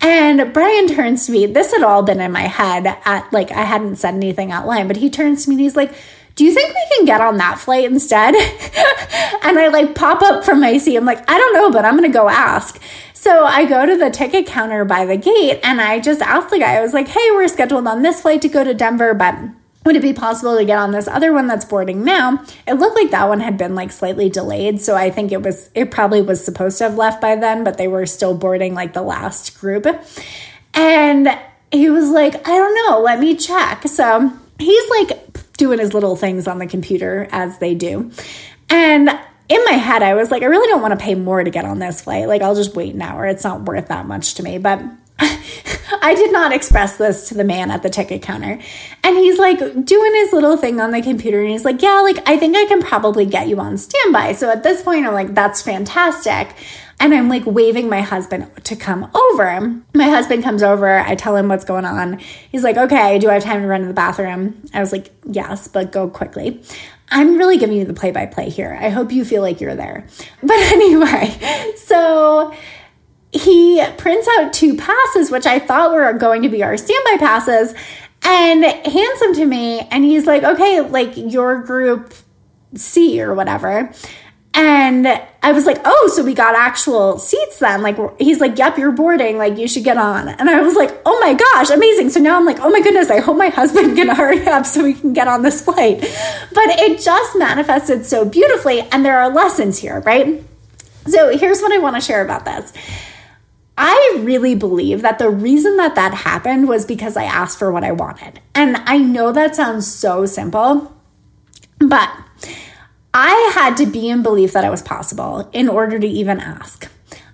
And 0.00 0.52
Brian 0.52 0.88
turns 0.88 1.26
to 1.26 1.32
me. 1.32 1.46
This 1.46 1.72
had 1.72 1.84
all 1.84 2.02
been 2.02 2.20
in 2.20 2.32
my 2.32 2.42
head 2.42 2.86
at 3.04 3.32
like 3.32 3.52
I 3.52 3.62
hadn't 3.62 3.96
said 3.96 4.14
anything 4.14 4.50
out 4.50 4.66
loud, 4.66 4.88
but 4.88 4.96
he 4.96 5.08
turns 5.08 5.44
to 5.44 5.50
me 5.50 5.54
and 5.54 5.60
he's 5.60 5.76
like, 5.76 5.94
do 6.36 6.44
you 6.44 6.52
think 6.52 6.74
we 6.74 6.96
can 6.96 7.06
get 7.06 7.20
on 7.20 7.38
that 7.38 7.58
flight 7.58 7.84
instead? 7.84 8.34
and 9.42 9.58
I 9.58 9.68
like 9.68 9.94
pop 9.94 10.22
up 10.22 10.44
from 10.44 10.60
my 10.60 10.76
seat. 10.76 10.96
I'm 10.96 11.06
like, 11.06 11.28
I 11.28 11.36
don't 11.36 11.54
know, 11.54 11.70
but 11.70 11.84
I'm 11.84 11.96
going 11.96 12.10
to 12.10 12.16
go 12.16 12.28
ask. 12.28 12.80
So 13.14 13.44
I 13.44 13.64
go 13.64 13.86
to 13.86 13.96
the 13.96 14.10
ticket 14.10 14.46
counter 14.46 14.84
by 14.84 15.06
the 15.06 15.16
gate 15.16 15.58
and 15.64 15.80
I 15.80 15.98
just 15.98 16.20
asked 16.20 16.50
the 16.50 16.58
guy, 16.58 16.74
I 16.74 16.82
was 16.82 16.92
like, 16.92 17.08
hey, 17.08 17.30
we're 17.32 17.48
scheduled 17.48 17.86
on 17.86 18.02
this 18.02 18.20
flight 18.20 18.42
to 18.42 18.48
go 18.48 18.62
to 18.62 18.74
Denver, 18.74 19.14
but 19.14 19.34
would 19.86 19.96
it 19.96 20.02
be 20.02 20.12
possible 20.12 20.58
to 20.58 20.64
get 20.64 20.78
on 20.78 20.92
this 20.92 21.08
other 21.08 21.32
one 21.32 21.46
that's 21.46 21.64
boarding 21.64 22.04
now? 22.04 22.44
It 22.66 22.74
looked 22.74 22.96
like 22.96 23.10
that 23.12 23.28
one 23.28 23.40
had 23.40 23.56
been 23.56 23.74
like 23.74 23.90
slightly 23.90 24.28
delayed. 24.28 24.80
So 24.82 24.94
I 24.94 25.10
think 25.10 25.32
it 25.32 25.42
was, 25.42 25.70
it 25.74 25.90
probably 25.90 26.20
was 26.20 26.44
supposed 26.44 26.76
to 26.78 26.84
have 26.84 26.98
left 26.98 27.22
by 27.22 27.34
then, 27.34 27.64
but 27.64 27.78
they 27.78 27.88
were 27.88 28.04
still 28.04 28.36
boarding 28.36 28.74
like 28.74 28.92
the 28.92 29.02
last 29.02 29.58
group. 29.58 29.86
And 30.74 31.28
he 31.72 31.88
was 31.88 32.10
like, 32.10 32.46
I 32.46 32.52
don't 32.56 32.74
know, 32.74 33.00
let 33.00 33.20
me 33.20 33.34
check. 33.36 33.88
So 33.88 34.32
he's 34.58 34.90
like 34.90 35.52
doing 35.56 35.78
his 35.78 35.94
little 35.94 36.16
things 36.16 36.46
on 36.46 36.58
the 36.58 36.66
computer 36.66 37.28
as 37.30 37.58
they 37.58 37.74
do. 37.74 38.10
And 38.68 39.08
in 39.48 39.64
my 39.64 39.72
head, 39.72 40.02
I 40.02 40.14
was 40.14 40.30
like, 40.30 40.42
I 40.42 40.46
really 40.46 40.68
don't 40.68 40.82
want 40.82 40.98
to 40.98 41.02
pay 41.02 41.14
more 41.14 41.42
to 41.42 41.50
get 41.50 41.64
on 41.64 41.78
this 41.78 42.02
flight. 42.02 42.26
Like, 42.26 42.42
I'll 42.42 42.54
just 42.54 42.74
wait 42.74 42.94
an 42.94 43.02
hour. 43.02 43.26
It's 43.26 43.44
not 43.44 43.62
worth 43.62 43.88
that 43.88 44.06
much 44.06 44.34
to 44.34 44.42
me. 44.42 44.58
But 44.58 44.82
I 45.18 46.14
did 46.14 46.32
not 46.32 46.52
express 46.52 46.96
this 46.96 47.28
to 47.28 47.34
the 47.34 47.44
man 47.44 47.70
at 47.70 47.82
the 47.82 47.90
ticket 47.90 48.22
counter. 48.22 48.58
And 49.04 49.16
he's 49.16 49.38
like 49.38 49.58
doing 49.58 50.14
his 50.14 50.32
little 50.32 50.56
thing 50.56 50.80
on 50.80 50.90
the 50.90 51.00
computer. 51.00 51.40
And 51.40 51.50
he's 51.50 51.64
like, 51.64 51.80
Yeah, 51.80 52.00
like, 52.00 52.28
I 52.28 52.36
think 52.36 52.56
I 52.56 52.66
can 52.66 52.82
probably 52.82 53.24
get 53.24 53.48
you 53.48 53.60
on 53.60 53.78
standby. 53.78 54.32
So 54.32 54.50
at 54.50 54.62
this 54.62 54.82
point, 54.82 55.06
I'm 55.06 55.14
like, 55.14 55.34
That's 55.34 55.62
fantastic. 55.62 56.54
And 56.98 57.12
I'm 57.12 57.28
like 57.28 57.44
waving 57.44 57.88
my 57.88 58.00
husband 58.00 58.50
to 58.64 58.74
come 58.74 59.10
over. 59.14 59.82
My 59.94 60.08
husband 60.08 60.42
comes 60.42 60.62
over. 60.62 60.98
I 60.98 61.14
tell 61.14 61.36
him 61.36 61.48
what's 61.48 61.64
going 61.64 61.84
on. 61.84 62.18
He's 62.50 62.64
like, 62.64 62.76
okay, 62.76 63.18
do 63.18 63.28
I 63.28 63.34
have 63.34 63.42
time 63.42 63.60
to 63.60 63.68
run 63.68 63.82
to 63.82 63.86
the 63.86 63.94
bathroom? 63.94 64.62
I 64.72 64.80
was 64.80 64.92
like, 64.92 65.12
yes, 65.24 65.68
but 65.68 65.92
go 65.92 66.08
quickly. 66.08 66.62
I'm 67.10 67.36
really 67.36 67.58
giving 67.58 67.76
you 67.76 67.84
the 67.84 67.94
play 67.94 68.10
by 68.10 68.26
play 68.26 68.48
here. 68.48 68.76
I 68.80 68.88
hope 68.88 69.12
you 69.12 69.24
feel 69.24 69.42
like 69.42 69.60
you're 69.60 69.76
there. 69.76 70.06
But 70.42 70.58
anyway, 70.58 71.74
so 71.76 72.54
he 73.32 73.84
prints 73.98 74.28
out 74.38 74.52
two 74.52 74.76
passes, 74.76 75.30
which 75.30 75.46
I 75.46 75.58
thought 75.58 75.92
were 75.92 76.12
going 76.14 76.42
to 76.42 76.48
be 76.48 76.62
our 76.62 76.76
standby 76.76 77.16
passes, 77.18 77.74
and 78.22 78.64
hands 78.64 79.20
them 79.20 79.34
to 79.34 79.44
me. 79.44 79.80
And 79.90 80.04
he's 80.04 80.26
like, 80.26 80.42
okay, 80.42 80.80
like 80.80 81.12
your 81.16 81.60
group 81.60 82.14
C 82.74 83.20
or 83.20 83.34
whatever. 83.34 83.92
And 84.56 85.06
I 85.42 85.52
was 85.52 85.66
like, 85.66 85.76
oh, 85.84 86.10
so 86.14 86.24
we 86.24 86.32
got 86.32 86.54
actual 86.54 87.18
seats 87.18 87.58
then. 87.58 87.82
Like, 87.82 87.98
he's 88.18 88.40
like, 88.40 88.58
yep, 88.58 88.78
you're 88.78 88.90
boarding. 88.90 89.36
Like, 89.36 89.58
you 89.58 89.68
should 89.68 89.84
get 89.84 89.98
on. 89.98 90.28
And 90.28 90.48
I 90.48 90.62
was 90.62 90.74
like, 90.74 90.98
oh 91.04 91.20
my 91.20 91.34
gosh, 91.34 91.68
amazing. 91.68 92.08
So 92.08 92.20
now 92.20 92.38
I'm 92.38 92.46
like, 92.46 92.60
oh 92.60 92.70
my 92.70 92.80
goodness, 92.80 93.10
I 93.10 93.20
hope 93.20 93.36
my 93.36 93.50
husband 93.50 93.94
can 93.96 94.08
hurry 94.16 94.46
up 94.48 94.64
so 94.64 94.82
we 94.82 94.94
can 94.94 95.12
get 95.12 95.28
on 95.28 95.42
this 95.42 95.60
flight. 95.60 96.00
But 96.00 96.70
it 96.80 97.00
just 97.00 97.36
manifested 97.36 98.06
so 98.06 98.24
beautifully. 98.24 98.80
And 98.80 99.04
there 99.04 99.18
are 99.20 99.28
lessons 99.28 99.78
here, 99.78 100.00
right? 100.00 100.42
So 101.06 101.36
here's 101.36 101.60
what 101.60 101.70
I 101.70 101.78
want 101.78 101.96
to 101.96 102.00
share 102.00 102.24
about 102.24 102.46
this. 102.46 102.72
I 103.76 104.20
really 104.20 104.54
believe 104.54 105.02
that 105.02 105.18
the 105.18 105.28
reason 105.28 105.76
that 105.76 105.96
that 105.96 106.14
happened 106.14 106.66
was 106.66 106.86
because 106.86 107.14
I 107.14 107.24
asked 107.24 107.58
for 107.58 107.70
what 107.70 107.84
I 107.84 107.92
wanted. 107.92 108.40
And 108.54 108.78
I 108.78 108.96
know 108.96 109.32
that 109.32 109.54
sounds 109.54 109.86
so 109.86 110.24
simple, 110.24 110.96
but 111.78 112.10
I 113.18 113.50
had 113.54 113.78
to 113.78 113.86
be 113.86 114.10
in 114.10 114.22
belief 114.22 114.52
that 114.52 114.62
it 114.62 114.70
was 114.70 114.82
possible 114.82 115.48
in 115.54 115.70
order 115.70 115.98
to 115.98 116.06
even 116.06 116.38
ask. 116.38 116.86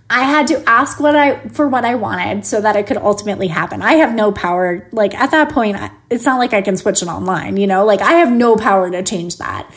I 0.09 0.23
had 0.23 0.47
to 0.47 0.63
ask 0.69 1.01
what 1.01 1.17
I 1.17 1.49
for 1.49 1.67
what 1.67 1.85
I 1.85 1.97
wanted 1.97 2.47
so 2.47 2.61
that 2.61 2.77
it 2.77 2.87
could 2.87 2.99
ultimately 2.99 3.49
happen. 3.49 3.83
I 3.83 3.95
have 3.95 4.15
no 4.15 4.31
power 4.31 4.89
like 4.93 5.13
at 5.13 5.33
that 5.33 5.49
point 5.51 5.77
it's 6.09 6.25
not 6.25 6.39
like 6.39 6.53
I 6.53 6.63
can 6.63 6.77
switch 6.77 7.03
it 7.03 7.09
online, 7.09 7.57
you 7.57 7.67
know? 7.67 7.85
Like 7.85 8.01
I 8.01 8.13
have 8.13 8.31
no 8.31 8.55
power 8.55 8.93
to 8.93 9.03
change 9.03 9.39
that. 9.39 9.69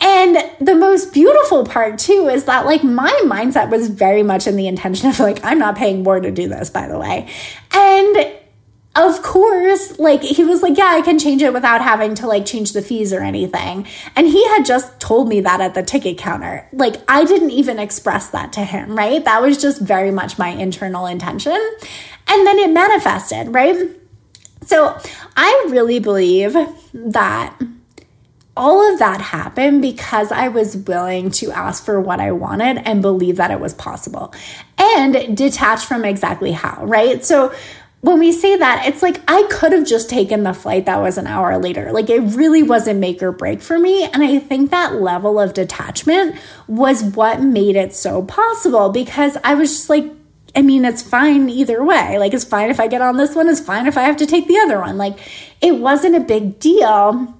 And 0.00 0.36
the 0.60 0.74
most 0.74 1.12
beautiful 1.12 1.64
part 1.64 2.00
too 2.00 2.28
is 2.28 2.46
that 2.46 2.66
like 2.66 2.82
my 2.82 3.12
mindset 3.24 3.70
was 3.70 3.88
very 3.88 4.24
much 4.24 4.48
in 4.48 4.56
the 4.56 4.66
intention 4.66 5.08
of 5.08 5.20
like 5.20 5.44
I'm 5.44 5.60
not 5.60 5.76
paying 5.76 6.02
more 6.02 6.18
to 6.18 6.32
do 6.32 6.48
this 6.48 6.68
by 6.68 6.88
the 6.88 6.98
way. 6.98 7.28
And 7.72 8.34
of 8.96 9.22
course, 9.22 9.98
like 9.98 10.22
he 10.22 10.44
was 10.44 10.62
like, 10.62 10.78
yeah, 10.78 10.92
I 10.94 11.02
can 11.02 11.18
change 11.18 11.42
it 11.42 11.52
without 11.52 11.80
having 11.80 12.14
to 12.16 12.28
like 12.28 12.46
change 12.46 12.72
the 12.72 12.82
fees 12.82 13.12
or 13.12 13.20
anything. 13.20 13.86
And 14.14 14.28
he 14.28 14.46
had 14.48 14.64
just 14.64 15.00
told 15.00 15.28
me 15.28 15.40
that 15.40 15.60
at 15.60 15.74
the 15.74 15.82
ticket 15.82 16.16
counter. 16.16 16.68
Like 16.72 16.96
I 17.08 17.24
didn't 17.24 17.50
even 17.50 17.80
express 17.80 18.30
that 18.30 18.52
to 18.52 18.60
him, 18.60 18.96
right? 18.96 19.24
That 19.24 19.42
was 19.42 19.60
just 19.60 19.80
very 19.80 20.12
much 20.12 20.38
my 20.38 20.48
internal 20.48 21.06
intention. 21.06 21.58
And 22.28 22.46
then 22.46 22.58
it 22.58 22.70
manifested, 22.70 23.52
right? 23.52 23.90
So 24.64 24.96
I 25.36 25.66
really 25.70 25.98
believe 25.98 26.56
that 26.94 27.60
all 28.56 28.92
of 28.92 29.00
that 29.00 29.20
happened 29.20 29.82
because 29.82 30.30
I 30.30 30.48
was 30.48 30.76
willing 30.76 31.32
to 31.32 31.50
ask 31.50 31.84
for 31.84 32.00
what 32.00 32.20
I 32.20 32.30
wanted 32.30 32.78
and 32.78 33.02
believe 33.02 33.36
that 33.36 33.50
it 33.50 33.58
was 33.58 33.74
possible 33.74 34.32
and 34.78 35.36
detach 35.36 35.84
from 35.84 36.04
exactly 36.04 36.52
how, 36.52 36.84
right? 36.84 37.24
So 37.24 37.52
when 38.04 38.18
we 38.18 38.32
say 38.32 38.54
that, 38.56 38.86
it's 38.86 39.02
like 39.02 39.22
I 39.26 39.44
could 39.50 39.72
have 39.72 39.86
just 39.86 40.10
taken 40.10 40.42
the 40.42 40.52
flight 40.52 40.84
that 40.84 41.00
was 41.00 41.16
an 41.16 41.26
hour 41.26 41.56
later. 41.56 41.90
Like 41.90 42.10
it 42.10 42.20
really 42.20 42.62
wasn't 42.62 43.00
make 43.00 43.22
or 43.22 43.32
break 43.32 43.62
for 43.62 43.78
me. 43.78 44.04
And 44.04 44.22
I 44.22 44.38
think 44.38 44.70
that 44.70 45.00
level 45.00 45.40
of 45.40 45.54
detachment 45.54 46.36
was 46.68 47.02
what 47.02 47.40
made 47.40 47.76
it 47.76 47.94
so 47.94 48.22
possible 48.22 48.90
because 48.90 49.38
I 49.42 49.54
was 49.54 49.70
just 49.70 49.88
like, 49.88 50.04
I 50.54 50.60
mean, 50.60 50.84
it's 50.84 51.00
fine 51.00 51.48
either 51.48 51.82
way. 51.82 52.18
Like, 52.18 52.32
it's 52.34 52.44
fine 52.44 52.70
if 52.70 52.78
I 52.78 52.86
get 52.86 53.00
on 53.00 53.16
this 53.16 53.34
one, 53.34 53.48
it's 53.48 53.58
fine 53.58 53.86
if 53.86 53.98
I 53.98 54.02
have 54.02 54.18
to 54.18 54.26
take 54.26 54.46
the 54.46 54.58
other 54.58 54.78
one. 54.78 54.96
Like, 54.96 55.18
it 55.60 55.78
wasn't 55.78 56.14
a 56.14 56.20
big 56.20 56.60
deal 56.60 57.34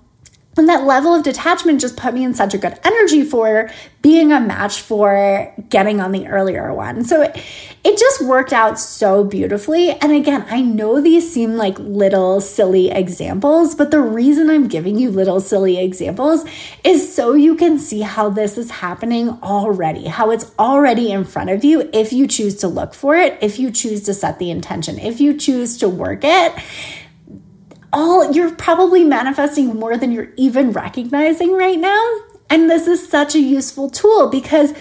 and 0.57 0.69
that 0.69 0.85
level 0.85 1.15
of 1.15 1.23
detachment 1.23 1.81
just 1.81 1.97
put 1.97 2.15
me 2.15 2.25
in 2.25 2.35
such 2.35 2.55
a 2.55 2.59
good 2.59 2.79
energy 2.85 3.25
for 3.25 3.71
being 4.03 4.33
a 4.33 4.41
match 4.41 4.81
for 4.81 5.53
getting 5.69 6.01
on 6.01 6.13
the 6.13 6.27
earlier 6.29 6.73
one. 6.73 7.05
So 7.05 7.23
it, 7.23 7.43
it 7.83 7.99
just 7.99 8.23
worked 8.23 8.53
out 8.53 8.79
so 8.79 9.25
beautifully. 9.25 9.91
And 9.93 10.13
again, 10.13 10.45
I 10.49 10.61
know 10.61 11.01
these 11.01 11.33
seem 11.33 11.57
like 11.57 11.79
little 11.79 12.41
silly 12.41 12.91
examples, 12.91 13.75
but 13.75 13.91
the 13.91 14.01
reason 14.01 14.51
I'm 14.51 14.69
giving 14.69 14.99
you 14.99 15.11
little 15.11 15.41
silly 15.41 15.79
examples 15.79 16.45
is 16.85 17.15
so 17.15 17.33
you 17.33 17.57
can 17.57 17.79
see 17.79 18.03
how 18.03 18.29
this 18.29 18.59
is 18.59 18.71
happening 18.71 19.31
already, 19.43 20.07
how 20.07 20.31
it's 20.31 20.53
already 20.59 21.11
in 21.11 21.25
front 21.25 21.51
of 21.51 21.65
you 21.65 21.89
if 21.93 22.13
you 22.13 22.27
choose 22.27 22.57
to 22.57 22.69
look 22.69 22.95
for 22.95 23.17
it, 23.17 23.39
if 23.41 23.59
you 23.59 23.71
choose 23.71 24.03
to 24.05 24.15
set 24.15 24.39
the 24.39 24.51
intention, 24.51 24.99
if 24.99 25.21
you 25.21 25.35
choose 25.35 25.79
to 25.79 25.89
work 25.89 26.21
it 26.23 26.55
all 27.95 28.31
you're 28.33 28.55
probably 28.55 29.05
manifesting 29.05 29.75
more 29.79 29.97
than 29.97 30.13
you're 30.13 30.33
even 30.37 30.73
recognizing 30.73 31.55
right 31.55 31.79
now. 31.79 32.19
And 32.51 32.69
this 32.69 32.87
is 32.87 33.09
such 33.09 33.35
a 33.35 33.41
useful 33.41 33.89
tool 33.89 34.29
because 34.29 34.73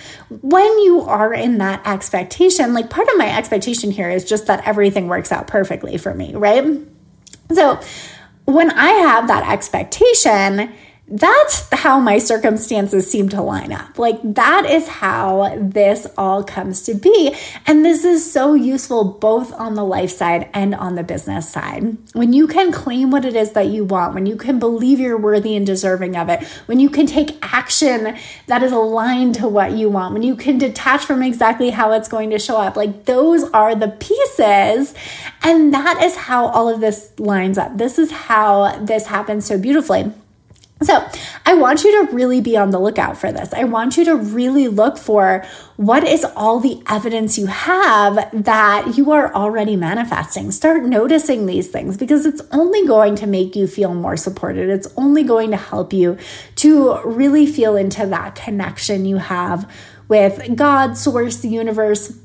when 0.41 0.79
you 0.79 1.01
are 1.01 1.33
in 1.33 1.59
that 1.59 1.85
expectation, 1.87 2.73
like 2.73 2.89
part 2.89 3.07
of 3.07 3.17
my 3.17 3.35
expectation 3.35 3.89
here 3.89 4.09
is 4.09 4.25
just 4.25 4.47
that 4.47 4.67
everything 4.67 5.07
works 5.07 5.31
out 5.31 5.47
perfectly 5.47 5.97
for 5.97 6.13
me, 6.13 6.35
right? 6.35 6.65
So 7.53 7.79
when 8.45 8.71
I 8.71 8.89
have 8.89 9.27
that 9.27 9.49
expectation, 9.49 10.73
that's 11.05 11.69
how 11.73 11.99
my 11.99 12.17
circumstances 12.17 13.11
seem 13.11 13.27
to 13.29 13.41
line 13.41 13.73
up. 13.73 13.99
Like, 13.99 14.19
that 14.23 14.65
is 14.65 14.87
how 14.87 15.55
this 15.59 16.07
all 16.17 16.43
comes 16.43 16.83
to 16.83 16.93
be. 16.93 17.35
And 17.67 17.83
this 17.83 18.05
is 18.05 18.31
so 18.31 18.53
useful 18.53 19.03
both 19.03 19.51
on 19.53 19.75
the 19.75 19.83
life 19.83 20.11
side 20.11 20.49
and 20.53 20.73
on 20.73 20.95
the 20.95 21.03
business 21.03 21.49
side. 21.49 21.97
When 22.13 22.31
you 22.31 22.47
can 22.47 22.71
claim 22.71 23.11
what 23.11 23.25
it 23.25 23.35
is 23.35 23.51
that 23.51 23.67
you 23.67 23.83
want, 23.83 24.13
when 24.15 24.25
you 24.25 24.37
can 24.37 24.59
believe 24.59 24.99
you're 24.99 25.17
worthy 25.17 25.57
and 25.57 25.67
deserving 25.67 26.15
of 26.15 26.29
it, 26.29 26.41
when 26.67 26.79
you 26.79 26.89
can 26.89 27.05
take 27.05 27.37
action 27.41 28.15
that 28.47 28.63
is 28.63 28.71
aligned 28.71 29.35
to 29.35 29.47
what 29.49 29.73
you 29.73 29.89
want, 29.89 30.13
when 30.13 30.23
you 30.23 30.37
can 30.37 30.57
detach 30.57 31.05
from 31.05 31.21
exactly 31.21 31.71
how 31.71 31.91
it's 31.91 32.07
going 32.07 32.29
to 32.29 32.39
show 32.39 32.57
up, 32.57 32.77
like, 32.77 33.05
those 33.05 33.43
are 33.51 33.75
the 33.75 33.89
pieces. 33.89 34.95
And 35.43 35.73
that 35.73 36.01
is 36.01 36.15
how 36.15 36.47
all 36.47 36.69
of 36.69 36.79
this 36.79 37.11
lines 37.19 37.57
up. 37.57 37.77
This 37.77 37.99
is 37.99 38.09
how 38.09 38.79
this 38.79 39.07
happens 39.07 39.45
so 39.45 39.57
beautifully. 39.57 40.11
So, 40.83 41.07
I 41.45 41.55
want 41.55 41.83
you 41.83 42.05
to 42.05 42.15
really 42.15 42.41
be 42.41 42.55
on 42.55 42.71
the 42.71 42.79
lookout 42.79 43.17
for 43.17 43.31
this. 43.31 43.53
I 43.53 43.65
want 43.65 43.97
you 43.97 44.05
to 44.05 44.15
really 44.15 44.67
look 44.67 44.97
for 44.97 45.45
what 45.75 46.03
is 46.03 46.23
all 46.35 46.59
the 46.59 46.81
evidence 46.87 47.37
you 47.37 47.47
have 47.47 48.15
that 48.33 48.97
you 48.97 49.11
are 49.11 49.33
already 49.33 49.75
manifesting. 49.75 50.51
Start 50.51 50.83
noticing 50.83 51.45
these 51.45 51.69
things 51.69 51.97
because 51.97 52.25
it's 52.25 52.41
only 52.51 52.85
going 52.87 53.15
to 53.15 53.27
make 53.27 53.55
you 53.55 53.67
feel 53.67 53.93
more 53.93 54.15
supported. 54.15 54.69
It's 54.69 54.87
only 54.95 55.23
going 55.23 55.51
to 55.51 55.57
help 55.57 55.91
you 55.91 56.17
to 56.57 57.01
really 57.03 57.45
feel 57.45 57.75
into 57.75 58.05
that 58.05 58.35
connection 58.35 59.05
you 59.05 59.17
have 59.17 59.69
with 60.07 60.55
God, 60.55 60.97
source, 60.97 61.37
the 61.37 61.49
universe, 61.49 62.17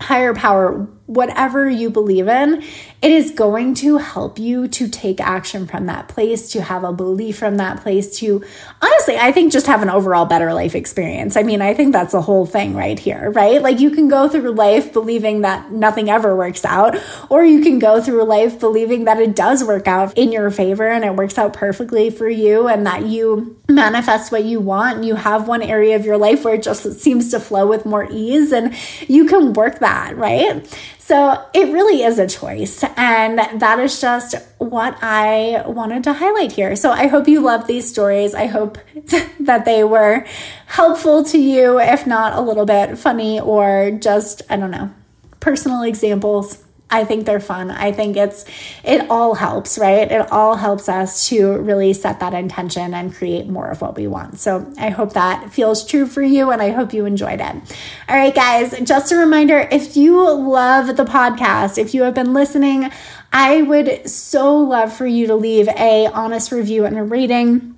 higher 0.00 0.34
power, 0.34 0.88
whatever 1.06 1.68
you 1.68 1.90
believe 1.90 2.28
in, 2.28 2.62
it 3.02 3.10
is 3.10 3.32
going 3.32 3.74
to 3.74 3.98
help 3.98 4.38
you 4.38 4.68
to 4.68 4.88
take 4.88 5.20
action 5.20 5.66
from 5.66 5.86
that 5.86 6.08
place, 6.08 6.50
to 6.52 6.62
have 6.62 6.84
a 6.84 6.92
belief 6.92 7.36
from 7.36 7.56
that 7.56 7.82
place, 7.82 8.18
to 8.18 8.42
honestly, 8.80 9.18
I 9.18 9.32
think 9.32 9.52
just 9.52 9.66
have 9.66 9.82
an 9.82 9.90
overall 9.90 10.24
better 10.24 10.54
life 10.54 10.74
experience. 10.74 11.36
I 11.36 11.42
mean, 11.42 11.60
I 11.60 11.74
think 11.74 11.92
that's 11.92 12.12
the 12.12 12.22
whole 12.22 12.46
thing 12.46 12.74
right 12.74 12.98
here, 12.98 13.30
right? 13.30 13.60
Like 13.60 13.80
you 13.80 13.90
can 13.90 14.08
go 14.08 14.28
through 14.28 14.52
life 14.52 14.92
believing 14.92 15.42
that 15.42 15.72
nothing 15.72 16.08
ever 16.08 16.34
works 16.34 16.64
out, 16.64 16.96
or 17.28 17.44
you 17.44 17.62
can 17.62 17.78
go 17.78 18.00
through 18.00 18.24
life 18.24 18.58
believing 18.58 19.04
that 19.04 19.18
it 19.18 19.36
does 19.36 19.64
work 19.64 19.88
out 19.88 20.16
in 20.16 20.32
your 20.32 20.50
favor 20.50 20.88
and 20.88 21.04
it 21.04 21.14
works 21.14 21.36
out 21.36 21.52
perfectly 21.52 22.10
for 22.10 22.28
you 22.28 22.68
and 22.68 22.86
that 22.86 23.04
you 23.04 23.60
manifest 23.68 24.30
what 24.30 24.44
you 24.44 24.60
want 24.60 25.02
you 25.02 25.14
have 25.14 25.48
one 25.48 25.62
area 25.62 25.96
of 25.96 26.04
your 26.04 26.16
life 26.16 26.44
where 26.44 26.54
it 26.54 26.62
just 26.62 26.82
seems 27.00 27.30
to 27.30 27.40
flow 27.40 27.66
with 27.66 27.86
more 27.86 28.06
ease 28.10 28.52
and 28.52 28.74
you 29.08 29.24
can 29.26 29.52
work 29.52 29.78
that, 29.80 30.16
right? 30.16 30.66
So 31.04 31.44
it 31.52 31.72
really 31.72 32.04
is 32.04 32.20
a 32.20 32.28
choice. 32.28 32.84
And 32.96 33.38
that 33.38 33.78
is 33.80 34.00
just 34.00 34.36
what 34.58 34.96
I 35.02 35.64
wanted 35.66 36.04
to 36.04 36.12
highlight 36.12 36.52
here. 36.52 36.76
So 36.76 36.92
I 36.92 37.08
hope 37.08 37.26
you 37.26 37.40
love 37.40 37.66
these 37.66 37.90
stories. 37.90 38.36
I 38.36 38.46
hope 38.46 38.78
that 39.40 39.64
they 39.64 39.82
were 39.82 40.24
helpful 40.66 41.24
to 41.24 41.38
you, 41.38 41.80
if 41.80 42.06
not 42.06 42.34
a 42.34 42.40
little 42.40 42.66
bit 42.66 42.96
funny 42.96 43.40
or 43.40 43.90
just, 43.90 44.42
I 44.48 44.56
don't 44.56 44.70
know, 44.70 44.92
personal 45.40 45.82
examples 45.82 46.61
I 46.92 47.04
think 47.04 47.24
they're 47.24 47.40
fun. 47.40 47.70
I 47.70 47.90
think 47.90 48.18
it's 48.18 48.44
it 48.84 49.08
all 49.10 49.34
helps, 49.34 49.78
right? 49.78 50.12
It 50.12 50.30
all 50.30 50.56
helps 50.56 50.90
us 50.90 51.26
to 51.28 51.56
really 51.58 51.94
set 51.94 52.20
that 52.20 52.34
intention 52.34 52.92
and 52.92 53.14
create 53.14 53.48
more 53.48 53.68
of 53.68 53.80
what 53.80 53.96
we 53.96 54.06
want. 54.06 54.38
So 54.38 54.70
I 54.76 54.90
hope 54.90 55.14
that 55.14 55.50
feels 55.50 55.86
true 55.86 56.06
for 56.06 56.20
you 56.20 56.50
and 56.50 56.60
I 56.60 56.68
hope 56.68 56.92
you 56.92 57.06
enjoyed 57.06 57.40
it. 57.40 57.76
All 58.08 58.16
right, 58.16 58.34
guys, 58.34 58.78
just 58.80 59.10
a 59.10 59.16
reminder 59.16 59.66
if 59.72 59.96
you 59.96 60.30
love 60.30 60.98
the 60.98 61.04
podcast, 61.04 61.78
if 61.78 61.94
you 61.94 62.02
have 62.02 62.14
been 62.14 62.34
listening, 62.34 62.92
I 63.32 63.62
would 63.62 64.08
so 64.08 64.58
love 64.58 64.92
for 64.92 65.06
you 65.06 65.26
to 65.28 65.34
leave 65.34 65.68
a 65.68 66.08
honest 66.08 66.52
review 66.52 66.84
and 66.84 66.98
a 66.98 67.02
rating. 67.02 67.74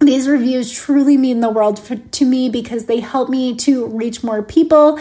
These 0.00 0.26
reviews 0.26 0.72
truly 0.72 1.18
mean 1.18 1.40
the 1.40 1.50
world 1.50 1.78
for, 1.78 1.96
to 1.96 2.24
me 2.24 2.48
because 2.48 2.86
they 2.86 3.00
help 3.00 3.28
me 3.28 3.56
to 3.56 3.86
reach 3.88 4.24
more 4.24 4.42
people. 4.42 4.98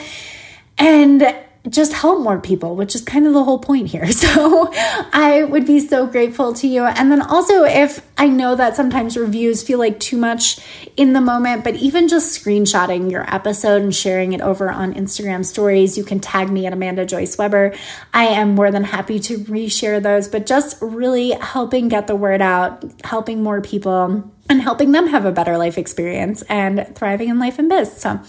And 0.78 1.34
just 1.70 1.94
help 1.94 2.20
more 2.20 2.40
people, 2.40 2.76
which 2.76 2.94
is 2.94 3.02
kind 3.02 3.26
of 3.26 3.34
the 3.34 3.44
whole 3.44 3.60
point 3.60 3.88
here. 3.88 4.08
So 4.24 4.72
I 5.12 5.44
would 5.44 5.66
be 5.66 5.80
so 5.80 6.08
grateful 6.08 6.54
to 6.54 6.68
you. 6.68 6.86
And 6.86 7.12
then 7.12 7.22
also, 7.22 7.66
if 7.66 8.06
I 8.18 8.28
know 8.28 8.56
that 8.56 8.76
sometimes 8.76 9.18
reviews 9.18 9.62
feel 9.62 9.80
like 9.80 10.00
too 10.00 10.18
much 10.18 10.60
in 10.96 11.12
the 11.14 11.20
moment, 11.20 11.64
but 11.64 11.76
even 11.76 12.08
just 12.08 12.42
screenshotting 12.42 13.12
your 13.12 13.32
episode 13.34 13.82
and 13.82 13.94
sharing 13.94 14.32
it 14.32 14.40
over 14.40 14.72
on 14.72 14.94
Instagram 14.94 15.46
stories, 15.46 15.98
you 15.98 16.06
can 16.06 16.20
tag 16.20 16.50
me 16.50 16.66
at 16.66 16.74
Amanda 16.74 17.06
Joyce 17.06 17.38
Weber. 17.38 17.74
I 18.14 18.26
am 18.28 18.56
more 18.56 18.72
than 18.72 18.86
happy 18.86 19.20
to 19.20 19.40
reshare 19.40 20.02
those, 20.02 20.30
but 20.30 20.46
just 20.46 20.78
really 20.82 21.32
helping 21.32 21.90
get 21.90 22.08
the 22.08 22.16
word 22.16 22.42
out, 22.42 22.84
helping 23.04 23.44
more 23.44 23.62
people 23.62 24.32
and 24.50 24.62
helping 24.62 24.92
them 24.92 25.08
have 25.08 25.26
a 25.26 25.32
better 25.32 25.58
life 25.58 25.78
experience 25.78 26.42
and 26.44 26.94
thriving 26.96 27.30
in 27.30 27.40
life 27.40 27.60
and 27.60 27.70
biz. 27.70 27.92
So 27.94 28.20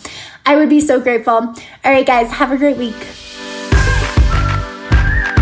I 0.46 0.56
would 0.56 0.68
be 0.68 0.80
so 0.80 1.00
grateful. 1.00 1.34
All 1.34 1.54
right, 1.84 2.06
guys, 2.06 2.30
have 2.30 2.52
a 2.52 2.56
great 2.56 2.76
week. 2.76 2.94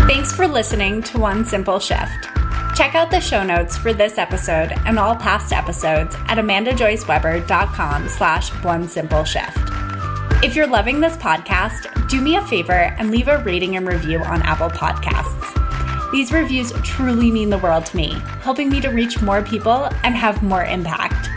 Thanks 0.07 0.33
for 0.33 0.47
listening 0.47 1.01
to 1.03 1.19
One 1.19 1.45
Simple 1.45 1.79
Shift. 1.79 2.27
Check 2.75 2.95
out 2.95 3.11
the 3.11 3.19
show 3.19 3.43
notes 3.43 3.77
for 3.77 3.93
this 3.93 4.17
episode 4.17 4.73
and 4.85 4.97
all 4.97 5.15
past 5.15 5.53
episodes 5.53 6.15
at 6.27 6.37
amandajoyceweber.com 6.37 8.09
slash 8.09 8.49
one 8.63 8.87
simple 8.87 9.23
shift. 9.23 9.57
If 10.43 10.55
you're 10.55 10.67
loving 10.67 10.99
this 10.99 11.15
podcast, 11.17 12.09
do 12.09 12.19
me 12.19 12.35
a 12.35 12.45
favor 12.47 12.73
and 12.73 13.11
leave 13.11 13.27
a 13.27 13.37
rating 13.43 13.77
and 13.77 13.87
review 13.87 14.19
on 14.19 14.41
Apple 14.41 14.69
Podcasts. 14.69 15.52
These 16.13 16.31
reviews 16.31 16.71
truly 16.83 17.31
mean 17.31 17.49
the 17.49 17.57
world 17.57 17.87
to 17.87 17.97
me, 17.97 18.11
helping 18.41 18.69
me 18.69 18.79
to 18.81 18.89
reach 18.89 19.23
more 19.23 19.41
people 19.41 19.89
and 20.03 20.15
have 20.15 20.43
more 20.43 20.63
impact. 20.63 21.27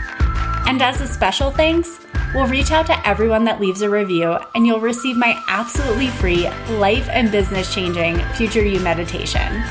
And 0.69 0.83
as 0.83 1.01
a 1.01 1.07
special 1.07 1.49
thanks, 1.49 1.99
we'll 2.35 2.45
reach 2.45 2.69
out 2.69 2.85
to 2.85 3.07
everyone 3.07 3.43
that 3.45 3.59
leaves 3.59 3.81
a 3.81 3.89
review 3.89 4.37
and 4.53 4.67
you'll 4.67 4.79
receive 4.79 5.17
my 5.17 5.43
absolutely 5.47 6.09
free 6.09 6.47
life 6.77 7.09
and 7.09 7.31
business 7.31 7.73
changing 7.73 8.19
Future 8.35 8.63
You 8.63 8.79
meditation. 8.81 9.63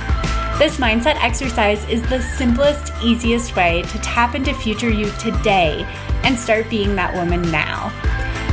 This 0.58 0.78
mindset 0.78 1.22
exercise 1.22 1.88
is 1.88 2.02
the 2.08 2.20
simplest, 2.20 2.92
easiest 3.00 3.54
way 3.54 3.82
to 3.82 3.98
tap 4.00 4.34
into 4.34 4.54
future 4.54 4.90
you 4.90 5.08
today 5.20 5.86
and 6.24 6.36
start 6.36 6.68
being 6.68 6.96
that 6.96 7.14
woman 7.14 7.42
now. 7.52 7.92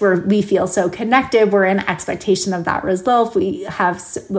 Where 0.00 0.16
we 0.16 0.42
feel 0.42 0.66
so 0.66 0.88
connected. 0.88 1.52
We're 1.52 1.64
in 1.64 1.80
expectation 1.80 2.52
of 2.52 2.64
that 2.64 2.84
result. 2.84 3.34
We 3.34 3.64
have, 3.64 4.02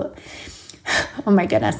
oh 1.25 1.31
my 1.31 1.45
goodness. 1.45 1.77